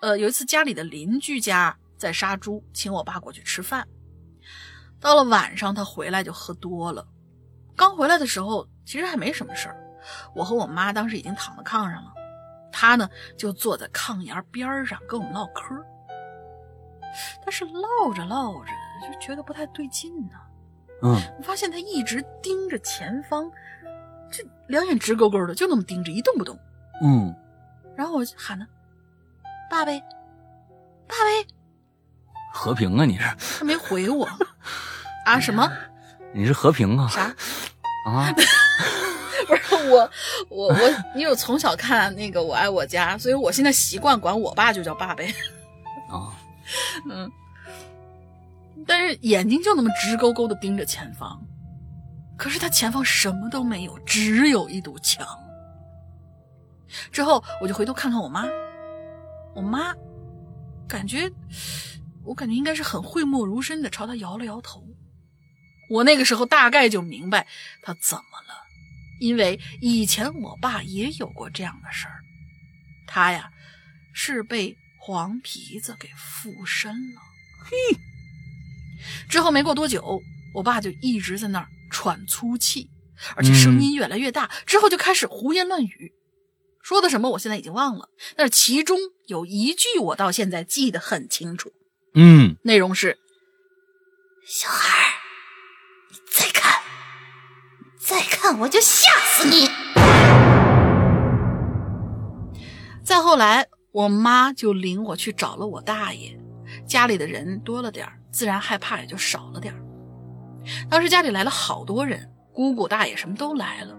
[0.00, 3.86] 呃，有一次家里的邻居家在杀猪，请我爸过去吃饭。
[4.98, 7.06] 到了晚上，他回来就喝多了。
[7.78, 9.76] 刚回来的时候，其实还没什么事儿。
[10.34, 12.12] 我和我妈当时已经躺在炕上了，
[12.72, 15.76] 她呢就坐在炕沿边上跟我们唠嗑。
[17.44, 20.34] 但是唠着唠着就觉得不太对劲呢、
[21.02, 23.50] 嗯，我发现他一直盯着前方，
[24.30, 26.58] 这两眼直勾勾的，就那么盯着，一动不动。
[27.02, 27.34] 嗯，
[27.96, 28.66] 然后我就喊他
[29.70, 30.02] ：“爸呗，
[31.06, 31.46] 爸呗。
[32.52, 33.24] 和平啊，你是”
[33.58, 34.28] 他没回我。
[35.24, 35.40] 啊？
[35.40, 35.70] 什么？
[36.34, 37.08] 你是和平啊？
[37.08, 37.34] 啥？
[38.04, 38.32] 啊，
[39.46, 40.10] 不是我，
[40.48, 40.78] 我我，
[41.14, 45.34] 因为我从小看那个《我爱我家》，所以我现在习惯管我爸就叫爸呗。
[46.10, 46.32] 啊，
[47.10, 47.30] 嗯，
[48.86, 51.38] 但是眼睛就那么直勾勾的盯着前方，
[52.36, 55.26] 可是他前方什么都没有，只有一堵墙。
[57.12, 58.46] 之后我就回头看看我妈，
[59.54, 59.94] 我妈
[60.86, 61.30] 感觉，
[62.24, 64.82] 我感觉应该是很讳莫如深的朝他摇了摇头。
[65.88, 67.46] 我那个时候大概就明白
[67.82, 68.54] 他怎么了，
[69.20, 72.20] 因为以前我爸也有过这样的事儿，
[73.06, 73.50] 他呀
[74.12, 77.20] 是被黄皮子给附身了。
[77.64, 77.98] 嘿，
[79.28, 80.20] 之后没过多久，
[80.54, 82.90] 我爸就一直在那儿喘粗气，
[83.34, 86.12] 而且声音越来越大，之后就开始胡言乱语，
[86.82, 91.72] 说的什么我现在已经忘了，但是其中有一句我到现在记得很清楚，
[92.14, 93.18] 嗯，内容是
[94.46, 95.14] ：“小孩
[96.38, 96.72] 再看，
[97.98, 99.68] 再看我就吓死你。”
[103.02, 106.38] 再后来，我妈就领我去找了我大爷，
[106.86, 109.82] 家里的人多了点儿，自然害怕也就少了点儿。
[110.88, 113.96] 当时家里来了好多人，姑姑、大爷什么都来了。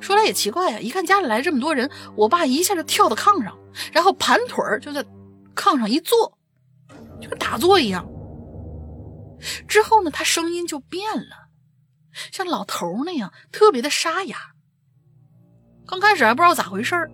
[0.00, 3.56] 说来也奇怪呀、一看家里来这么多人，我爸一下就跳到炕上，
[3.92, 5.02] 然后盘腿儿就在
[5.54, 6.36] 炕上一坐，
[7.20, 8.06] 就跟打坐一样。
[9.66, 11.48] 之后呢，他声音就变了，
[12.32, 14.52] 像老头儿那样特别的沙哑。
[15.86, 17.10] 刚开始还不知道咋回事儿，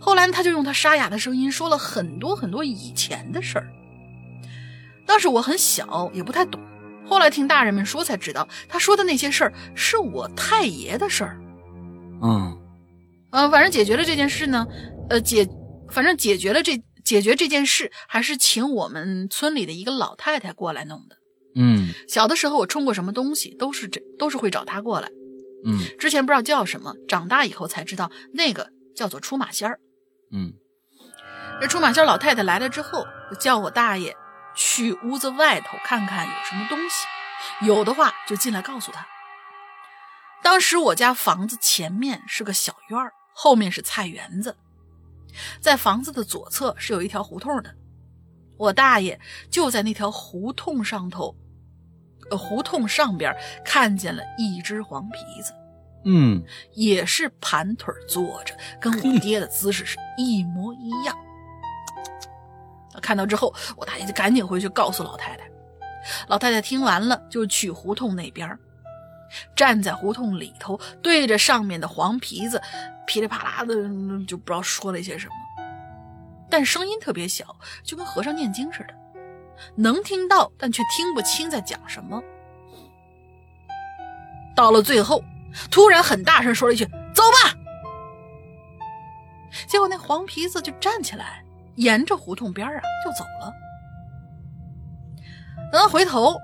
[0.00, 3.68] 后来他就用他沙哑的声音说了很多很多以前的事儿。
[5.06, 6.60] 当时我很小，也不太懂。
[7.06, 11.38] 后来听大人们说才知道，他说的那些事儿是我太爷的事儿。
[12.22, 12.58] 嗯，
[13.30, 14.66] 呃，反正解决了这件事呢，
[15.10, 15.46] 呃解，
[15.90, 21.18] 反正解决了这解决这件事，还是请我们村里的一个老太太过来弄的。
[21.54, 25.08] 嗯，小的时候我冲过什么东西，都是这都是会找他过来。
[25.64, 29.80] 嗯，之前不知道叫什么，长大以后才知道那个叫做出马仙儿。
[30.32, 30.52] 嗯，
[31.60, 34.14] 这出马仙老太太来了之后，就叫我大爷
[34.56, 37.06] 去屋子外头看看有什么东西，
[37.66, 39.06] 有的话就进来告诉他。
[40.42, 44.56] 当时我家房子前面是个小院儿，后面是菜园子，
[45.60, 47.74] 在房子的左侧是有一条胡同的，
[48.58, 49.18] 我大爷
[49.50, 51.43] 就在那条胡同上头，呃，
[52.30, 53.34] 胡同上边
[53.64, 55.52] 看见了一只黄皮子，
[56.04, 56.42] 嗯，
[56.74, 61.16] 也是盘腿坐着，跟我爹的姿势是一模一样。
[63.02, 65.50] 看到之后，我大爷就赶紧回去告诉老太太。
[66.28, 68.58] 老太太听完了，就去胡同那边，
[69.56, 72.60] 站在胡同里头，对着上面的黄皮子，
[73.06, 73.74] 噼里啪啦的
[74.26, 75.34] 就不知道说了一些什么，
[76.50, 78.94] 但声音特别小，就跟和尚念经似的，
[79.76, 82.22] 能听到，但却听不清在讲什么。
[84.56, 85.22] 到了最后，
[85.70, 87.54] 突然很大声说了一句：“走吧！”
[89.68, 91.40] 结果那黄皮子就站起来。
[91.76, 93.52] 沿着胡同边啊就走了。
[95.72, 96.40] 等他回头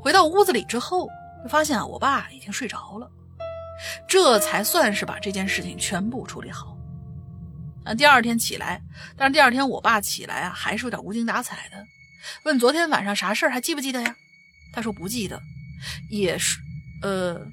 [0.00, 1.08] 回到屋子里之后，
[1.42, 3.10] 就发现啊，我爸已经睡着了，
[4.06, 6.76] 这才算是把这件事情全部处理好。
[7.84, 8.80] 啊，第二天起来，
[9.16, 11.84] 但是第二天我爸起来啊，还是有点无精打采的，
[12.44, 14.14] 问昨天晚上啥事儿，还记不记得呀？
[14.72, 15.42] 他说不记得，
[16.08, 16.58] 也是，
[17.02, 17.46] 呃，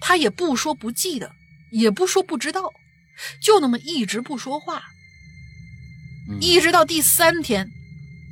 [0.00, 1.32] 他也不说不记得，
[1.70, 2.72] 也不说不知道，
[3.40, 4.82] 就那么一直不说话。
[6.40, 7.70] 一直到第三天，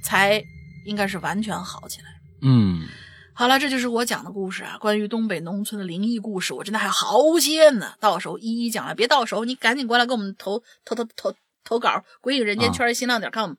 [0.02, 0.42] 才
[0.84, 2.06] 应该是完全好起来。
[2.40, 2.86] 嗯，
[3.34, 8.94] 好了，这就是我讲的故事啊，关于东北农村的灵异故事，我真的还有好些呢，到时候一一讲了。
[8.94, 11.34] 别到时候你赶紧过来给我们投投投投
[11.64, 13.52] 投稿，鬼影人间圈新浪点 com，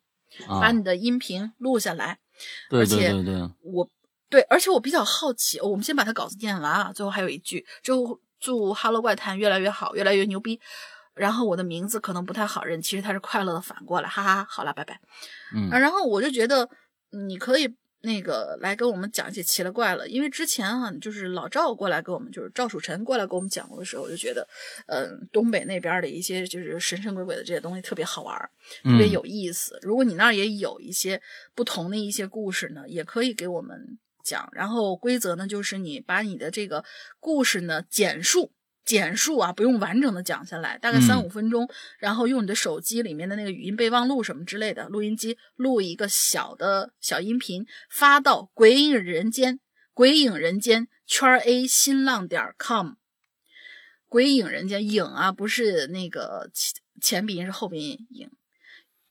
[0.47, 2.19] 把你的音频录下来。
[2.69, 3.89] 对对对对，我
[4.29, 6.91] 对，而且我比较好奇，我们先把它稿子念完啊。
[6.91, 10.59] 最后还有一句，就祝《哈喽怪谈》越来越好，越来越牛逼。
[11.13, 14.45] 然后我的名字可能不太好认，其实它是快乐的反过来，哈哈。
[14.49, 14.99] 好了，拜拜。
[15.55, 16.67] 嗯，然后我就觉得
[17.11, 17.71] 你可以
[18.05, 24.45] 那个来跟我们讲一些奇了怪了，因为之前哈就是老赵过来给我们，就是赵曙臣过来给我们讲过的时候，我就觉得，
[24.87, 28.37] 嗯，东北那边的一些就是神神鬼鬼的这些东西特别好玩，
[28.83, 29.79] 特别有意思。
[29.81, 31.21] 如果你那儿也有一些
[31.55, 34.49] 不同的一些故事呢，也可以给我们讲。
[34.51, 36.83] 然后规则呢，就是你把你的这个
[37.21, 38.51] 故事呢简述。
[38.85, 41.69] 简述啊，不用完整的讲下来，大概三五分钟，
[41.99, 49.61] 然后用你的手机里面的那个语音备忘录什么之类的录音机录一个小的小音频，发到鬼影人间
[49.93, 52.95] 鬼影人间圈 A 新浪点 com。
[54.09, 58.29] 鬼影人间影啊，不是那个前前鼻音是后鼻音影。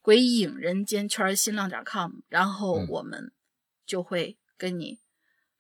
[0.03, 3.33] 鬼影人间圈新浪点 com，然后我们
[3.87, 4.99] 就会跟你，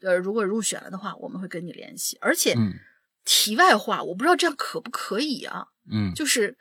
[0.01, 2.55] 呃，如果入选了的话，我们会跟你联系，而且。
[3.24, 5.66] 题外话，我不知道这样可不可以啊？
[5.90, 6.57] 嗯，就是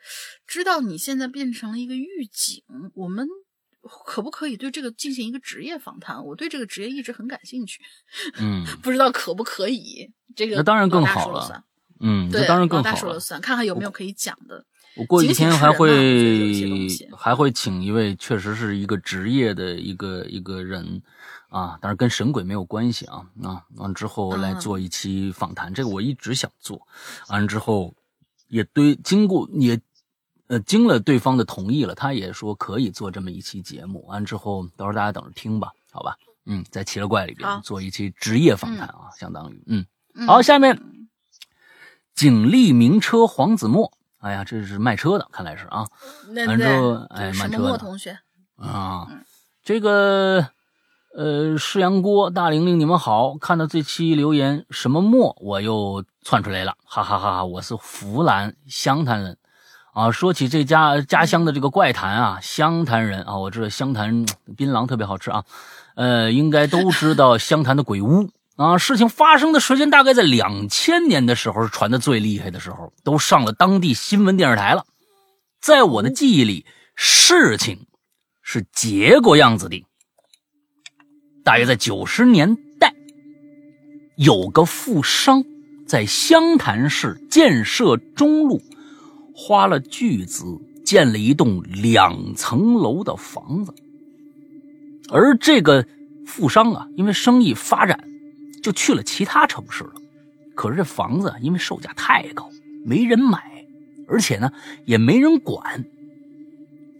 [0.46, 2.62] 知道你现在变成了一个狱警，
[2.94, 3.26] 我们
[4.06, 6.24] 可不可以对这个进行一个职业访谈？
[6.24, 7.80] 我对这个职业一直很感兴趣。
[8.38, 10.10] 嗯， 不知道可不可以？
[10.34, 11.64] 这个那当然更好了。
[12.00, 12.94] 嗯，对，当然更好了。
[12.94, 14.64] 大说了算，看看有没有可以讲的。
[14.96, 21.02] 我过几天还会还会请一位确实是一个职业的一个一个人。
[21.52, 23.62] 啊，但是跟神鬼没有关系啊啊！
[23.76, 26.80] 完之后来做一期访谈，这个我一直想做。
[27.28, 27.94] 完之后
[28.48, 29.78] 也对，经过也
[30.46, 34.02] 呃经了对方的同意了，他也说可以做这么一期节目。
[34.06, 36.16] 完之后，到时候大家等着听吧，好吧？
[36.46, 39.84] 嗯，在奇了怪里边做一期职业访谈啊，相当于嗯。
[40.26, 40.80] 好，下面
[42.14, 43.92] 景力名车黄子墨，
[44.22, 45.84] 哎呀，这是卖车的，看来是啊。
[46.46, 48.18] 完之后，哎，卖车的同学
[48.56, 49.06] 啊，
[49.62, 50.48] 这个。
[51.14, 53.36] 呃，世阳锅大玲玲，你们好！
[53.36, 57.44] 看到这期留言，什么墨我又窜出来了，哈哈哈哈！
[57.44, 59.36] 我是湖南湘潭人
[59.92, 60.10] 啊。
[60.10, 64.24] 说起这家家乡的这个怪谈啊，湘潭人啊，我知道湘潭
[64.56, 65.44] 槟榔特别好吃啊。
[65.96, 68.78] 呃，应该都知道湘潭的鬼屋啊。
[68.78, 74.84] 事情发生的时间大概在两千年的时候，传的最厉害的时候，都上了当地新闻电视台了。
[75.60, 77.86] 在我的记忆里，事情
[78.42, 79.84] 是结过样子的。
[81.44, 82.94] 大约在九十年代，
[84.16, 85.44] 有个富商
[85.86, 88.62] 在湘潭市建设中路
[89.34, 90.44] 花了巨资
[90.84, 93.74] 建了一栋两层楼的房子，
[95.10, 95.84] 而这个
[96.26, 98.04] 富商啊，因为生意发展，
[98.62, 99.92] 就去了其他城市了。
[100.54, 102.48] 可是这房子因为售价太高，
[102.84, 103.66] 没人买，
[104.08, 104.52] 而且呢
[104.84, 105.84] 也没人管，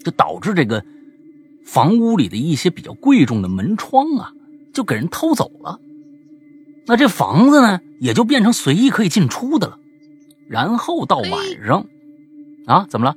[0.05, 0.85] 就导致这个。
[1.65, 4.33] 房屋里的一些比较贵重的门窗啊，
[4.75, 5.79] 就给人偷走了。
[6.87, 9.79] 那这房子呢，也就变成随意可以进出的了。
[10.49, 11.31] 然后到晚
[11.65, 11.87] 上，
[12.67, 13.17] 啊，怎么了？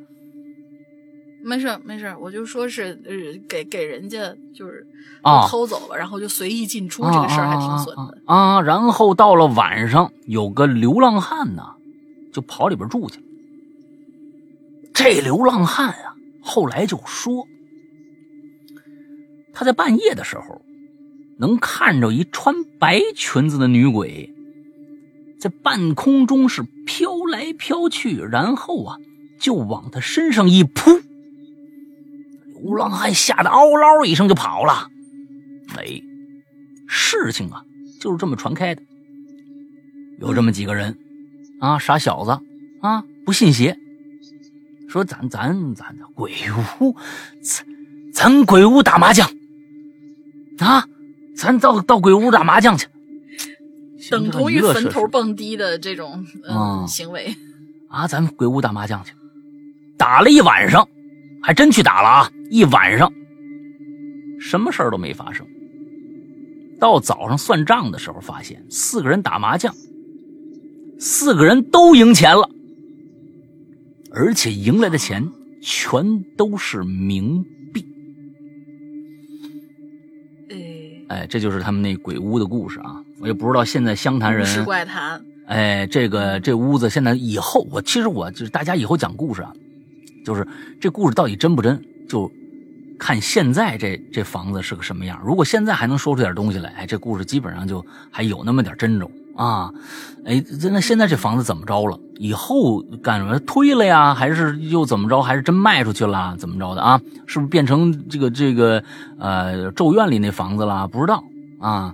[1.46, 3.14] 没事没事我就说是呃，
[3.48, 4.86] 给给人家就是
[5.22, 8.60] 啊偷走了，然后就随意进出，这个事儿还挺损的啊。
[8.62, 11.64] 然后到了晚上，有个流浪汉呢，
[12.34, 13.24] 就跑里边住去了。
[14.92, 17.48] 这流浪汉啊，后来就说。
[19.54, 20.62] 他在半夜的时候，
[21.38, 24.34] 能看着一穿白裙子的女鬼，
[25.40, 28.98] 在半空中是飘来飘去，然后啊，
[29.40, 31.02] 就往他身上一扑。
[32.66, 34.90] 流浪汉吓得嗷嗷一声就跑了。
[35.78, 36.02] 哎，
[36.88, 37.64] 事情啊，
[38.02, 38.82] 就是这么传开的。
[40.20, 40.98] 有这么几个人，
[41.60, 42.32] 啊，傻小子，
[42.82, 43.78] 啊，不信邪，
[44.90, 46.32] 说咱咱咱鬼
[46.80, 46.96] 屋，
[47.42, 47.66] 咱
[48.12, 49.30] 咱鬼屋打麻将，
[50.58, 50.88] 啊，
[51.36, 52.88] 咱到到鬼屋打麻将去，
[54.10, 57.36] 等同于坟头蹦迪的这种嗯啊行为。
[57.90, 59.14] 啊，咱鬼屋打麻将去，
[59.98, 60.88] 打了一晚上，
[61.46, 63.14] 还真去打了啊，一晚上，
[64.40, 65.46] 什么事儿都没发生。
[66.80, 69.72] 到早上算账的时候，发现四个人打麻将，
[70.98, 72.50] 四个人都赢钱了，
[74.12, 75.30] 而且赢来的钱
[75.62, 77.86] 全都是冥币。
[80.50, 80.56] 哎，
[81.10, 83.04] 哎，这就是他们那鬼屋的故事啊！
[83.20, 89.54] 我也不知道现在湘潭人是怪谈，哎，这个这屋子现在以后，我其实我就是大家以后讲故事啊，
[90.26, 90.46] 就是
[90.82, 92.30] 这故事到底真不真，就
[93.00, 95.22] 看现在这这房子是个什么样。
[95.24, 99.72] 如果现在还能说出点东西来，哎，这故事基本上就还有那么点真种啊。
[100.26, 101.98] 哎，那现在这房子怎么着了？
[102.18, 104.16] 以后干什么推了呀？
[104.16, 105.22] 还是又怎么着？
[105.22, 106.36] 还是真卖出去了？
[106.38, 107.00] 怎么着的啊？
[107.28, 108.84] 是不是变成这个这个
[109.20, 110.88] 呃咒怨里那房子了？
[110.88, 111.24] 不知道
[111.60, 111.94] 啊。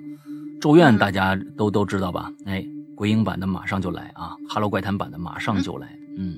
[0.61, 2.31] 咒怨大家都都知道吧？
[2.45, 2.63] 哎，
[2.95, 5.87] 鬼影版的马上就来啊，Hello 怪谈版的马上就来，
[6.17, 6.35] 嗯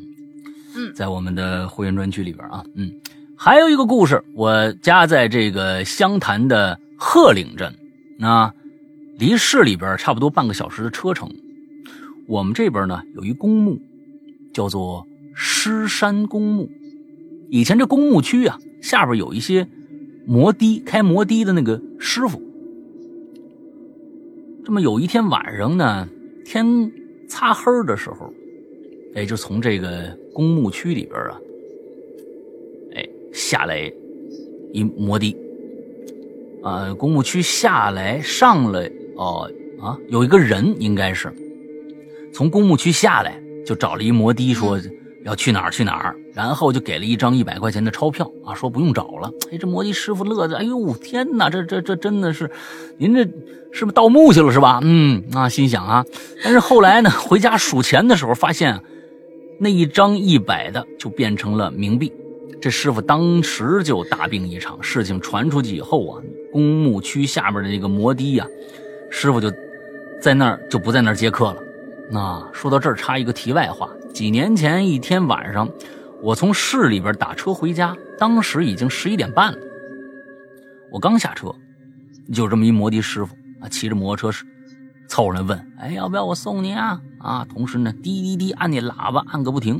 [0.75, 2.91] 嗯在我们的会员专区里边啊，嗯，
[3.35, 7.73] 还有一个故事，我家在这个湘潭的鹤岭镇，
[8.17, 8.53] 那
[9.17, 11.29] 离市里边差不多半个小时的车程。
[12.27, 13.79] 我们这边呢有一公墓，
[14.53, 15.05] 叫做
[15.35, 16.69] 狮山公墓。
[17.49, 19.67] 以前这公墓区啊，下边有一些
[20.25, 22.41] 摩的开摩的的那个师傅。
[24.65, 26.07] 这么有一天晚上呢，
[26.45, 26.91] 天
[27.27, 28.33] 擦黑的时候，
[29.15, 31.40] 哎，就从这个公墓区里边啊，
[32.95, 33.91] 哎，下来
[34.72, 35.35] 一摩的，
[36.64, 39.49] 啊，公墓区下来上来哦
[39.80, 41.31] 啊，有一个人应该是
[42.34, 44.80] 从公墓区下来，就找了一摩的说
[45.26, 49.31] 要去哪儿去哪儿，然后就给了一张一百块钱的钞票啊，说不用找了。
[49.52, 52.49] 哎，这摩的师傅乐的，哎呦天哪，这这这真的是，
[52.98, 53.23] 您这
[53.72, 54.80] 是不是盗墓去了是吧？
[54.81, 56.03] 嗯啊，心想啊，
[56.44, 58.84] 但是后来呢，回家数钱的时候发现啊，
[59.59, 62.11] 那一张一百的就变成了冥币。
[62.61, 64.81] 这师傅当时就大病一场。
[64.81, 68.47] 事情传出去以后啊，公墓区下边的那个摩的呀、
[69.09, 69.51] 师傅就
[70.21, 71.57] 在那儿就不在那儿接客了。
[72.09, 75.69] 那说到这儿，插一个题外话：几年前一天晚上，
[76.21, 79.57] 我从市里边打车回家，当时已经十一点半了。
[80.91, 81.53] 我刚下车，
[82.34, 84.38] 就这么一摩的师傅啊，骑着摩托车
[85.14, 89.80] 凑上来问：“哎，要不要我送你啊？”啊，同时呢，滴滴滴按那喇叭按个不停。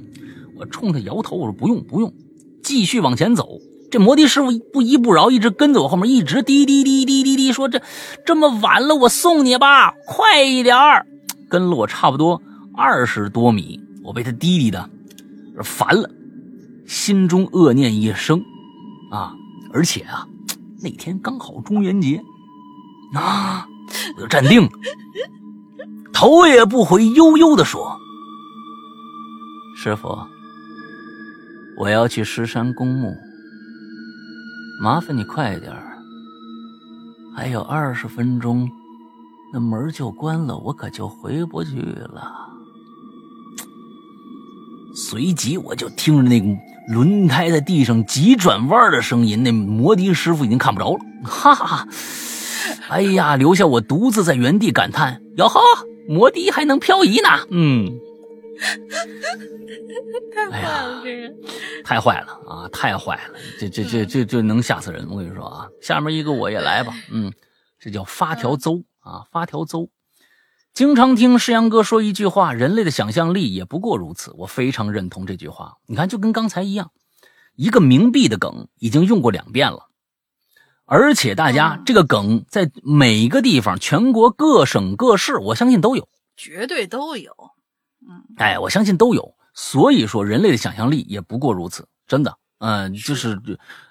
[0.56, 2.14] 我冲他摇头，我说：“不用，不用。”
[2.62, 3.58] 继续往前走。
[3.90, 7.82] 这摩的师傅不依不饶，一直跟在我后面，一直滴滴滴滴滴滴说：“这
[8.24, 10.78] 这么晚了，我送你吧，快一点。”
[11.50, 12.40] 跟了我差不多
[12.76, 14.88] 二十多米，我被他滴滴的
[15.64, 16.08] 烦了，
[16.86, 18.40] 心中恶念一生
[19.10, 19.34] 啊！
[19.74, 20.28] 而且啊，
[20.84, 22.22] 那天刚好中元节
[23.16, 23.68] 啊，
[24.16, 24.70] 我就站定，
[26.12, 28.00] 头也不回，悠悠的说
[29.76, 30.18] ：“师傅，
[31.78, 33.16] 我要去石山公墓，
[34.82, 35.98] 麻烦你快点儿，
[37.36, 38.70] 还有二十分钟。”
[39.56, 42.50] 那门就关了，我可就回不去了。
[44.96, 46.48] 随即我就听着那个
[46.88, 51.88] 轮胎在地上急转弯的声音，那摩的师傅已经看不着了，哈哈哈！
[52.90, 55.60] 哎呀，留下我独自在原地感叹：哟呵，
[56.08, 57.30] 摩的还能漂移呢！
[57.52, 57.90] 嗯，
[60.34, 61.36] 太坏了，这人。
[61.84, 63.40] 太坏了啊，太坏了！
[63.60, 65.08] 这这这这这能吓死人！
[65.10, 67.32] 我跟你说啊，下面一个我也来吧，嗯，
[67.80, 69.90] 这叫发条邹啊，发条邹。
[70.74, 75.78] 经常听世阳哥说一句话：“人类的想象力也不过如此。”我非常认同这句话。
[75.86, 76.92] 你看，就跟刚才一样，
[77.56, 79.90] 一个冥币的梗已经用过两遍了，
[80.86, 86.08] 而且大家嗯这个梗在每个地方、全国各省各市，我相信都有。
[86.36, 87.32] 绝对都有。
[88.02, 89.36] 嗯哎，我相信都有。
[89.54, 92.36] 所以说，人类的想象力也不过如此，真的。
[92.60, 93.40] 嗯、就是，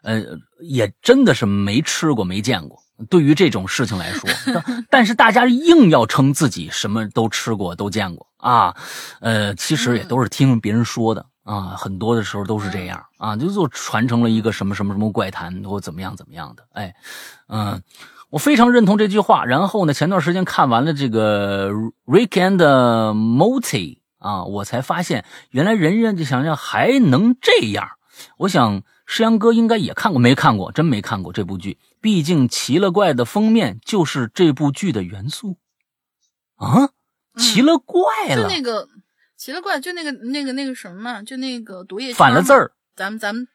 [0.02, 0.22] 呃，
[0.60, 2.82] 也真的是没吃过、没见过。
[3.10, 8.74] 对于这种事情来说， 但但是大家硬要称自己什么都吃过、都见过啊，
[9.20, 16.94] 呃，其实也都是听别人说的啊，很多的时候都是这样啊，就就传承了一个什么什么什么怪谈或怎么样怎么样的，哎，
[17.48, 17.82] 嗯，
[18.30, 19.44] 我非常认同这句话。
[19.44, 21.70] 然后呢，前段时间看完了这个
[22.06, 27.88] 《Rick and Morty》啊，我才发现原来人人就想想还能这样。
[28.36, 30.70] 我想诗阳哥应该也看过，没看过？
[30.70, 31.78] 真没看过这部剧。
[32.00, 35.56] 毕竟奇了怪的封面就是这部剧的元素
[36.56, 36.90] 啊，
[37.36, 38.88] 奇了怪了，就那个
[39.42, 42.70] 奇了怪，就那个那个那个什么嘛，就那个毒液反了字儿。
[42.94, 43.48] 咱们咱们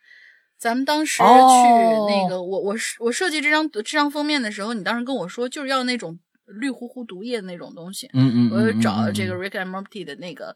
[0.57, 10.53] 咱们当时去哦那个，我我我设计这张这张封面的时候，你当时跟我说就是要那种绿乎乎毒液的那种东西，嗯嗯，我找这个 Rick and Morty 的那个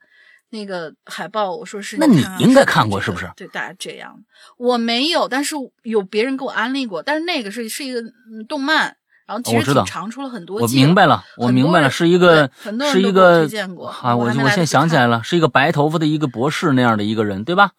[0.50, 4.22] 那个海报，我说是那你应该看过是不是对，大家这样。
[4.58, 8.98] 我没有，但是有别人给我安利过，但是那个是是一个嗯动漫，
[9.32, 12.50] 然后其实哦我知道挺长，出了很多我季明白了，我明白了，是一个
[12.92, 13.48] 是一个
[14.02, 17.72] 啊，我我现在想起来了，是一个白头发的一个博士那样的一个人，对吧？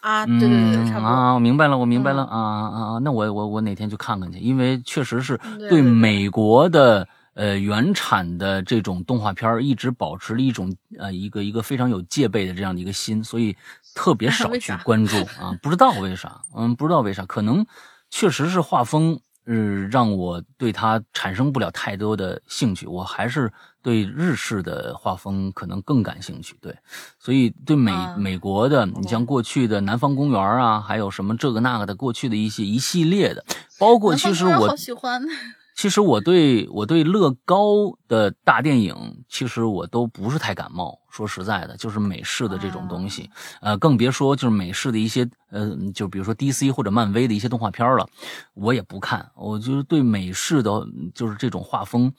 [0.00, 1.06] 啊，对对对对，嗯差不多。
[1.06, 2.98] 啊，我明白了，我明白了、嗯啊啊啊！
[3.02, 5.38] 那我我我哪天去看看去，因为确实是
[5.68, 13.56] 对美国的呃原产的这种动画片儿一直保持了一种呃一个一个非常有戒备的这样的一个心，所以
[13.94, 17.64] 特别 少去关注啊，不知道为啥，嗯，不知道为啥，可能
[18.10, 19.20] 确实是画风。
[19.46, 19.54] 呃，
[19.90, 26.56] 让我对它产生不了太多的兴趣，我还是对日式的画风可能更感兴趣。
[26.60, 26.76] 对，
[27.20, 33.44] 所以对美、啊美国的，你像过去的南方公园啊，还有什么这个那个的，过去的一些一系列的，
[33.78, 35.22] 包括其实我喜欢，
[35.76, 40.98] 其实我对我对乐高的大电影，其实我都不是太感冒。
[41.16, 43.30] 说实在的，就是美式的这种东西，
[43.62, 48.06] 呃，更别说就是美式的一些，呃，就比如说 DC 或者漫威的一些动画片了，
[48.52, 49.26] 我也不看。
[49.34, 50.70] 我就是对美式的，
[51.14, 52.12] 就是这种画风，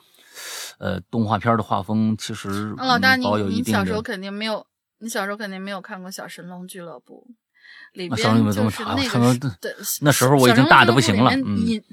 [0.80, 4.66] 呃，动画片的画风，其实那老大，你你小时候肯定没有，
[4.98, 7.28] 你小时候肯定没有看过《小神龙俱乐部》，
[7.98, 11.84] 里边这么长就是那个对，那时候我已经大的不行了小神龙俱乐部里面引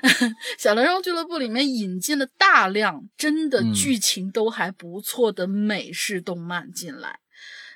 [0.58, 7.18] 小神龙俱乐部里面引进了大量真的嗯剧情都还不错的美式动漫进来。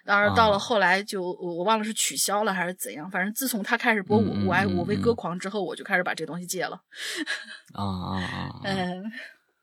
[0.05, 6.81] 当然，到了啊后来就我我忘了是取消了还是怎样，反正自从他开始播我嗯我爱我为歌狂之后，我就开始把这东西戒了。
[7.75, 8.61] 啊啊啊啊！
[8.65, 9.13] 嗯，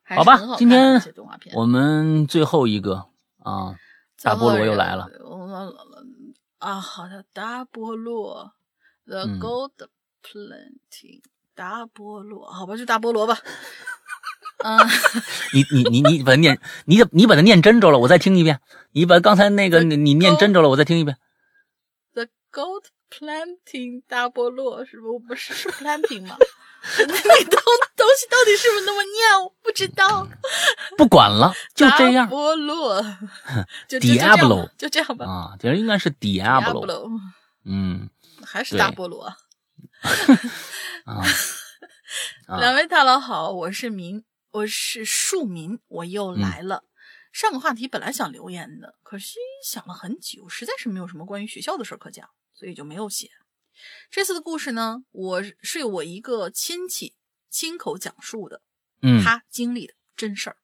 [0.03, 1.01] 好吧今天。
[1.53, 3.05] 我们最后一个
[3.39, 3.73] 啊，
[4.21, 5.07] 大菠萝又来了。
[6.59, 8.53] 啊，好的，大菠萝
[9.05, 9.71] ，The 嗯 Gold
[10.21, 11.21] Planting，、
[11.55, 13.37] 大菠萝， 好吧，就大菠萝吧。
[14.63, 14.77] 嗯，
[15.53, 18.59] 你你你你把它念，你你把它念真着了，我再听一遍。
[18.91, 21.17] 你把刚才那个你你念真着了，我再听一遍。
[22.13, 26.37] The Gold Planting 大菠萝是不不是是 planting 吗？
[26.97, 27.61] 那那东
[27.95, 29.41] 东西到底是不是那么念？
[29.43, 30.27] 我不知道。
[30.97, 33.01] 不管了，就这样大菠萝
[33.89, 35.25] ，Diablo 就这样吧。
[35.25, 36.85] 啊，这应该是 Diablo。
[36.85, 37.09] Diablo
[37.65, 38.09] 嗯
[38.45, 39.33] 还是大菠萝。
[41.05, 41.23] 啊
[42.47, 46.83] 啊两位大佬好，我是民，我是庶民，我又来了。
[47.31, 49.35] 上个话题本来想留言的，可惜
[49.65, 53.29] 想了很久，实在是没有什么关于学校的事儿可讲，所以就没有写。
[54.11, 57.15] 这次的故事呢，我是我一个亲戚
[57.49, 58.61] 亲口讲述的，
[59.01, 60.57] 嗯他经历的真事儿。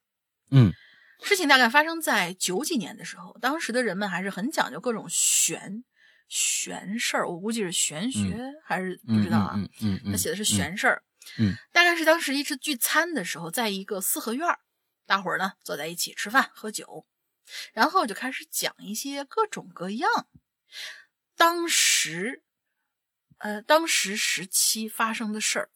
[0.52, 0.74] 嗯
[1.22, 5.84] 事情大概发生在九几年的时候，当时的人们还是很讲究各种玄
[6.30, 9.53] 玄事儿，我估计是玄学、还是不嗯知道啊。
[9.57, 11.03] 嗯嗯嗯，他写的是玄事儿，
[11.39, 14.60] 嗯，大概是当时一次聚餐的时候，在一个四合院儿，
[15.06, 17.06] 大伙儿呢坐在一起吃饭喝酒，
[17.73, 20.27] 然后就开始讲一些各种各样
[21.35, 22.43] 当时，
[23.39, 25.72] 呃，当时时期发生的事儿。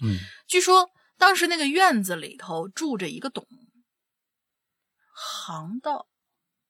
[0.00, 0.16] 嗯
[0.46, 3.46] 据说当时那个院子里头住着一个懂
[5.12, 6.08] 行道，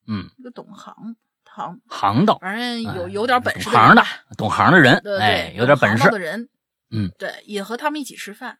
[0.06, 1.16] 嗯，一个懂行
[1.55, 4.05] 行，行道，反正有哎有点本事懂行的
[4.37, 6.19] 懂行的人，哎，有点本事的。
[6.19, 6.49] 人，
[6.91, 8.59] 嗯，对，也和他们一起吃饭，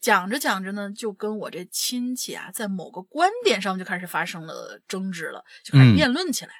[0.00, 6.52] 讲着讲着呢，就跟我这亲戚啊，在某个观点上就开始发生了争执了，就开始嗯辩论起来。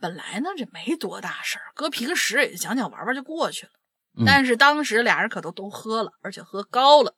[0.00, 3.72] 本来呢，这没多大事儿，搁平时也就讲讲玩玩就过去了。
[4.18, 7.14] 嗯但是当时俩人可都都喝了，而且喝高了，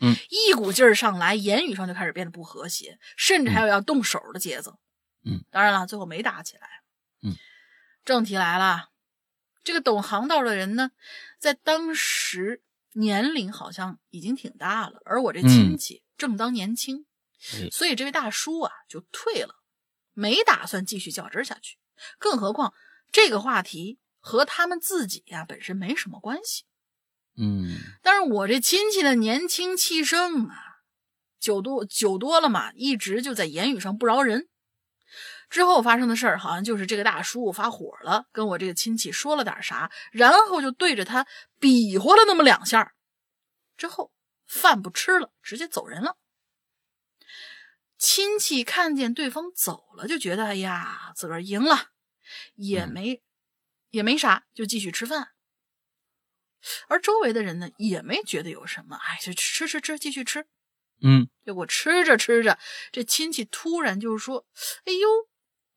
[0.00, 4.78] 嗯，一股劲儿上来，言语上就开始变得不和谐，甚至还有要动手的节奏。
[5.26, 6.66] 嗯，当然了，最后没打起来。
[7.22, 7.36] 嗯，
[8.04, 8.90] 正题来了，
[9.64, 10.90] 这个懂行道的人呢，
[11.38, 12.62] 在当时
[12.92, 17.06] 年龄好像已经挺大了，而我这亲戚正当年轻，
[17.52, 19.56] 哎所以这位大叔啊就退了，
[20.14, 21.78] 没打算继续较真下去。
[22.18, 22.72] 更何况
[23.10, 26.64] 这个话题和他们自己呀、本身没什么关系。
[27.36, 30.56] 嗯但是我这亲戚的，年轻气盛啊，
[31.38, 34.48] 酒多酒多了嘛，一直就在言语上不饶人。
[35.50, 41.26] 之后发生的事儿，好像就是这个大叔发火了，跟我这个亲戚说了点啥，然后就对着他
[41.58, 42.94] 比划了那么两下，
[43.76, 44.12] 之后
[44.46, 46.16] 饭不吃了，直接走人了。
[47.96, 51.88] 亲戚看见对方走了，就觉得哎呀，自个儿赢了，
[52.54, 53.22] 也没、
[53.90, 55.30] 也没啥，就继续吃饭。
[56.88, 60.46] 而周围的人呢，也没觉得有什么，哎，就吃吃吃，继续吃。
[61.00, 62.58] 嗯结果吃着吃着，
[62.90, 64.44] 这亲戚突然就说
[64.84, 65.08] ：“哎呦，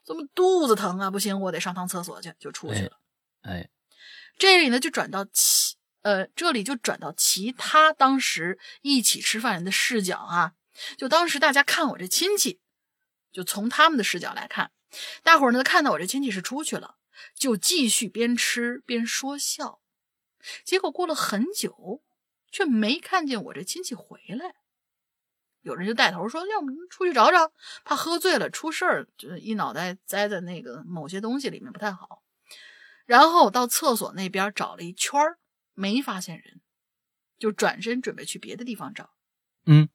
[0.04, 1.12] 怎么肚子疼啊？
[1.12, 3.00] 不行，我得上趟厕所去。”就出去了。
[3.42, 3.70] 哎，
[4.38, 10.54] 这里呢，就转到其呃，这里就转到其他当时一起吃饭人的视角啊。
[10.98, 12.60] 就当时大家看我这亲戚，
[13.32, 14.72] 就从他们的视角来看，
[15.22, 16.96] 大伙儿呢看到我这亲戚是出去了，
[17.36, 19.80] 就继续边吃边说笑。
[20.64, 22.02] 结果过了很久，
[22.52, 24.56] 却没看见我这亲戚回来。
[25.62, 27.52] 有人就带头说：“要不出去找找，
[27.86, 32.24] 怕喝醉了出事儿，就是一脑袋栽在那个某些东西里面不太好。”
[33.06, 35.38] 然后到厕所那边找了一圈儿，
[35.74, 36.62] 没发现人，
[37.38, 39.12] 就转身准备去别的地方找。
[39.66, 39.90] 嗯，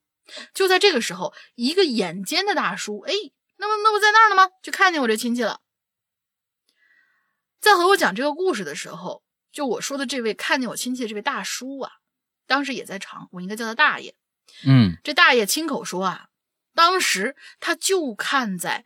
[0.54, 3.12] 就在这个时候，一个眼尖的大叔，哎，
[3.56, 4.48] 那不那不在那儿呢吗？
[4.62, 5.62] 就看见我这亲戚了。
[7.58, 11.90] 在和我讲这个故事的时候，就我说的这位看见我亲戚的这位大叔啊，
[12.46, 14.14] 当时也在场，我应该叫他大爷。
[14.64, 16.28] 嗯这大爷亲口说啊，
[16.74, 18.84] 当时他就看在，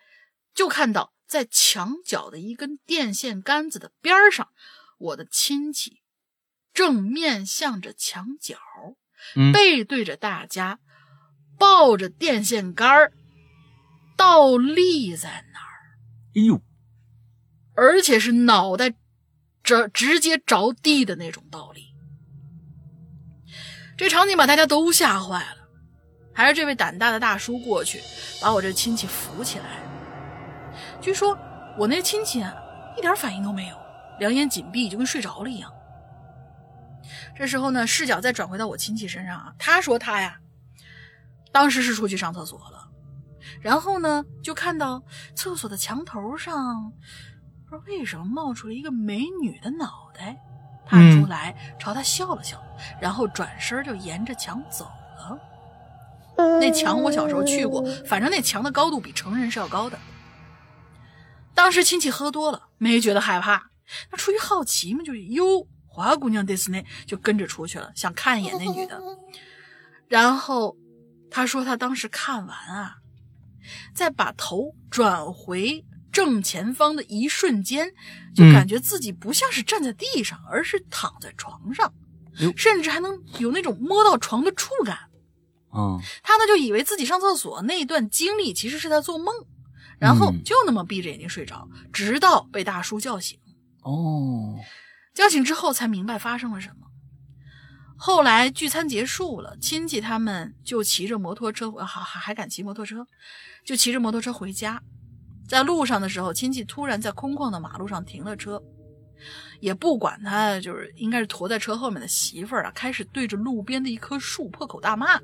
[0.55, 4.49] 就看到在墙角的一根电线杆子的边上，
[4.99, 6.03] 我的亲戚
[6.73, 8.59] 正面向着墙角，
[9.37, 10.81] 嗯背对着大家，
[11.59, 13.12] 抱着电线杆儿
[14.16, 15.99] 倒立在那儿，
[16.35, 16.62] 哎呦，
[17.74, 18.95] 而且是脑袋
[19.62, 21.90] 着直接着地的那种倒立。
[24.01, 25.68] 这场景把大家都吓坏了，
[26.32, 28.01] 还是这位胆大的大叔过去
[28.40, 29.66] 把我这亲戚扶起来。
[31.02, 31.36] 据说
[31.77, 32.51] 我那亲戚啊，
[32.97, 33.77] 一点反应都没有，
[34.18, 35.70] 两眼紧闭，就跟睡着了一样。
[37.36, 40.39] 这时候呢，视角再转回到我亲戚身上啊，他说他呀，
[41.52, 42.89] 当时是出去上厕所了，
[43.60, 45.02] 然后呢，就看到
[45.35, 46.90] 厕所的墙头上，
[47.68, 50.40] 不知道为什么冒出了一个美女的脑袋，
[50.91, 52.61] 探出来朝他笑了笑，
[53.01, 54.85] 然后转身就沿着墙走
[55.17, 55.39] 了。
[56.59, 59.99] 那墙我小时候去过，反正那墙的高度比成人是要高的。
[61.55, 63.71] 当时亲戚喝多了，没觉得害怕，
[64.11, 69.01] 那出于好奇嘛，就是哟，花姑娘迪斯内就跟着出去了，想看一眼那女的。
[70.09, 70.77] 然后
[71.31, 72.97] 他说他当时看完啊，
[73.95, 77.89] 再把头转回正前方的一瞬间，
[78.35, 81.93] 就嗯感觉自己不像是站在地上，而是躺在床上，
[82.57, 84.99] 甚至还能有那种摸到床的触感。
[85.73, 89.32] 嗯他呢就以为自己上厕所那一段经历其实是在做梦，
[90.01, 93.39] 然后嗯就那么闭着眼睛睡着，直到被大叔叫醒。
[93.82, 94.59] 哦，
[95.15, 96.87] 叫醒之后才明白发生了什么。
[97.97, 103.07] 后来聚餐结束了，亲戚他们就骑着摩托车，还还还敢骑摩托车，
[103.65, 104.82] 就骑着摩托车回家。
[105.51, 108.62] 在路上的时候，亲戚突然在空旷的马路上停了车，
[109.59, 115.20] 也不管他，就是应该是驮在车后面的媳妇儿啊，开始对着路边的一棵树破口大骂，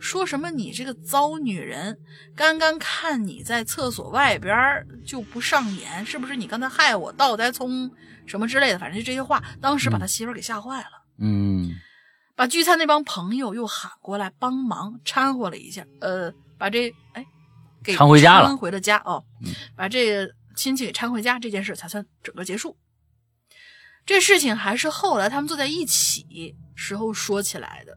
[0.00, 1.98] 说什么“你这个糟女人，
[2.34, 7.90] 刚刚看你在厕所外边儿就不上眼，是不是你刚才害我倒栽葱
[8.24, 8.78] 什么之类的？
[8.78, 11.04] 反正就这些话，当时把他媳妇儿给吓坏了。
[11.18, 11.70] 嗯
[12.34, 17.24] 把聚餐那帮朋友又喊过来帮忙掺和了一下，呃，把这哎
[17.86, 22.76] 给搀回家了搀回了家哦嗯，把这个亲戚给搀回家，这件事才算整个结束。
[24.04, 27.96] 这事情还是后来他们坐在一起时候说起来的，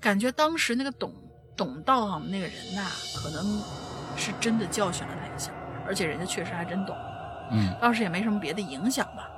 [0.00, 1.12] 感觉当时那个懂
[1.56, 3.62] 懂道行的那个人呐，可能
[4.16, 5.52] 是真的教训了他一下，
[5.86, 6.96] 而且人家确实还真懂，
[7.50, 9.28] 嗯当时也没什么别的影响吧。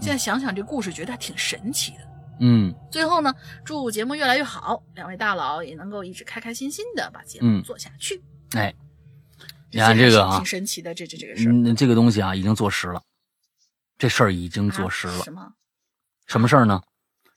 [0.00, 1.98] 现在想想这故事，觉得还挺神奇的。
[2.42, 3.34] 嗯最后呢，
[3.64, 8.22] 祝节目越来越好，两位大佬也能够一直开开心心的把节目嗯做下去。
[8.52, 8.72] 哎，
[9.72, 13.02] 你看这个啊挺神奇的，这这这个事儿嗯，这个东西啊已经坐实了，
[13.98, 15.20] 这事儿已经坐实了。
[15.20, 15.52] 啊什么？
[16.26, 16.82] 什么事儿呢？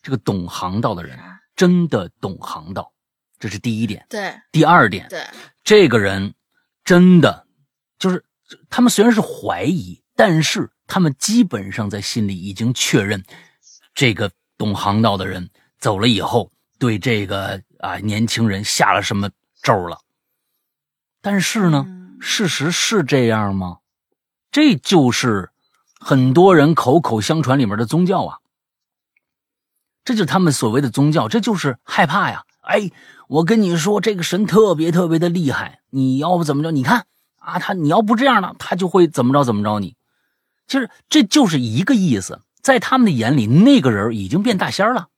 [0.02, 1.42] 这个懂行道的人啥？
[1.56, 2.92] 真的懂行道，
[3.40, 4.06] 这是第一点。
[4.10, 5.26] 对第二点，对，
[5.64, 6.34] 这个人
[6.84, 7.48] 真的
[7.98, 8.24] 就是
[8.70, 13.24] 他们虽然是怀疑，但是他们基本上在心里已经确认，
[13.94, 19.30] 这个懂行道的人走了以后，对这个啊年轻人下了什么
[19.62, 20.00] 咒了。
[21.22, 23.80] 但是呢，嗯事实是这样吗？
[24.50, 25.52] 这就是
[26.00, 28.38] 很多人口口相传里面的宗教啊。
[30.06, 32.46] 这就是他们所谓的宗教，这就是害怕呀！
[32.62, 32.92] 哎，
[33.28, 36.72] 我跟你说，这个神特别特别的厉害，你要不怎么着？
[36.72, 37.06] 你看
[37.40, 39.98] 啊，他你要不这样呢，他就会怎么着怎么着你。
[40.66, 45.10] 其实这就是一个意思，在他们的眼里，那个人已经变大仙了。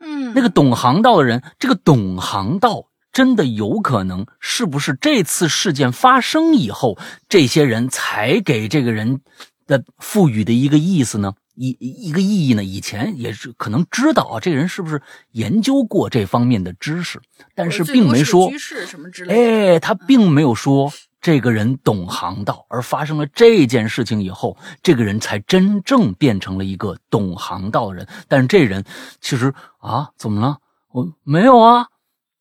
[0.00, 6.98] 嗯，那个懂行道的人，这个懂行道真的有可能是不是这次事件发生以后，
[7.30, 9.22] 这些人才给这个人
[9.66, 11.32] 的赋予的一个意思呢？
[11.54, 12.62] 一一个意义呢？
[12.62, 17.18] 以前也是可能知道啊，这个人是不是研究过这方面的知识，
[17.54, 19.72] 但是并没说居士什么之类的。
[19.72, 28.06] 哎，他并没有说这个人懂行道，而发生了这件事情以后，这个人才真正变成了一个懂行道的人。
[28.28, 28.84] 但是这人
[29.22, 30.58] 其实啊，怎么了？
[30.92, 31.86] 我没有啊。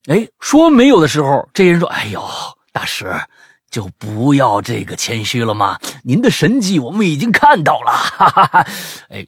[0.07, 2.23] 哎，说没有的时候，这人说：“哎呦，
[2.71, 3.11] 大师，
[3.71, 5.79] 就不要这个谦虚了嘛。
[6.03, 7.91] 您的神迹我们已经看到了。
[8.13, 8.67] ”哈哈哈。
[9.09, 9.25] 哎，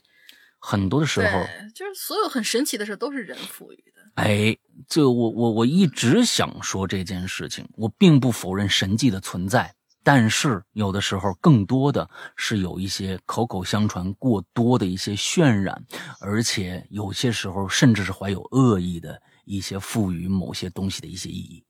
[0.59, 1.43] 很多的时候，
[1.73, 4.21] 就是所有很神奇的事都是人赋予的。
[4.21, 4.55] 哎，
[4.87, 9.73] 这我我我一直想说这件事情，我并不否认神迹的存在，
[10.03, 15.83] 但是有的时候更多的是有一些口口相传过多的一些渲染，
[16.21, 21.63] 而且有些时候甚至是怀有恶意的一些赋予某些东西的一些意义。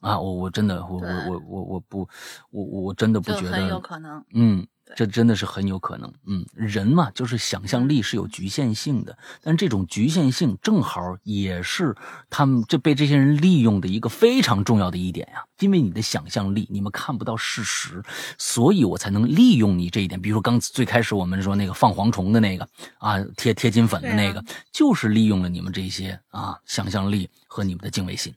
[0.00, 2.08] 啊，我我真的我我我我我不
[2.50, 4.24] 我我真的不觉得很有得，可能。
[4.34, 6.12] 嗯，对这真的是很有可能。
[6.26, 11.94] 嗯，人嘛，就是想象力是有局限性的，但这种局限性正好也是
[12.28, 15.44] 他们这被这些人利用的一个非常重要的一点呀。
[15.60, 18.02] 因为你的想象力，你们看不到事实，
[18.36, 20.20] 所以我才能利用你这一点。
[20.20, 28.34] 比如说刚最开始我们说那个放蝗虫的那个啊，贴贴金粉的那个，对就是利用了你们这些啊想象力和你们的敬畏心，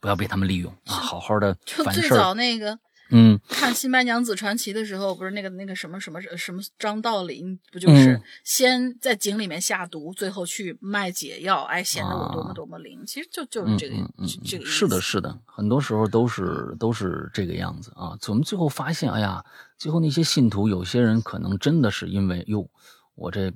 [0.00, 2.76] 不要被他们利用啊，好好的就最凡事儿早那个
[3.10, 3.38] 嗯。
[3.48, 13.04] 看《新白娘子传奇》的时候，不是那个那个什么什么什么张道陵，不就是嗯先在井里面下毒，最后去卖解药，哎，显得我多么啊多么灵。
[13.06, 14.72] 其实就就是这个嗯嗯这这个意思。
[14.72, 18.16] 是的，是的，很多时候都是都是这个样子啊。
[18.20, 19.44] 怎么最后发现，哎呀，
[19.78, 22.68] 最后那些信徒，有些人可能真的是因为哟，
[23.14, 23.52] 我这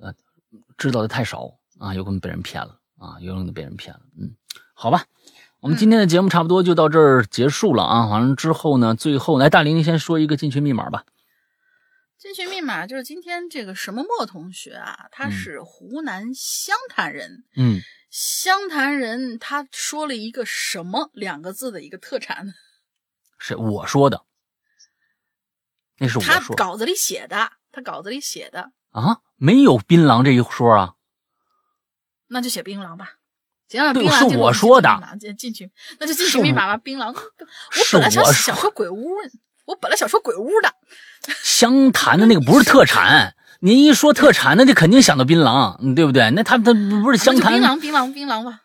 [0.00, 0.12] 呃
[0.76, 4.00] 知道的太少啊，有可能被人骗了啊，有可能被人骗了。
[4.18, 4.34] 嗯，
[4.74, 5.04] 好吧，
[5.66, 8.06] 我们今天的节目差不多就到这儿结束了啊。
[8.06, 11.04] 完了之后呢，最后来大林，你先说一个进群密码吧。
[12.16, 17.42] 进群密码就是今天这个什么莫同学啊，他嗯是湖南湘潭人。
[17.56, 17.80] 嗯，
[18.10, 22.54] 湘潭人他说了一个什么两个字的一个特产？
[23.36, 24.22] 是我说的，
[25.98, 30.94] 那是我他说的稿子里写的，他稿子里写的，啊，没有槟榔这一说啊。
[32.28, 33.15] 那就写槟榔吧。
[33.68, 34.88] 行了，对槟榔是我说的
[35.18, 36.76] 进进进去，那就进是我群密码吧。
[36.76, 37.18] 槟榔， 我
[37.92, 39.16] 本来想想说鬼屋，
[39.66, 40.72] 我本来想说鬼屋的，
[41.42, 46.30] 湘潭的那个不是特产，您一说特产，那就肯定想到槟榔，嗯，对不对？
[46.30, 46.72] 那他他
[47.02, 48.60] 不是湘潭槟榔，槟榔，槟榔吧。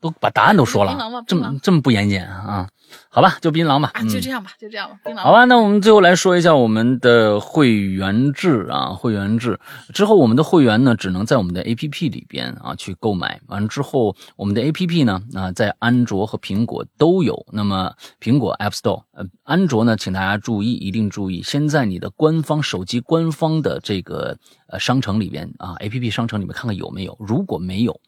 [0.00, 0.96] 都把答案都说了，
[1.26, 2.66] 这么这么不严谨啊？
[3.08, 3.90] 好吧，就槟榔吧。
[3.94, 5.18] 啊，嗯就这样吧，就这样吧，槟榔。
[5.20, 9.58] 好吧，那我们最后来说一下我们的会员制啊，会员制
[9.92, 13.40] 之后，我们的会员呢只能在我们的 A P P 里边啊去购买。
[13.46, 17.46] 完了之后，我们的 A P P 呢啊在安卓和苹果都有。
[17.52, 24.36] 那么苹果 App Store，呃，安卓呢，请大家注意，一定注意，先在你的官方手机官方的这个
[24.68, 28.00] 呃商城里边啊 A P P 商城里面看看有没有，如果没有，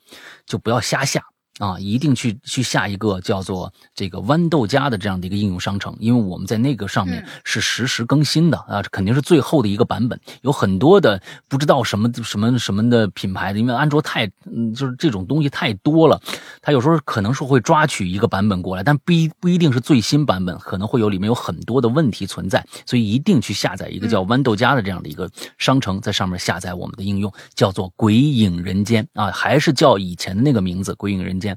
[0.47, 1.25] 就不要瞎下。
[1.59, 7.29] 啊，一定去去下一个叫做这个豌豆荚的这样的一个应用商城，因为我们在那个上面嗯。
[7.45, 16.21] 是实时更新的啊，肯定是最后的一个版本，有很多的不知道什么什么什么的品牌的，因为安卓太嗯就是这种东西太多了，
[16.63, 31.55] 它有时候可能是会抓取一个版本过来，但不一不一定是最新版本，可能会有里面有很多的问题存在，所以一定去下载一个叫豌豆荚的这样的一个商城，在上面下载我们的应用，叫做《鬼影人间》啊，还是叫以前的那个名字《鬼影人间》。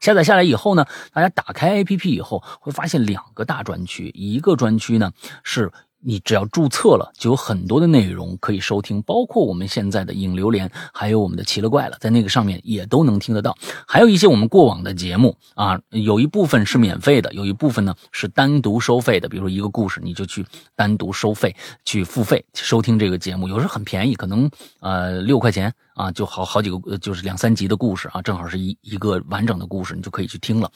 [0.00, 5.12] 下载下来以后呢，大家打开 APP 以后会发现两个大专区，一个专区呢
[5.44, 5.70] 是
[6.04, 13.56] 你只要注册了，就有很多的内容可以收听，包括我们现在的影榴莲，还有我们的奇了怪了，在那个上面也都能听得到。
[13.86, 19.28] 还有一些我们过往的节目啊，有一部分是免费的，有一部分呢是单独收费的。
[19.28, 21.54] 比如说一个故事，你就去单独收费
[21.84, 24.50] 去付费收听这个节目，有时候很便宜，可能
[24.80, 30.70] 呃六块钱啊，就好好几个，就是两三集的故事啊，正好是一一个完整的故事，你就可以去听了。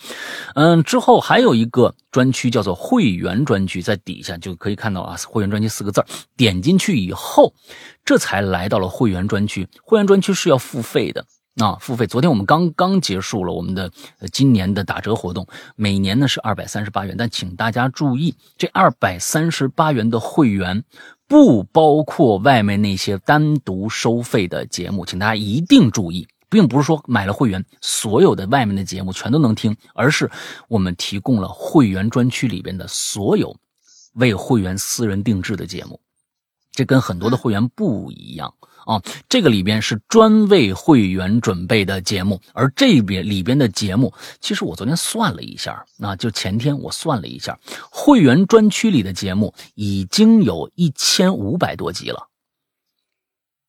[0.55, 6.05] 嗯，之后还有一个专区叫做会员专区，在底下就可以看到啊，会员专区四个字
[6.37, 7.55] 点进去以后，
[8.05, 9.69] 这才来到了会员专区。
[9.83, 11.25] 会员专区是要付费的。
[11.59, 12.07] 啊，付费！
[12.07, 13.91] 昨天我们刚刚结束了我们的
[14.31, 20.85] 今年的打折活动，每年呢是二百三十八元，但请大家注意，这二百三十八元的会员
[21.29, 30.31] 不包括外面那些单独收费的节目，请大家一定注意，并不是说买了会员，所有的外面的节目全都能听，而是
[30.69, 33.57] 我们提供了会员专区里边的所有
[34.15, 36.01] 为会员私人定制的节目，
[36.71, 38.55] 这跟很多的会员不一样。
[38.87, 39.03] 啊。
[39.29, 47.59] 这个里边是专为会员准备的节目，而这边里边的节目，其实我昨天算了一下，那就前天我算了一下，
[47.91, 52.29] 会员专区里的节目已经有一千五百多集了。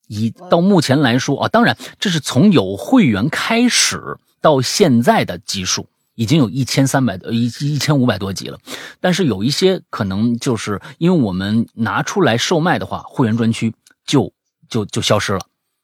[0.07, 8.57] 以到目前来说啊，当然这是从有会员开始到现在的集数，已经有一千三百一一千五百多集了。
[9.01, 13.73] 但是有一些可能就是因为我们拿出来售卖的话，会员专区
[14.05, 14.31] 就
[14.69, 15.39] 就就消失了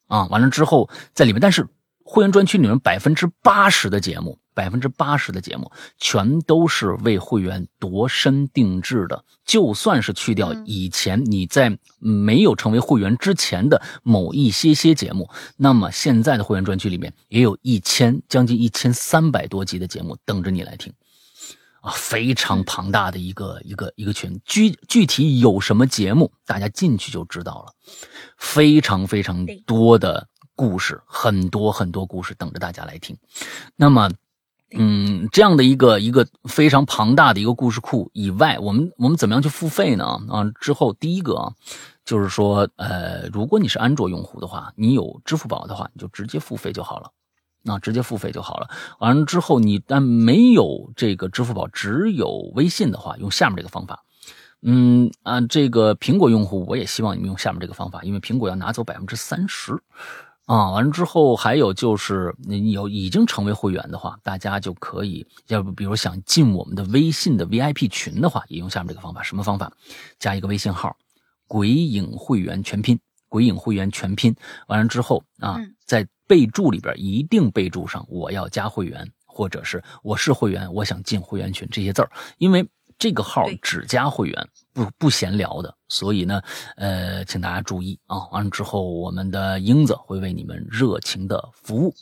[0.08, 0.26] 啊。
[0.28, 1.68] 完了之后在里面，但是
[2.04, 4.40] 会员专区里面百分之八十的节目。
[4.56, 15.28] 百分之八十的节目全都是为会员度身定制的，就算是去掉以前你在没有成为会员之前的某一些些节目，
[15.58, 20.94] 那么现在的会员专区里面也有一千将近一千三百多集的节目等着你来听，
[21.84, 24.42] 啊，非常庞大的一个一个一个群。
[24.46, 27.74] 具具体有什么节目，大家进去就知道了，
[28.38, 33.16] 非常非常多的故事，很多很多故事等着大家来听，
[33.76, 34.10] 那么。
[34.76, 40.04] 嗯，这样的一个一个非常庞大的一个故事库以外，我们我们怎么样去付费呢？
[40.28, 41.54] 啊，之后第一个啊，
[42.04, 47.12] 就是说，呃，如果你是安卓用户的话，你有支付宝的话，你就直接付费就好了，
[47.64, 48.70] 那直接付费就好了。
[49.00, 54.04] 完了之后，你但没有这个支付宝，只有微信的话，用下面这个方法。
[54.62, 59.74] 嗯啊，这个苹果用户，我也希望你们用下面这个方法，因为苹果要拿走百分之三十。
[60.46, 69.24] 啊，完了之后还有就是，你有已经成为会员的话，大家就可以，要不比如想进我们的微信的 VIP 群的话，也用下面这个方法。
[69.24, 69.72] 什么方法？
[70.20, 70.98] 加一个微信号
[71.48, 73.00] “鬼影会员全拼
[73.30, 74.36] ”，“鬼影会员全拼”。
[74.68, 75.58] 完了之后啊，
[76.28, 82.68] 备注里边一定备注上“我要加会员”或者是“我是会员，我想进会员群”这些字儿，因为。
[83.00, 86.42] 这个号只加会员，不不闲聊的，所以呢，
[86.78, 88.28] 呃，请大家注意啊。
[88.28, 91.94] 完了之后，我们的英子会为你们热情的服务。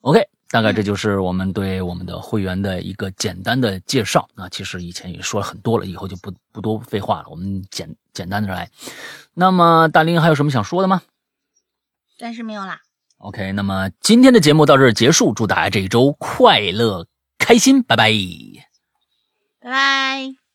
[0.00, 4.26] OK，大概这就是我们对我们的会员的一个简单的介绍。
[4.34, 8.70] 那其实以前也说了很多了，以后就不不多废话了，我们简简单的来。
[9.34, 11.02] 那么大林还有什么想说的吗？
[12.16, 12.80] 暂时没有啦。
[13.18, 18.10] OK，那么今天的节目到这儿结束，祝大家这一周快乐开心，拜拜。
[19.60, 20.47] 拜拜。